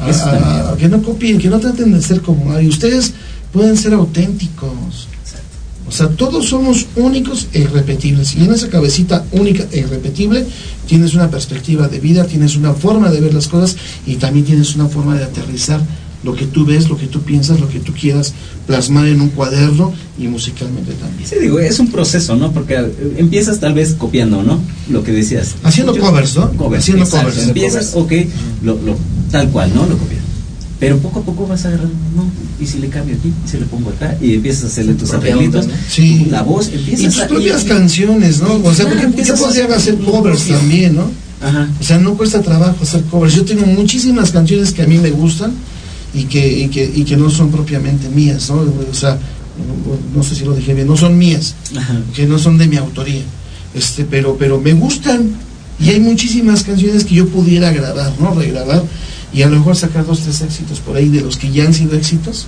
a- 0.00 0.08
Eso 0.08 0.26
a- 0.26 0.30
también. 0.38 0.66
a- 0.72 0.76
que 0.76 0.88
no 0.88 1.02
copien, 1.02 1.38
que 1.38 1.48
no 1.50 1.58
traten 1.58 1.92
de 1.92 2.00
ser 2.00 2.22
como 2.22 2.52
hay. 2.52 2.68
Ustedes 2.68 3.12
pueden 3.52 3.76
ser 3.76 3.92
auténticos. 3.94 5.08
O 5.88 5.92
sea, 5.92 6.08
todos 6.08 6.48
somos 6.48 6.86
únicos 6.96 7.48
e 7.52 7.60
irrepetibles. 7.60 8.34
Y 8.34 8.44
en 8.44 8.52
esa 8.52 8.68
cabecita 8.68 9.24
única 9.32 9.66
e 9.72 9.80
irrepetible 9.80 10.46
tienes 10.86 11.14
una 11.14 11.30
perspectiva 11.30 11.88
de 11.88 11.98
vida, 11.98 12.24
tienes 12.24 12.56
una 12.56 12.74
forma 12.74 13.10
de 13.10 13.20
ver 13.20 13.34
las 13.34 13.48
cosas 13.48 13.76
y 14.06 14.16
también 14.16 14.44
tienes 14.44 14.74
una 14.74 14.86
forma 14.86 15.16
de 15.16 15.24
aterrizar 15.24 15.80
lo 16.24 16.34
que 16.34 16.46
tú 16.46 16.64
ves, 16.64 16.88
lo 16.88 16.98
que 16.98 17.06
tú 17.06 17.22
piensas, 17.22 17.60
lo 17.60 17.68
que 17.68 17.78
tú 17.78 17.92
quieras 17.92 18.34
plasmar 18.66 19.06
en 19.06 19.20
un 19.20 19.28
cuaderno 19.30 19.92
y 20.18 20.26
musicalmente 20.26 20.92
también. 20.94 21.28
Sí, 21.28 21.36
digo, 21.40 21.58
es 21.60 21.78
un 21.78 21.90
proceso, 21.90 22.36
¿no? 22.36 22.52
Porque 22.52 22.74
eh, 22.74 23.14
empiezas 23.18 23.60
tal 23.60 23.74
vez 23.74 23.94
copiando, 23.94 24.42
¿no? 24.42 24.60
Lo 24.90 25.04
que 25.04 25.12
decías. 25.12 25.54
Haciendo 25.62 25.96
covers, 25.96 26.36
¿no? 26.36 26.50
Covers, 26.52 26.82
Haciendo 26.82 27.04
exacto. 27.04 27.28
covers. 27.28 27.46
Empiezas, 27.46 27.92
ok, 27.94 28.12
lo, 28.62 28.74
lo, 28.82 28.96
tal 29.30 29.48
cual, 29.50 29.72
¿no? 29.74 29.86
Lo 29.86 29.96
copias. 29.96 30.17
Pero 30.80 30.96
poco 30.98 31.18
a 31.20 31.22
poco 31.22 31.46
vas 31.46 31.64
agarrando, 31.66 31.94
¿no? 32.14 32.24
Y 32.60 32.66
si 32.66 32.78
le 32.78 32.88
cambio 32.88 33.16
aquí, 33.18 33.32
y 33.44 33.48
si 33.48 33.58
le 33.58 33.66
pongo 33.66 33.90
acá, 33.90 34.16
y 34.20 34.34
empiezas 34.34 34.64
a 34.64 34.66
hacerle 34.68 34.94
tus 34.94 35.10
arreglitos, 35.12 35.64
onda, 35.64 35.76
¿no? 35.76 35.82
Sí. 35.90 36.26
la 36.30 36.42
voz, 36.42 36.70
Y 36.72 36.74
empiezas 36.76 37.14
tus 37.14 37.22
a... 37.22 37.26
propias 37.28 37.64
y- 37.64 37.66
canciones, 37.66 38.40
¿no? 38.40 38.54
O 38.62 38.72
sea, 38.74 38.84
Ah, 38.86 38.88
¿por 38.88 38.96
qué, 38.98 39.06
por 39.06 39.14
qué 39.14 39.20
empiezas 39.22 39.42
a 39.42 39.48
hacer 39.76 39.96
covers 39.98 40.38
propio. 40.42 40.56
también, 40.56 40.94
no? 40.94 41.10
Ajá. 41.40 41.68
O 41.80 41.82
sea, 41.84 41.98
no 41.98 42.14
cuesta 42.16 42.42
trabajo 42.42 42.76
hacer 42.82 43.02
covers. 43.04 43.34
Yo 43.34 43.44
tengo 43.44 43.66
muchísimas 43.66 44.30
canciones 44.30 44.72
que 44.72 44.82
a 44.82 44.86
mí 44.86 44.98
me 44.98 45.10
gustan 45.10 45.52
y 46.14 46.24
que, 46.24 46.60
y 46.60 46.68
que, 46.68 46.84
y 46.94 47.02
que 47.04 47.16
no 47.16 47.28
son 47.28 47.50
propiamente 47.50 48.08
mías, 48.08 48.48
¿no? 48.48 48.56
O 48.90 48.94
sea, 48.94 49.14
no, 49.14 50.18
no 50.18 50.22
sé 50.22 50.36
si 50.36 50.44
lo 50.44 50.54
dije 50.54 50.74
bien, 50.74 50.86
no 50.86 50.96
son 50.96 51.18
mías, 51.18 51.54
Ajá. 51.76 52.00
que 52.14 52.24
no 52.26 52.38
son 52.38 52.56
de 52.56 52.68
mi 52.68 52.76
autoría. 52.76 53.22
Este, 53.74 54.04
pero, 54.04 54.36
pero 54.38 54.60
me 54.60 54.74
gustan. 54.74 55.28
Y 55.80 55.90
hay 55.90 56.00
muchísimas 56.00 56.62
canciones 56.62 57.04
que 57.04 57.16
yo 57.16 57.28
pudiera 57.28 57.70
grabar, 57.72 58.12
¿no? 58.20 58.32
Regrabar 58.34 58.82
y 59.32 59.42
a 59.42 59.48
lo 59.48 59.56
mejor 59.58 59.76
sacar 59.76 60.06
dos, 60.06 60.20
tres 60.20 60.40
éxitos 60.40 60.80
por 60.80 60.96
ahí 60.96 61.08
de 61.08 61.20
los 61.20 61.36
que 61.36 61.50
ya 61.50 61.64
han 61.64 61.74
sido 61.74 61.96
éxitos 61.96 62.46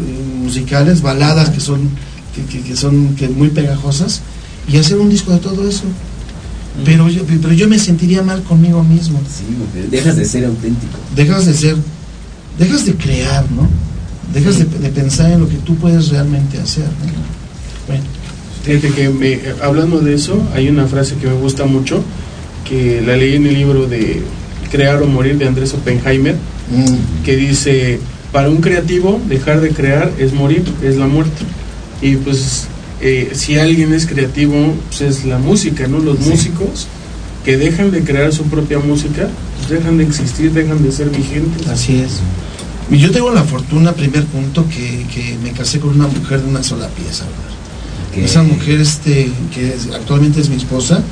eh, 0.00 0.42
musicales, 0.42 1.02
baladas 1.02 1.50
que 1.50 1.60
son, 1.60 1.88
que, 2.34 2.42
que- 2.44 2.62
que 2.62 2.76
son 2.76 3.14
que 3.16 3.28
muy 3.28 3.48
pegajosas 3.48 4.20
y 4.68 4.76
hacer 4.78 4.98
un 4.98 5.10
disco 5.10 5.32
de 5.32 5.38
todo 5.38 5.68
eso. 5.68 5.84
Pero 6.84 7.08
yo, 7.08 7.22
pero 7.40 7.52
yo 7.52 7.68
me 7.68 7.78
sentiría 7.78 8.22
mal 8.22 8.42
conmigo 8.42 8.82
mismo. 8.82 9.20
Sí, 9.28 9.44
dejas 9.90 10.16
de 10.16 10.24
ser 10.24 10.44
auténtico. 10.44 10.98
Dejas 11.14 11.46
de 11.46 11.54
ser, 11.54 11.76
dejas 12.58 12.84
de 12.84 12.94
crear, 12.94 13.48
¿no? 13.52 13.68
Dejas 14.32 14.58
de, 14.58 14.64
de 14.64 14.88
pensar 14.88 15.30
en 15.30 15.38
lo 15.40 15.48
que 15.48 15.56
tú 15.58 15.76
puedes 15.76 16.08
realmente 16.08 16.58
hacer. 16.60 16.84
¿no? 16.84 17.86
Bueno, 17.86 18.02
Fíjate 18.64 18.88
que 18.92 19.08
me- 19.10 19.40
hablando 19.62 20.00
de 20.00 20.14
eso, 20.14 20.42
hay 20.54 20.68
una 20.68 20.86
frase 20.88 21.14
que 21.16 21.26
me 21.28 21.34
gusta 21.34 21.64
mucho, 21.64 22.02
que 22.68 23.00
la 23.06 23.16
leí 23.16 23.34
en 23.36 23.46
el 23.46 23.54
libro 23.54 23.86
de 23.86 24.22
Crear 24.74 25.00
o 25.02 25.06
Morir 25.06 25.38
de 25.38 25.46
Andrés 25.46 25.72
Oppenheimer, 25.72 26.34
mm, 26.34 27.24
que 27.24 27.36
dice, 27.36 28.00
para 28.32 28.48
un 28.50 28.56
creativo 28.60 29.20
dejar 29.28 29.60
de 29.60 29.70
crear 29.70 30.10
es 30.18 30.32
morir, 30.32 30.64
es 30.82 30.96
la 30.96 31.06
muerte. 31.06 31.44
Y 32.02 32.16
pues 32.16 32.64
eh, 33.00 33.30
si 33.34 33.56
alguien 33.56 33.92
es 33.94 34.06
creativo, 34.06 34.74
pues 34.88 35.00
es 35.02 35.24
la 35.24 35.38
música, 35.38 35.86
¿no? 35.86 35.98
Los 36.00 36.18
músicos 36.20 36.88
que 37.44 37.56
dejan 37.56 37.92
de 37.92 38.02
crear 38.02 38.32
su 38.32 38.44
propia 38.44 38.78
música, 38.80 39.28
pues 39.58 39.70
dejan 39.78 39.98
de 39.98 40.04
existir, 40.04 40.50
dejan 40.52 40.82
de 40.82 40.90
ser 40.90 41.08
vigentes. 41.10 41.68
Así 41.68 42.00
es. 42.00 42.14
Y 42.90 42.98
yo 42.98 43.10
tengo 43.12 43.30
la 43.30 43.44
fortuna, 43.44 43.92
primer 43.92 44.24
punto, 44.24 44.66
que, 44.68 45.06
que 45.14 45.36
me 45.42 45.52
casé 45.52 45.78
con 45.78 45.90
una 45.90 46.08
mujer 46.08 46.40
de 46.42 46.48
una 46.48 46.62
sola 46.64 46.88
pieza. 46.88 47.24
¿verdad? 47.24 48.24
Esa 48.24 48.42
mujer 48.42 48.80
este, 48.80 49.30
que 49.54 49.68
es- 49.68 49.88
actualmente 49.94 50.40
es 50.40 50.48
mi 50.48 50.56
esposa, 50.56 51.02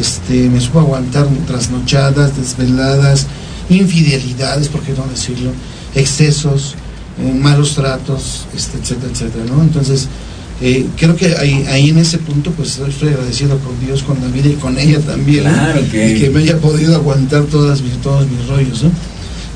este, 0.00 0.48
me 0.48 0.60
supo 0.60 0.80
aguantar 0.80 1.26
trasnochadas, 1.46 2.36
desveladas, 2.36 3.26
infidelidades, 3.68 4.68
por 4.68 4.82
qué 4.82 4.92
no 4.92 5.06
decirlo, 5.06 5.50
excesos, 5.94 6.74
eh, 7.20 7.32
malos 7.32 7.74
tratos, 7.74 8.46
este, 8.56 8.78
etcétera, 8.78 9.10
etcétera, 9.12 9.44
¿no? 9.48 9.62
Entonces, 9.62 10.06
eh, 10.60 10.86
creo 10.96 11.14
que 11.16 11.36
ahí, 11.36 11.64
ahí 11.68 11.90
en 11.90 11.98
ese 11.98 12.18
punto, 12.18 12.50
pues 12.52 12.78
estoy 12.78 13.08
agradecido 13.10 13.58
con 13.58 13.78
Dios, 13.84 14.02
con 14.02 14.20
la 14.20 14.26
vida 14.28 14.48
y 14.48 14.54
con 14.54 14.78
ella 14.78 15.00
también, 15.00 15.44
que- 15.90 16.12
Y 16.16 16.20
que 16.20 16.30
me 16.30 16.40
haya 16.40 16.58
podido 16.58 16.94
aguantar 16.96 17.44
todas 17.44 17.80
mis, 17.82 17.94
todos 18.02 18.26
mis 18.28 18.46
rollos, 18.48 18.82
¿no? 18.84 18.90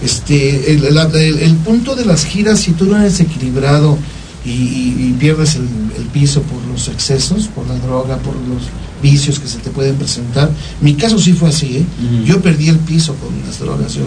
Este, 0.04 0.72
el, 0.72 0.94
la- 0.94 1.04
el- 1.14 1.38
el 1.38 1.54
punto 1.56 1.94
de 1.94 2.04
las 2.04 2.24
giras, 2.24 2.60
si 2.60 2.72
tú 2.72 2.86
no 2.86 2.96
eres 2.98 3.20
equilibrado 3.20 3.96
y, 4.44 4.50
y- 4.50 4.96
y 5.10 5.16
pierdes 5.18 5.54
el, 5.56 5.68
el 5.96 6.04
piso 6.12 6.42
por 6.42 6.60
los 6.70 6.88
excesos, 6.88 7.46
por 7.48 7.66
la 7.68 7.76
droga, 7.78 8.16
por 8.18 8.34
los 8.34 8.62
vicios 9.02 9.38
que 9.40 9.48
se 9.48 9.58
te 9.58 9.70
pueden 9.70 9.96
presentar, 9.96 10.50
mi 10.80 10.94
caso 10.94 11.18
sí 11.18 11.32
fue 11.32 11.48
así, 11.48 11.78
¿eh? 11.78 11.86
Yo 12.24 12.40
perdí 12.40 12.68
el 12.68 12.78
piso 12.78 13.14
con 13.16 13.30
las 13.46 13.58
drogas, 13.58 13.94
yo 13.94 14.04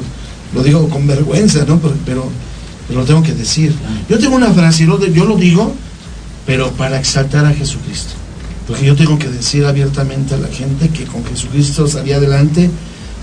lo 0.53 0.63
digo 0.63 0.87
con 0.89 1.05
vergüenza, 1.05 1.65
¿no? 1.67 1.79
Pero, 1.79 1.95
pero, 2.05 2.29
pero 2.87 2.99
lo 3.01 3.05
tengo 3.05 3.21
que 3.23 3.33
decir. 3.33 3.73
Yo 4.09 4.17
tengo 4.19 4.35
una 4.35 4.51
frase, 4.51 4.85
yo 4.85 5.25
lo 5.25 5.35
digo, 5.35 5.75
pero 6.45 6.71
para 6.71 6.97
exaltar 6.99 7.45
a 7.45 7.53
Jesucristo. 7.53 8.13
Porque 8.67 8.85
yo 8.85 8.95
tengo 8.95 9.19
que 9.19 9.27
decir 9.29 9.65
abiertamente 9.65 10.33
a 10.33 10.37
la 10.37 10.47
gente 10.47 10.89
que 10.89 11.03
con 11.05 11.23
Jesucristo 11.25 11.87
salía 11.87 12.17
adelante 12.17 12.69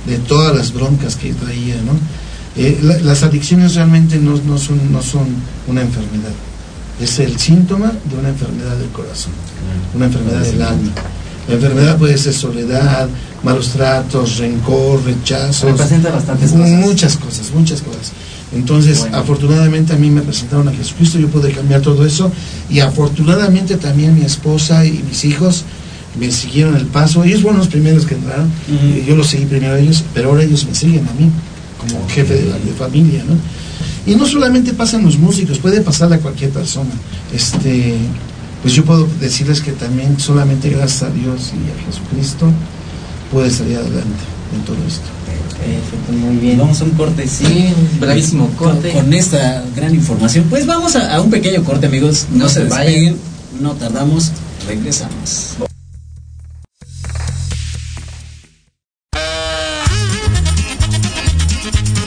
de 0.07 0.19
todas 0.19 0.55
las 0.57 0.73
broncas 0.73 1.17
que 1.17 1.33
traía, 1.33 1.77
¿no? 1.83 1.93
Eh, 2.57 2.79
la- 2.83 2.99
las 2.99 3.23
adicciones 3.23 3.75
realmente 3.75 4.19
no, 4.19 4.37
no 4.47 4.59
son, 4.59 4.93
no 4.93 5.01
son 5.03 5.27
una 5.69 5.81
enfermedad, 5.81 6.33
es 7.01 7.19
el 7.19 7.39
síntoma 7.39 7.93
de 8.11 8.17
una 8.19 8.29
enfermedad 8.29 8.77
del 8.77 8.91
corazón, 8.91 9.33
una 9.95 10.07
enfermedad 10.07 10.41
del 10.43 10.63
alma. 10.63 10.93
La 11.49 11.55
enfermedad 11.55 11.99
puede 11.99 12.17
ser 12.19 12.33
soledad, 12.35 13.09
malos 13.43 13.69
tratos, 13.71 14.39
rencor, 14.39 15.03
rechazos, 15.05 15.71
Representa 15.73 16.11
bastantes 16.11 16.53
cosas. 16.53 16.69
muchas 16.69 17.17
cosas, 17.17 17.51
muchas 17.55 17.83
cosas. 17.83 18.13
Entonces, 18.55 19.01
Bueno. 19.01 19.17
afortunadamente 19.17 19.93
a 19.93 19.97
mí 19.97 20.11
me 20.11 20.21
presentaron 20.21 20.69
a 20.69 20.73
Jesucristo, 20.73 21.19
yo 21.19 21.29
pude 21.29 21.51
cambiar 21.53 21.81
todo 21.81 22.05
eso 22.07 22.31
y 22.71 22.81
afortunadamente 22.81 23.77
también 23.77 24.15
mi 24.15 24.25
esposa 24.25 24.85
y 24.87 25.03
mis 25.09 25.25
hijos 25.25 25.65
me 26.21 26.31
siguieron 26.31 26.77
el 26.77 26.87
paso. 26.87 27.25
Ellos 27.25 27.41
fueron 27.41 27.59
los 27.59 27.69
primeros 27.69 28.05
que 28.07 28.15
entraron, 28.15 28.51
yo 29.07 29.17
los 29.17 29.27
seguí 29.29 29.47
primero 29.47 29.75
a 29.75 29.79
ellos, 29.79 30.05
pero 30.15 30.29
ahora 30.31 30.43
ellos 30.45 30.65
me 30.67 30.75
siguen 30.75 31.09
a 31.09 31.13
mí 31.21 31.31
como 31.79 32.07
jefe 32.09 32.35
de, 32.35 32.43
de 32.45 32.73
familia, 32.79 33.25
¿no? 33.27 33.35
Y 34.05 34.15
no 34.17 34.27
solamente 34.27 34.73
pasa 34.75 34.99
en 34.99 35.05
los 35.05 35.17
músicos, 35.19 35.59
puede 35.59 35.81
pasarle 35.81 36.17
a 36.17 36.19
cualquier 36.19 36.51
persona. 36.51 36.91
Este, 37.33 37.97
pues 38.63 38.75
yo 38.75 38.85
puedo 38.85 39.07
decirles 39.21 39.61
que 39.61 39.73
también 39.73 40.19
solamente 40.21 40.71
gracias 40.71 41.03
a 41.03 41.11
Dios 41.11 41.53
y 41.53 41.71
a 41.71 41.85
Jesucristo 41.87 42.47
puede 43.33 43.51
salir 43.51 43.77
adelante 43.77 44.23
en 44.55 44.61
todo 44.65 44.77
esto. 44.87 45.07
Perfecto, 45.59 46.13
muy 46.13 46.37
bien. 46.37 46.59
Vamos 46.59 46.81
a 46.81 46.85
un 46.85 46.91
corte, 46.91 47.27
sí. 47.29 47.45
Un 47.95 48.01
bravísimo 48.01 48.49
corte. 48.57 48.93
Con, 48.93 49.13
esta 49.13 49.65
gran 49.77 49.95
información. 49.95 50.47
Pues 50.51 50.67
vamos 50.67 50.97
a, 50.97 51.15
a 51.15 51.21
un 51.21 51.31
pequeño 51.31 51.63
corte, 51.65 51.87
amigos. 51.87 52.27
No, 52.31 52.45
No 52.45 52.49
se 52.49 52.65
vayan. 52.65 52.87
despeguen, 52.87 53.17
no 53.61 53.73
tardamos, 53.75 54.33
regresamos. 54.67 55.57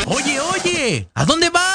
Oye, 0.06 0.40
oye, 0.40 1.08
¿a 1.14 1.26
dónde 1.26 1.50
vas? 1.50 1.75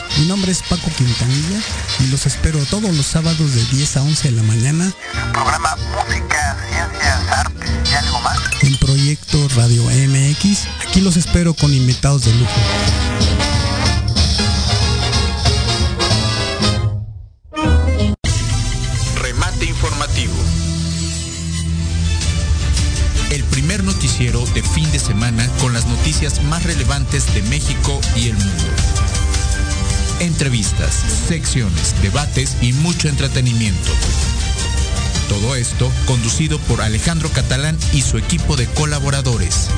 mi 0.17 0.25
nombre 0.25 0.51
es 0.51 0.61
Paco 0.63 0.89
Quintanilla 0.97 1.59
y 1.99 2.07
los 2.07 2.25
espero 2.25 2.59
todos 2.65 2.95
los 2.95 3.05
sábados 3.05 3.53
de 3.53 3.63
10 3.65 3.97
a 3.97 4.01
11 4.03 4.29
de 4.29 4.35
la 4.35 4.43
mañana 4.43 4.91
Programa 5.33 5.75
Música, 5.75 6.57
Ciencias, 6.69 7.27
Artes 7.29 7.69
y 7.89 7.93
algo 7.95 8.19
más. 8.21 8.37
en 8.61 8.77
Proyecto 8.77 9.47
Radio 9.55 9.83
MX. 9.83 10.67
Aquí 10.87 11.01
los 11.01 11.17
espero 11.17 11.53
con 11.53 11.73
invitados 11.73 12.25
de 12.25 12.33
lujo. 12.35 12.51
Remate 19.21 19.65
informativo. 19.65 20.33
El 23.31 23.43
primer 23.45 23.83
noticiero 23.83 24.45
de 24.47 24.61
fin 24.61 24.91
de 24.91 24.99
semana 24.99 25.47
con 25.61 25.73
las 25.73 25.85
noticias 25.85 26.43
más 26.43 26.63
relevantes 26.63 27.33
de 27.33 27.41
México 27.43 27.99
y 28.15 28.29
el 28.29 28.35
mundo. 28.37 28.65
Entrevistas, 30.21 30.93
secciones, 31.27 31.95
debates 32.03 32.55
y 32.61 32.73
mucho 32.73 33.09
entretenimiento. 33.09 33.89
Todo 35.27 35.55
esto 35.55 35.91
conducido 36.05 36.59
por 36.59 36.79
Alejandro 36.81 37.27
Catalán 37.29 37.75
y 37.91 38.03
su 38.03 38.19
equipo 38.19 38.55
de 38.55 38.67
colaboradores. 38.67 39.69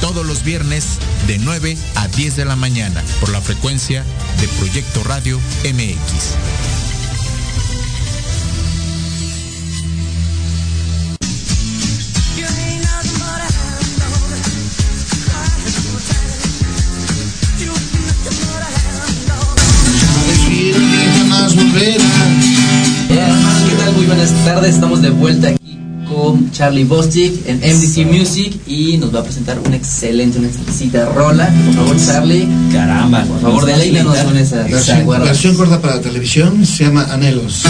Todos 0.00 0.26
los 0.26 0.42
viernes 0.42 0.98
de 1.28 1.38
9 1.38 1.78
a 1.94 2.08
10 2.08 2.34
de 2.34 2.44
la 2.44 2.56
mañana 2.56 3.00
por 3.20 3.28
la 3.28 3.40
frecuencia 3.40 4.04
de 4.40 4.48
Proyecto 4.58 5.04
Radio 5.04 5.38
MX. 5.62 6.79
Buenas 24.10 24.32
tardes. 24.44 24.74
Estamos 24.74 25.02
de 25.02 25.10
vuelta 25.10 25.48
aquí 25.48 25.78
con 26.08 26.50
Charlie 26.50 26.82
Bostic 26.82 27.46
en 27.46 27.58
MDC 27.58 28.12
Music 28.12 28.60
y 28.66 28.98
nos 28.98 29.14
va 29.14 29.20
a 29.20 29.22
presentar 29.22 29.56
una 29.64 29.76
excelente, 29.76 30.38
una 30.40 30.48
exquisita 30.48 31.04
rola. 31.06 31.48
Por 31.66 31.74
favor, 31.74 31.96
Charlie. 31.96 32.48
Caramba. 32.72 33.22
Por 33.22 33.40
favor, 33.40 33.66
deleítanos 33.66 34.18
con 34.18 34.36
esa 34.36 34.64
Versión, 34.64 35.06
versión 35.06 35.54
corta 35.54 35.80
para 35.80 36.00
televisión 36.00 36.66
se 36.66 36.84
llama 36.84 37.06
Anhelos. 37.12 37.62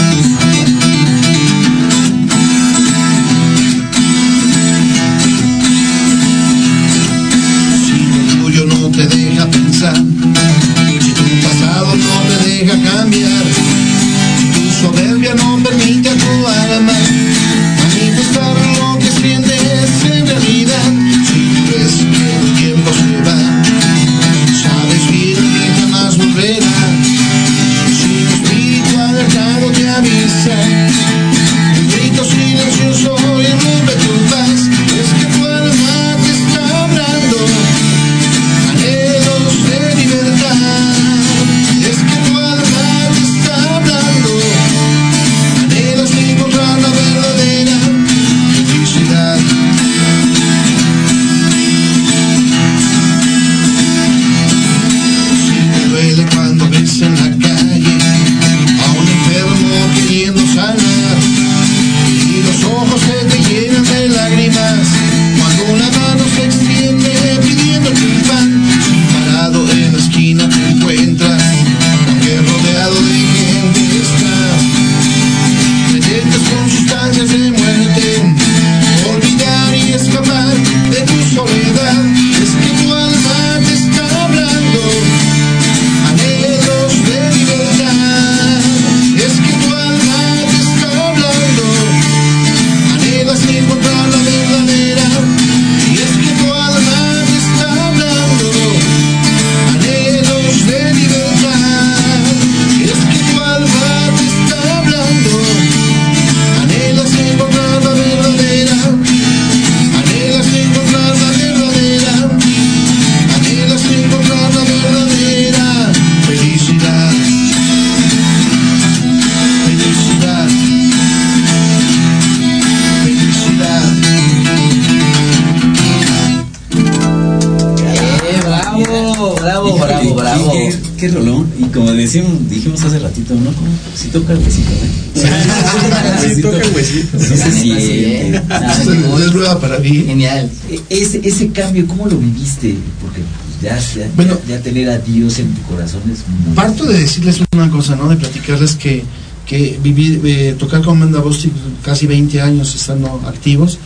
Para 139.61 139.79
mí. 139.79 140.03
Genial. 140.05 140.49
e- 140.69 140.81
ese, 140.89 141.21
ese 141.23 141.49
cambio, 141.51 141.85
¿cómo 141.87 142.07
lo 142.07 142.17
viviste? 142.17 142.75
Porque 143.01 143.21
pues, 143.21 143.61
ya, 143.61 143.79
ya, 144.01 144.09
Bueno. 144.15 144.37
ya, 144.47 144.57
ya 144.57 144.61
tener 144.63 144.89
a 144.89 144.97
Dios 144.97 145.39
en 145.39 145.53
tu 145.53 145.61
corazón 145.63 146.01
es 146.11 146.19
muy... 146.27 146.53
Parto 146.55 146.85
de 146.85 146.97
decirles 146.99 147.39
una 147.53 147.69
cosa, 147.69 147.95
¿no? 147.95 148.09
De 148.09 148.15
platicarles 148.17 148.75
que, 148.75 149.03
que 149.45 149.79
vivir, 149.81 150.21
eh, 150.25 150.55
tocar 150.59 150.81
con 150.81 150.99
Banda 150.99 151.19
Bostic 151.19 151.53
casi 151.83 152.07
20 152.07 152.41
años 152.41 152.73
estando 152.75 153.21
activos, 153.27 153.77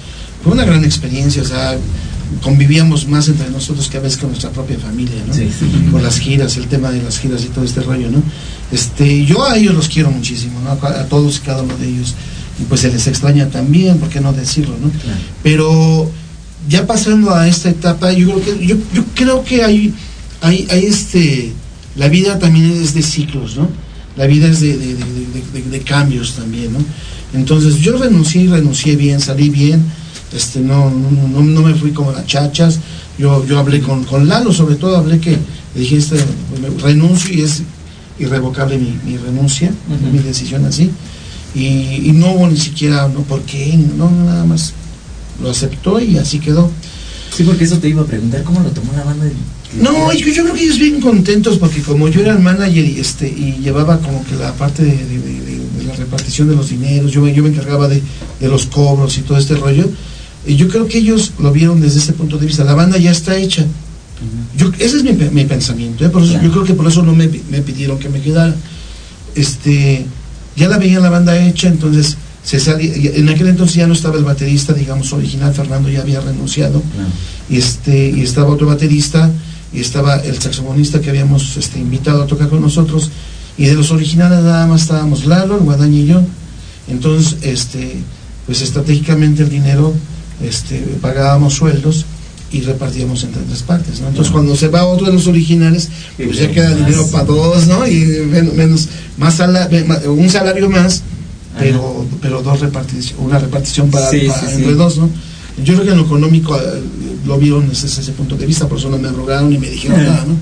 fue 0.43 0.53
una 0.53 0.63
gran 0.65 0.83
experiencia, 0.83 1.41
o 1.41 1.45
sea, 1.45 1.77
convivíamos 2.41 3.07
más 3.07 3.27
entre 3.27 3.49
nosotros 3.49 3.87
que 3.87 3.97
a 3.97 3.99
veces 3.99 4.17
con 4.19 4.29
nuestra 4.29 4.49
propia 4.51 4.77
familia, 4.79 5.15
¿no? 5.27 5.33
Sí, 5.33 5.49
sí. 5.57 5.65
Con 5.91 6.03
las 6.03 6.19
giras, 6.19 6.55
el 6.57 6.67
tema 6.67 6.91
de 6.91 7.01
las 7.01 7.19
giras 7.19 7.43
y 7.43 7.47
todo 7.47 7.63
este 7.65 7.81
rollo, 7.81 8.09
¿no? 8.11 8.21
Este, 8.71 9.25
yo 9.25 9.43
a 9.45 9.57
ellos 9.57 9.73
los 9.75 9.87
quiero 9.87 10.11
muchísimo, 10.11 10.59
¿no? 10.61 10.71
A, 10.71 11.01
a 11.01 11.05
todos 11.07 11.37
y 11.37 11.39
cada 11.41 11.61
uno 11.63 11.75
de 11.77 11.87
ellos. 11.87 12.15
Y 12.59 12.63
pues 12.63 12.81
se 12.81 12.91
les 12.91 13.07
extraña 13.07 13.49
también, 13.49 13.97
¿por 13.97 14.09
qué 14.09 14.21
no 14.21 14.31
decirlo, 14.33 14.75
¿no? 14.81 14.89
Claro. 14.89 15.19
Pero 15.43 16.09
ya 16.69 16.87
pasando 16.87 17.33
a 17.35 17.47
esta 17.47 17.69
etapa, 17.69 18.11
yo 18.13 18.39
creo 18.39 18.57
que, 18.57 18.65
yo, 18.65 18.75
yo 18.93 19.03
creo 19.13 19.43
que 19.43 19.63
hay, 19.63 19.93
hay, 20.41 20.67
hay 20.71 20.85
este, 20.85 21.51
la 21.95 22.07
vida 22.07 22.39
también 22.39 22.71
es 22.71 22.93
de 22.93 23.01
ciclos, 23.01 23.57
¿no? 23.57 23.67
La 24.15 24.25
vida 24.27 24.47
es 24.47 24.61
de, 24.61 24.77
de- 24.77 24.95
de- 24.95 24.95
de- 24.95 25.61
de- 25.63 25.69
de 25.69 25.79
cambios 25.81 26.33
también, 26.35 26.71
¿no? 26.73 26.79
Entonces 27.33 27.75
yo 27.79 27.97
renuncié, 27.97 28.47
renuncié 28.47 28.95
bien, 28.95 29.19
salí 29.19 29.49
bien, 29.49 29.83
este, 30.33 30.61
no, 30.61 30.89
no, 30.89 31.41
no, 31.43 31.61
me 31.61 31.73
fui 31.75 31.91
como 31.91 32.13
las 32.13 32.25
chachas, 32.25 32.79
yo, 33.17 33.45
yo 33.45 33.59
hablé 33.59 33.81
con, 33.81 34.05
con 34.05 34.27
Lalo, 34.29 34.53
sobre 34.53 34.75
todo 34.75 34.95
hablé 34.97 35.19
que, 35.19 35.31
le 35.31 35.81
dije, 35.81 35.97
este, 35.97 36.17
renuncio 36.81 37.33
y 37.33 37.41
es 37.41 37.63
irrevocable 38.17 38.77
mi, 38.77 38.97
mi 39.05 39.17
renuncia, 39.17 39.71
mi 40.13 40.19
decisión 40.19 40.63
así, 40.65 40.89
y, 41.55 42.09
y 42.09 42.11
no 42.13 42.33
hubo 42.33 42.47
ni 42.47 42.57
siquiera, 42.57 43.07
no, 43.07 43.21
¿por 43.21 43.41
qué? 43.43 43.77
No, 43.97 44.11
nada 44.11 44.43
más 44.45 44.73
lo 45.41 45.49
aceptó 45.49 45.99
y 45.99 46.17
así 46.17 46.39
quedó. 46.39 46.69
Sí, 47.35 47.43
porque 47.43 47.63
eso 47.65 47.79
te 47.79 47.89
iba 47.89 48.01
a 48.01 48.05
preguntar, 48.05 48.43
¿cómo 48.43 48.59
lo 48.61 48.69
tomó 48.69 48.91
la 48.93 49.03
banda? 49.03 49.25
No, 49.81 50.13
yo, 50.13 50.27
yo 50.29 50.43
creo 50.43 50.53
que 50.55 50.63
ellos 50.63 50.79
bien 50.79 51.01
contentos 51.01 51.57
porque 51.57 51.81
como 51.81 52.07
yo 52.07 52.21
era 52.21 52.31
el 52.33 52.39
manager 52.39 52.85
y 52.85 52.99
este 52.99 53.27
y 53.27 53.57
llevaba 53.61 53.99
como 53.99 54.23
que 54.25 54.35
la 54.35 54.53
parte 54.53 54.83
de, 54.83 54.91
de- 54.95 55.19
de- 55.19 55.41
de- 55.41 55.65
de 55.79 55.83
la 55.85 55.93
repartición 55.95 56.47
de 56.47 56.55
los 56.55 56.69
dineros, 56.69 57.11
yo, 57.11 57.21
me- 57.21 57.33
yo 57.33 57.43
me 57.43 57.49
encargaba 57.49 57.87
de, 57.89 58.01
de 58.39 58.47
los 58.47 58.67
cobros 58.67 59.17
y 59.17 59.21
todo 59.21 59.37
este 59.37 59.55
rollo, 59.55 59.89
y 60.47 60.55
yo 60.55 60.69
creo 60.69 60.87
que 60.87 60.99
ellos 60.99 61.33
lo 61.39 61.51
vieron 61.51 61.81
desde 61.81 61.99
ese 61.99 62.13
punto 62.13 62.37
de 62.37 62.45
vista. 62.45 62.63
La 62.63 62.75
banda 62.75 62.97
ya 62.97 63.11
está 63.11 63.35
hecha. 63.37 63.65
Yo, 64.57 64.71
ese 64.79 64.97
es 64.97 65.03
mi, 65.03 65.11
mi 65.11 65.43
pensamiento, 65.43 66.05
¿eh? 66.05 66.09
por 66.09 66.21
eso, 66.23 66.31
Claro. 66.33 66.45
yo 66.47 66.51
creo 66.53 66.63
que 66.63 66.73
por 66.73 66.87
eso 66.87 67.03
no 67.03 67.13
me, 67.13 67.27
me 67.49 67.61
pidieron 67.61 67.99
que 67.99 68.07
me 68.07 68.21
quedara. 68.21 68.55
Este, 69.35 70.05
ya 70.55 70.67
la 70.67 70.77
veían 70.77 71.01
la 71.01 71.09
banda 71.09 71.37
hecha, 71.45 71.67
entonces 71.67 72.17
se 72.43 72.59
salía, 72.59 72.93
en 73.15 73.27
aquel 73.29 73.47
entonces 73.47 73.75
ya 73.75 73.87
no 73.87 73.93
estaba 73.93 74.17
el 74.17 74.23
baterista, 74.23 74.73
digamos, 74.73 75.11
original, 75.13 75.53
Fernando 75.53 75.89
ya 75.89 76.01
había 76.01 76.21
renunciado 76.21 76.81
Claro. 76.81 77.09
y 77.49 77.57
este 77.57 78.09
y 78.09 78.21
estaba 78.21 78.49
otro 78.49 78.67
baterista 78.67 79.31
y 79.73 79.79
estaba 79.79 80.15
el 80.17 80.39
saxofonista 80.39 81.01
que 81.01 81.09
habíamos 81.09 81.57
este, 81.57 81.79
invitado 81.79 82.23
a 82.23 82.27
tocar 82.27 82.49
con 82.49 82.61
nosotros 82.61 83.09
y 83.57 83.65
de 83.65 83.73
los 83.73 83.91
originales 83.91 84.43
nada 84.43 84.67
más 84.67 84.83
estábamos 84.83 85.25
Lalo, 85.25 85.57
Guadaña 85.59 85.97
y 85.97 86.05
yo 86.05 86.21
entonces 86.87 87.37
este 87.41 87.97
pues 88.45 88.61
estratégicamente 88.61 89.43
el 89.43 89.49
dinero 89.49 89.93
este 90.43 90.79
pagábamos 91.01 91.55
sueldos 91.55 92.05
y 92.55 92.61
repartíamos 92.61 93.23
entre 93.23 93.41
tres 93.43 93.63
partes 93.63 93.99
¿no? 93.99 94.07
entonces 94.07 94.31
cuando 94.31 94.55
se 94.55 94.69
va 94.69 94.85
otro 94.85 95.07
de 95.07 95.13
los 95.13 95.27
originales 95.27 95.89
pues 96.17 96.37
ya 96.37 96.49
queda 96.51 96.73
dinero 96.73 97.05
para 97.11 97.25
dos 97.25 97.67
¿no? 97.67 97.85
y 97.87 98.05
men- 98.31 98.55
menos 98.55 98.87
más 99.17 99.37
un 100.07 100.29
salario 100.29 100.69
más 100.69 101.01
pero 101.59 102.05
pero 102.21 102.41
dos 102.41 102.59
repartición 102.61 103.19
una 103.19 103.39
repartición 103.39 103.89
para, 103.91 104.09
Sí, 104.09 104.27
para- 104.27 104.39
sí, 104.41 104.45
sí. 104.47 104.55
entre 104.55 104.73
dos 104.75 104.97
¿no? 104.97 105.09
yo 105.63 105.73
creo 105.73 105.85
que 105.85 105.91
en 105.91 105.97
lo 105.97 106.03
económico 106.05 106.55
eh, 106.57 106.61
lo 107.25 107.37
vieron 107.37 107.67
desde 107.69 107.87
ese 107.87 108.11
punto 108.13 108.35
de 108.37 108.45
vista 108.45 108.67
por 108.69 108.77
eso 108.77 108.89
no 108.89 108.97
me 108.97 109.09
rogaron 109.09 109.49
ni 109.49 109.57
me 109.57 109.69
dijeron 109.69 110.01
nada 110.03 110.25
¿no? 110.27 110.35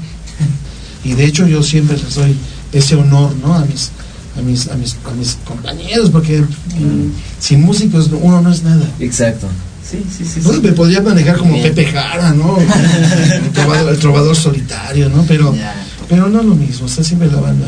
y 1.04 1.14
de 1.14 1.26
hecho 1.26 1.48
yo 1.48 1.64
siempre 1.64 1.98
les 1.98 2.16
doy 2.16 2.36
ese 2.72 2.96
honor 2.96 3.32
¿no? 3.44 3.54
a 3.56 3.66
mis 3.66 3.92
a 4.38 4.42
mis 4.42 4.68
a 4.70 4.76
mis 4.76 4.96
a 5.06 5.14
mis 5.14 5.38
compañeros 5.46 6.10
porque 6.12 6.42
mm, 6.42 7.12
sin 7.40 7.62
músicos 7.62 8.10
uno 8.22 8.42
no 8.42 8.52
es 8.52 8.64
nada 8.64 8.86
Exacto. 9.00 9.48
Sí, 9.90 10.04
sí, 10.10 10.24
sí. 10.26 10.40
pues 10.44 10.56
sí. 10.58 10.62
me 10.62 10.72
podría 10.72 11.02
manejar 11.02 11.38
como 11.38 11.54
Bien. 11.54 11.64
Pepe 11.74 11.86
Jara, 11.92 12.32
¿no? 12.32 12.58
El 13.34 13.52
trovador, 13.52 13.94
el 13.94 14.00
trovador 14.00 14.36
solitario, 14.36 15.10
¿no? 15.10 15.24
Pero, 15.28 15.54
Ya. 15.56 15.76
pero 16.10 16.30
no 16.30 16.40
es 16.40 16.46
lo 16.46 16.56
mismo, 16.56 16.88
está 16.88 17.04
siempre 17.04 17.30
la 17.30 17.40
banda. 17.42 17.68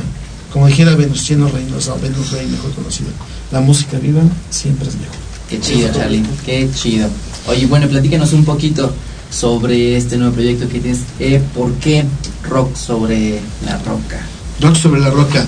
Como 0.51 0.67
dijera 0.67 0.95
Venustiano 0.95 1.49
Reynosa, 1.49 1.93
o 1.93 1.99
Venus 1.99 2.31
Rey 2.31 2.47
mejor 2.47 2.71
conocido. 2.71 3.09
La 3.51 3.59
música 3.59 3.97
viva 3.99 4.21
siempre 4.49 4.87
es 4.87 4.95
mejor. 4.95 5.15
Qué 5.49 5.59
chido, 5.59 5.89
Charlie. 5.93 6.23
Qué 6.45 6.69
chido. 6.73 7.07
Oye, 7.47 7.65
bueno, 7.67 7.87
platícanos 7.89 8.31
un 8.33 8.45
poquito 8.45 8.91
sobre 9.29 9.97
este 9.97 10.17
nuevo 10.17 10.33
proyecto 10.33 10.67
que 10.69 10.79
tienes. 10.79 11.01
Eh, 11.19 11.41
¿Por 11.53 11.73
qué 11.73 12.05
rock 12.49 12.75
sobre 12.75 13.41
la 13.65 13.77
roca? 13.79 14.19
Rock 14.61 14.75
sobre 14.77 15.01
la 15.01 15.09
roca. 15.09 15.45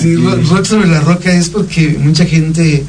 Sí, 0.00 0.14
rock 0.50 0.64
sobre 0.66 0.88
la 0.88 1.00
roca 1.00 1.32
es 1.32 1.48
porque 1.48 1.96
mucha 1.98 2.26
gente 2.26 2.84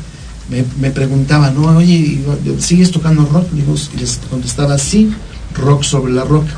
me, 0.49 0.63
me 0.79 0.91
preguntaba, 0.91 1.51
¿no? 1.51 1.77
Oye, 1.77 1.93
¿y- 1.93 2.23
¿sigues 2.59 2.91
tocando 2.91 3.25
rock? 3.25 3.49
Digo, 3.51 3.75
y 3.95 3.99
les 3.99 4.19
contestaba, 4.29 4.77
sí, 4.77 5.09
rock 5.55 5.83
sobre 5.83 6.13
la 6.13 6.23
roca. 6.23 6.53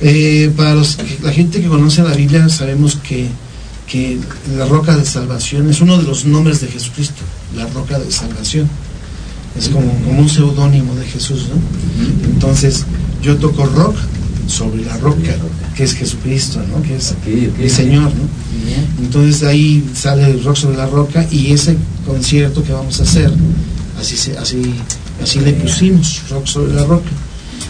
Eh, 0.00 0.52
para 0.56 0.74
los, 0.74 0.98
la 1.22 1.32
gente 1.32 1.60
que 1.60 1.68
conoce 1.68 2.02
la 2.02 2.14
Biblia, 2.14 2.48
sabemos 2.48 2.96
que, 2.96 3.28
que 3.86 4.18
la 4.56 4.66
roca 4.66 4.96
de 4.96 5.04
salvación 5.06 5.70
es 5.70 5.80
uno 5.80 5.96
de 5.96 6.04
los 6.04 6.24
nombres 6.26 6.60
de 6.60 6.68
Jesucristo, 6.68 7.22
la 7.56 7.66
roca 7.68 7.98
de 7.98 8.10
salvación. 8.10 8.68
Es 9.58 9.68
como, 9.70 9.90
como 10.04 10.20
un 10.20 10.28
seudónimo 10.28 10.94
de 10.96 11.06
Jesús, 11.06 11.46
¿no? 11.48 12.28
Entonces, 12.30 12.84
yo 13.22 13.36
toco 13.36 13.64
rock 13.64 13.96
sobre 14.46 14.84
la 14.84 14.98
roca, 14.98 15.34
que 15.74 15.84
es 15.84 15.94
Jesucristo, 15.94 16.60
¿no? 16.70 16.82
Que 16.82 16.96
es 16.96 17.14
el 17.58 17.70
Señor, 17.70 18.02
¿no? 18.14 18.28
Entonces 19.02 19.42
ahí 19.44 19.82
sale 19.94 20.26
el 20.30 20.44
rock 20.44 20.56
sobre 20.56 20.76
la 20.76 20.86
roca 20.86 21.26
y 21.30 21.52
ese 21.52 21.76
concierto 22.06 22.62
que 22.62 22.72
vamos 22.72 23.00
a 23.00 23.02
hacer, 23.02 23.30
así 24.00 24.16
se, 24.16 24.36
así, 24.38 24.74
así 25.22 25.40
le 25.40 25.52
pusimos, 25.54 26.22
rock 26.30 26.46
sobre 26.46 26.72
la 26.74 26.84
roca. 26.84 27.10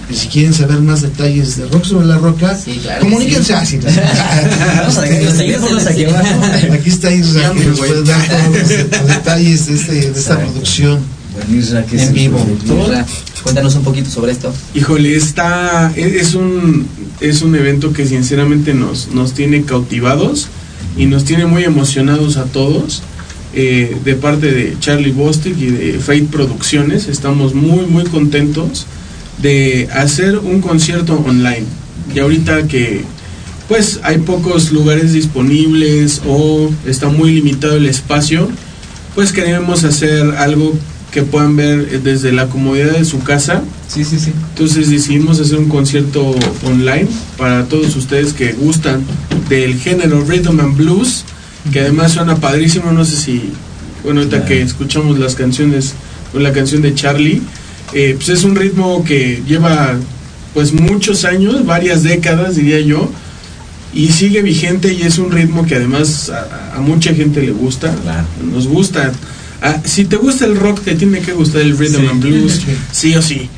Y 0.09 0.15
si 0.15 0.29
quieren 0.29 0.55
saber 0.55 0.79
más 0.81 1.03
detalles 1.03 1.57
de 1.57 1.67
rock 1.67 1.85
sobre 1.85 2.07
la 2.07 2.19
roca, 2.19 2.57
Sí, 2.57 2.79
claro. 2.83 3.01
comuníquense 3.01 3.55
así. 3.55 3.79
Vamos 4.77 4.99
a 4.99 5.01
dejar 5.03 5.23
los 5.25 5.35
teléfonos 5.37 5.87
aquí 5.87 6.89
está 6.89 7.13
Isra 7.13 7.53
que 7.53 7.65
nos 7.65 7.79
puede 7.79 8.05
dar 8.05 8.29
todos 8.29 8.71
los 8.71 9.09
detalles 9.09 9.67
de, 9.67 9.75
este, 9.75 9.93
de 10.13 10.19
esta 10.19 10.39
producción. 10.39 11.01
Bueno, 11.35 11.61
Isra, 11.61 11.85
¿qué 11.85 11.97
es 11.97 12.03
En 12.03 12.15
vivo. 12.15 12.47
Isra, 12.65 13.05
Cuéntanos 13.43 13.75
un 13.77 13.83
poquito 13.85 14.09
sobre 14.11 14.33
esto. 14.33 14.53
Híjole, 14.75 15.17
está, 15.17 15.93
e- 15.97 16.19
es 16.21 16.35
un, 16.35 16.87
es 17.21 17.43
un 17.43 17.55
evento 17.57 17.93
que 17.93 18.07
sinceramente 18.07 18.75
nos, 18.75 19.09
nos 19.09 19.33
tiene 19.35 19.63
cautivados 19.65 20.49
y 20.97 21.07
nos 21.07 21.25
tiene 21.25 21.47
muy 21.47 21.65
emocionados 21.65 22.37
a 22.37 22.45
todos. 22.45 23.03
Eh, 23.59 23.97
de 24.05 24.15
parte 24.17 24.53
de 24.53 24.77
Charlie 24.81 25.13
Bostic 25.13 25.59
y 25.59 25.71
de 25.71 25.99
Fate 25.99 26.29
Producciones, 26.31 27.09
estamos 27.09 27.55
muy, 27.55 27.87
muy 27.87 28.05
contentos 28.05 28.87
de 29.39 29.89
hacer 29.95 30.37
un 30.37 30.61
concierto 30.61 31.15
online. 31.27 31.65
Y 32.15 32.19
ahorita 32.19 32.69
que 32.69 33.01
pues 33.67 34.01
hay 34.03 34.19
pocos 34.19 34.73
lugares 34.73 35.15
disponibles 35.15 36.21
o 36.27 36.71
está 36.87 37.09
muy 37.09 37.33
limitado 37.33 37.77
el 37.77 37.87
espacio, 37.87 38.49
pues 39.15 39.33
queremos 39.33 39.85
hacer 39.85 40.37
algo 40.37 40.75
que 41.11 41.23
puedan 41.23 41.57
ver 41.57 42.03
desde 42.03 42.33
la 42.33 42.49
comodidad 42.49 42.93
de 42.93 43.07
su 43.07 43.21
casa. 43.21 43.63
Sí, 43.89 44.05
sí, 44.05 44.19
sí. 44.19 44.33
Entonces 44.51 44.91
decidimos 44.91 45.41
hacer 45.41 45.57
un 45.57 45.71
concierto 45.71 46.35
online 46.63 47.09
para 47.39 47.65
todos 47.65 47.97
ustedes 47.97 48.35
que 48.35 48.53
gustan 48.53 49.03
del 49.49 49.79
género 49.79 50.23
rhythm 50.25 50.61
and 50.61 50.77
blues, 50.77 51.25
que 51.73 51.81
además 51.81 52.13
suena 52.13 52.37
padrísimo, 52.37 52.93
no 52.93 53.05
sé 53.05 53.17
si, 53.17 53.51
bueno, 54.05 54.21
ahorita 54.21 54.39
Claro. 54.39 54.49
que 54.49 54.63
escuchamos 54.63 55.19
las 55.19 55.35
canciones, 55.35 55.95
o 56.35 56.39
la 56.39 56.53
canción 56.53 56.83
de 56.83 56.95
Charlie, 56.95 57.41
eh, 57.93 58.15
pues 58.17 58.29
es 58.31 58.45
un 58.45 58.57
ritmo 58.57 59.05
que 59.05 59.43
lleva 59.47 59.95
pues 60.55 60.73
muchos 60.73 61.25
años, 61.25 61.67
varias 61.67 62.03
décadas 62.03 62.57
diría 62.57 62.81
yo, 62.81 63.11
y 63.95 64.09
sigue 64.09 64.43
vigente 64.43 64.93
y 64.93 65.03
es 65.03 65.19
un 65.19 65.31
ritmo 65.31 65.65
que 65.67 65.75
además 65.77 66.31
a, 66.31 66.77
a 66.77 66.81
mucha 66.81 67.15
gente 67.15 67.43
le 67.43 67.53
gusta, 67.53 67.95
Claro. 68.03 68.27
nos 68.53 68.67
gusta. 68.67 69.13
Ah, 69.63 69.81
si 69.85 70.05
te 70.05 70.17
gusta 70.17 70.45
el 70.47 70.57
rock, 70.57 70.81
te 70.83 70.95
tiene 70.95 71.21
que 71.21 71.33
gustar 71.33 71.63
el 71.63 71.77
rhythm 71.79 72.01
Sí. 72.03 72.07
and 72.11 72.23
blues, 72.23 72.53
Sí. 72.53 72.67
sí 72.93 73.15
o 73.17 73.23
sí. 73.23 73.49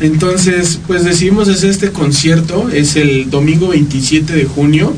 Entonces, 0.00 0.78
pues 0.86 1.04
decidimos 1.04 1.48
hacer 1.48 1.70
este 1.70 1.90
concierto, 1.90 2.68
es 2.70 2.96
el 2.96 3.28
domingo 3.30 3.68
27 3.68 4.32
de 4.34 4.44
junio. 4.44 4.94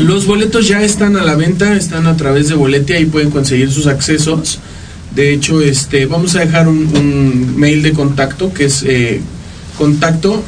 Los 0.00 0.26
boletos 0.26 0.68
ya 0.68 0.82
están 0.82 1.16
a 1.16 1.24
la 1.24 1.34
venta, 1.34 1.74
están 1.76 2.06
a 2.06 2.16
través 2.16 2.48
de 2.48 2.54
Boletia 2.54 2.98
y 3.00 3.06
pueden 3.06 3.30
conseguir 3.30 3.70
sus 3.70 3.86
accesos. 3.86 4.58
De 5.14 5.32
hecho, 5.32 5.60
este, 5.62 6.06
vamos 6.06 6.36
a 6.36 6.40
dejar 6.40 6.68
un, 6.68 6.78
un 6.96 7.54
mail 7.56 7.82
de 7.82 7.92
contacto 7.92 8.52
que 8.52 8.66
es 8.66 8.82
eh, 8.86 9.20
contacto 9.78 10.44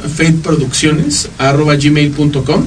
gmail.com 1.80 2.66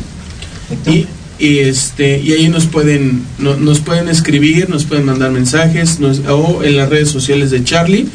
Y, 0.88 1.06
y, 1.40 1.60
este 1.60 2.20
y 2.20 2.34
ahí 2.34 2.50
nos 2.50 2.66
pueden 2.66 3.24
no- 3.40 3.58
nos 3.58 3.80
pueden 3.80 4.08
escribir, 4.10 4.70
nos 4.70 4.86
pueden 4.86 5.06
mandar 5.06 5.32
mensajes 5.32 6.00
nos- 6.00 6.20
o 6.28 6.64
en 6.64 6.78
las 6.78 6.90
redes 6.90 7.10
sociales 7.10 7.52
de 7.52 7.64
Charlie 7.64 8.08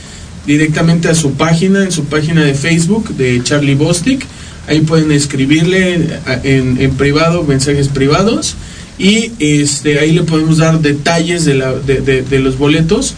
directamente 0.47 1.09
a 1.09 1.14
su 1.14 1.32
página, 1.32 1.82
en 1.82 1.91
su 1.93 2.05
página 2.05 2.43
de 2.45 2.55
Facebook 2.55 3.09
de 3.16 3.43
Charlie 3.43 3.74
Bostic. 3.74 4.24
Ahí 4.69 4.81
pueden 4.81 5.12
escribirle 5.12 5.95
en, 6.43 6.81
en 6.81 6.91
privado, 6.97 7.43
mensajes 7.45 7.89
privados. 7.89 8.55
Y 8.99 9.33
este 9.39 9.99
ahí 9.99 10.12
le 10.12 10.23
podemos 10.23 10.59
dar 10.59 10.81
detalles 10.81 11.45
de, 11.45 11.55
la, 11.55 11.73
de, 11.75 12.01
de- 12.01 12.23
de 12.23 12.39
los 12.41 12.57
boletos. 12.59 13.14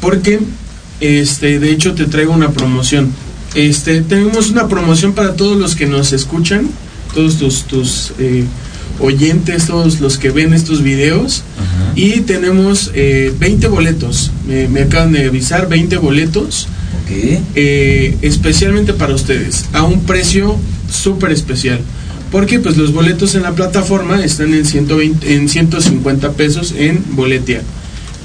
Porque 0.00 0.38
este 1.00 1.58
de 1.58 1.70
hecho 1.70 1.94
te 1.94 2.04
traigo 2.06 2.32
una 2.32 2.50
promoción. 2.52 3.12
Este 3.54 4.00
tenemos 4.02 4.50
una 4.50 4.68
promoción 4.68 5.12
para 5.14 5.34
todos 5.34 5.56
los 5.58 5.74
que 5.74 5.86
nos 5.86 6.12
escuchan, 6.12 6.68
todos 7.14 7.38
tus, 7.38 7.64
tus 7.64 8.12
eh, 8.18 8.44
oyentes, 9.00 9.66
todos 9.66 10.00
los 10.00 10.18
que 10.18 10.30
ven 10.30 10.52
estos 10.54 10.82
videos. 10.82 11.42
Y 11.94 12.20
tenemos 12.20 12.90
eh, 12.94 13.32
20 13.38 13.68
boletos. 13.68 14.30
Me, 14.46 14.68
me 14.68 14.82
acaban 14.82 15.12
de 15.12 15.26
avisar 15.26 15.68
20 15.68 15.96
boletos. 15.98 16.68
eh, 17.54 18.16
especialmente 18.22 18.92
para 18.92 19.14
ustedes. 19.14 19.66
A 19.72 19.82
un 19.84 20.00
precio 20.02 20.56
súper 20.90 21.32
especial. 21.32 21.80
Porque 22.30 22.58
pues 22.58 22.76
los 22.76 22.92
boletos 22.92 23.34
en 23.34 23.42
la 23.42 23.54
plataforma 23.54 24.24
están 24.24 24.52
en 24.52 24.64
120, 24.64 25.34
en 25.34 25.48
150 25.48 26.32
pesos 26.32 26.74
en 26.76 27.02
boletia. 27.10 27.62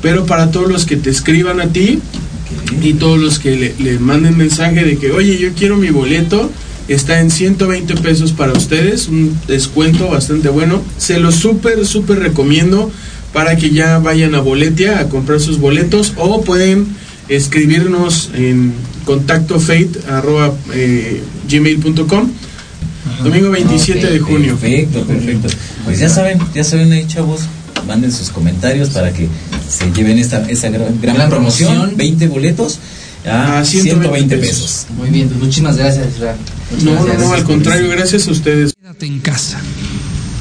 Pero 0.02 0.26
para 0.26 0.52
todos 0.52 0.72
los 0.72 0.86
que 0.86 0.98
te 0.98 1.10
escriban 1.10 1.62
a 1.62 1.68
ti 1.68 2.00
y 2.82 2.94
todos 2.94 3.20
los 3.20 3.40
que 3.40 3.56
le, 3.56 3.76
le 3.78 4.00
manden 4.00 4.38
mensaje 4.38 4.84
de 4.84 4.98
que, 4.98 5.12
oye, 5.12 5.38
yo 5.38 5.54
quiero 5.54 5.78
mi 5.78 5.90
boleto, 5.90 6.50
está 6.88 7.20
en 7.20 7.30
120 7.30 7.96
pesos 7.98 8.32
para 8.32 8.54
ustedes, 8.54 9.08
un 9.08 9.38
descuento 9.48 10.10
bastante 10.10 10.50
bueno. 10.50 10.82
Se 10.98 11.20
los 11.20 11.36
súper, 11.36 11.86
súper 11.86 12.20
recomiendo 12.20 12.92
para 13.34 13.56
que 13.56 13.70
ya 13.70 14.00
vayan 14.00 14.36
a 14.36 14.42
Boletia 14.42 15.00
a 15.00 15.10
comprar 15.10 15.40
sus 15.40 15.60
boletos 15.60 16.14
o 16.18 16.42
pueden 16.42 16.88
escribirnos 17.30 18.30
en 18.34 18.74
contacto 19.06 19.60
arroba, 20.10 20.54
eh, 20.74 21.22
gmail.com 21.50 22.30
domingo 23.24 23.50
27 23.52 24.08
de 24.10 24.20
junio. 24.20 24.56
Perfecto, 24.58 25.04
perfecto. 25.06 25.48
Pues 25.86 26.00
ya 26.00 26.10
saben, 26.10 26.40
ya 26.54 26.64
saben 26.64 26.92
ahí, 26.92 27.06
chavos. 27.08 27.42
Manden 27.88 28.12
sus 28.12 28.30
comentarios 28.30 28.90
para 28.90 29.12
que 29.12 29.28
se 29.68 29.92
lleven 29.92 30.20
esta, 30.20 30.48
esa 30.50 30.70
gran, 30.70 31.02
gran 31.02 31.16
Gran 31.16 31.30
promoción. 31.30 31.70
promoción. 31.72 31.98
20 31.98 32.28
boletos 32.28 32.80
a 33.26 33.60
Ah, 33.60 33.66
120 33.66 34.38
pesos. 34.38 34.86
Muy 34.96 35.10
bien, 35.10 35.28
pues 35.30 35.40
muchísimas 35.40 35.78
gracias, 35.78 36.08
No, 36.84 36.94
no, 37.06 37.14
no, 37.16 37.34
al 37.34 37.44
contrario, 37.44 37.90
gracias 37.90 38.28
a 38.28 38.32
ustedes. 38.32 38.74
Quédate 38.80 39.06
en 39.08 39.20
casa. 39.20 39.60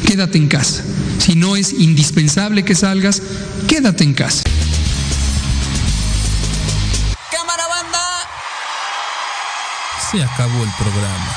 Quédate 0.06 0.38
en 0.38 0.48
casa. 0.48 0.82
Si 1.18 1.34
no 1.34 1.56
es 1.56 1.72
indispensable 1.72 2.62
que 2.64 2.74
salgas, 2.74 3.22
quédate 3.68 4.04
en 4.04 4.12
casa. 4.14 4.42
¡Cámara 7.30 7.64
banda! 7.68 8.06
Se 10.10 10.22
acabó 10.22 10.62
el 10.64 10.70
programa. 10.78 11.36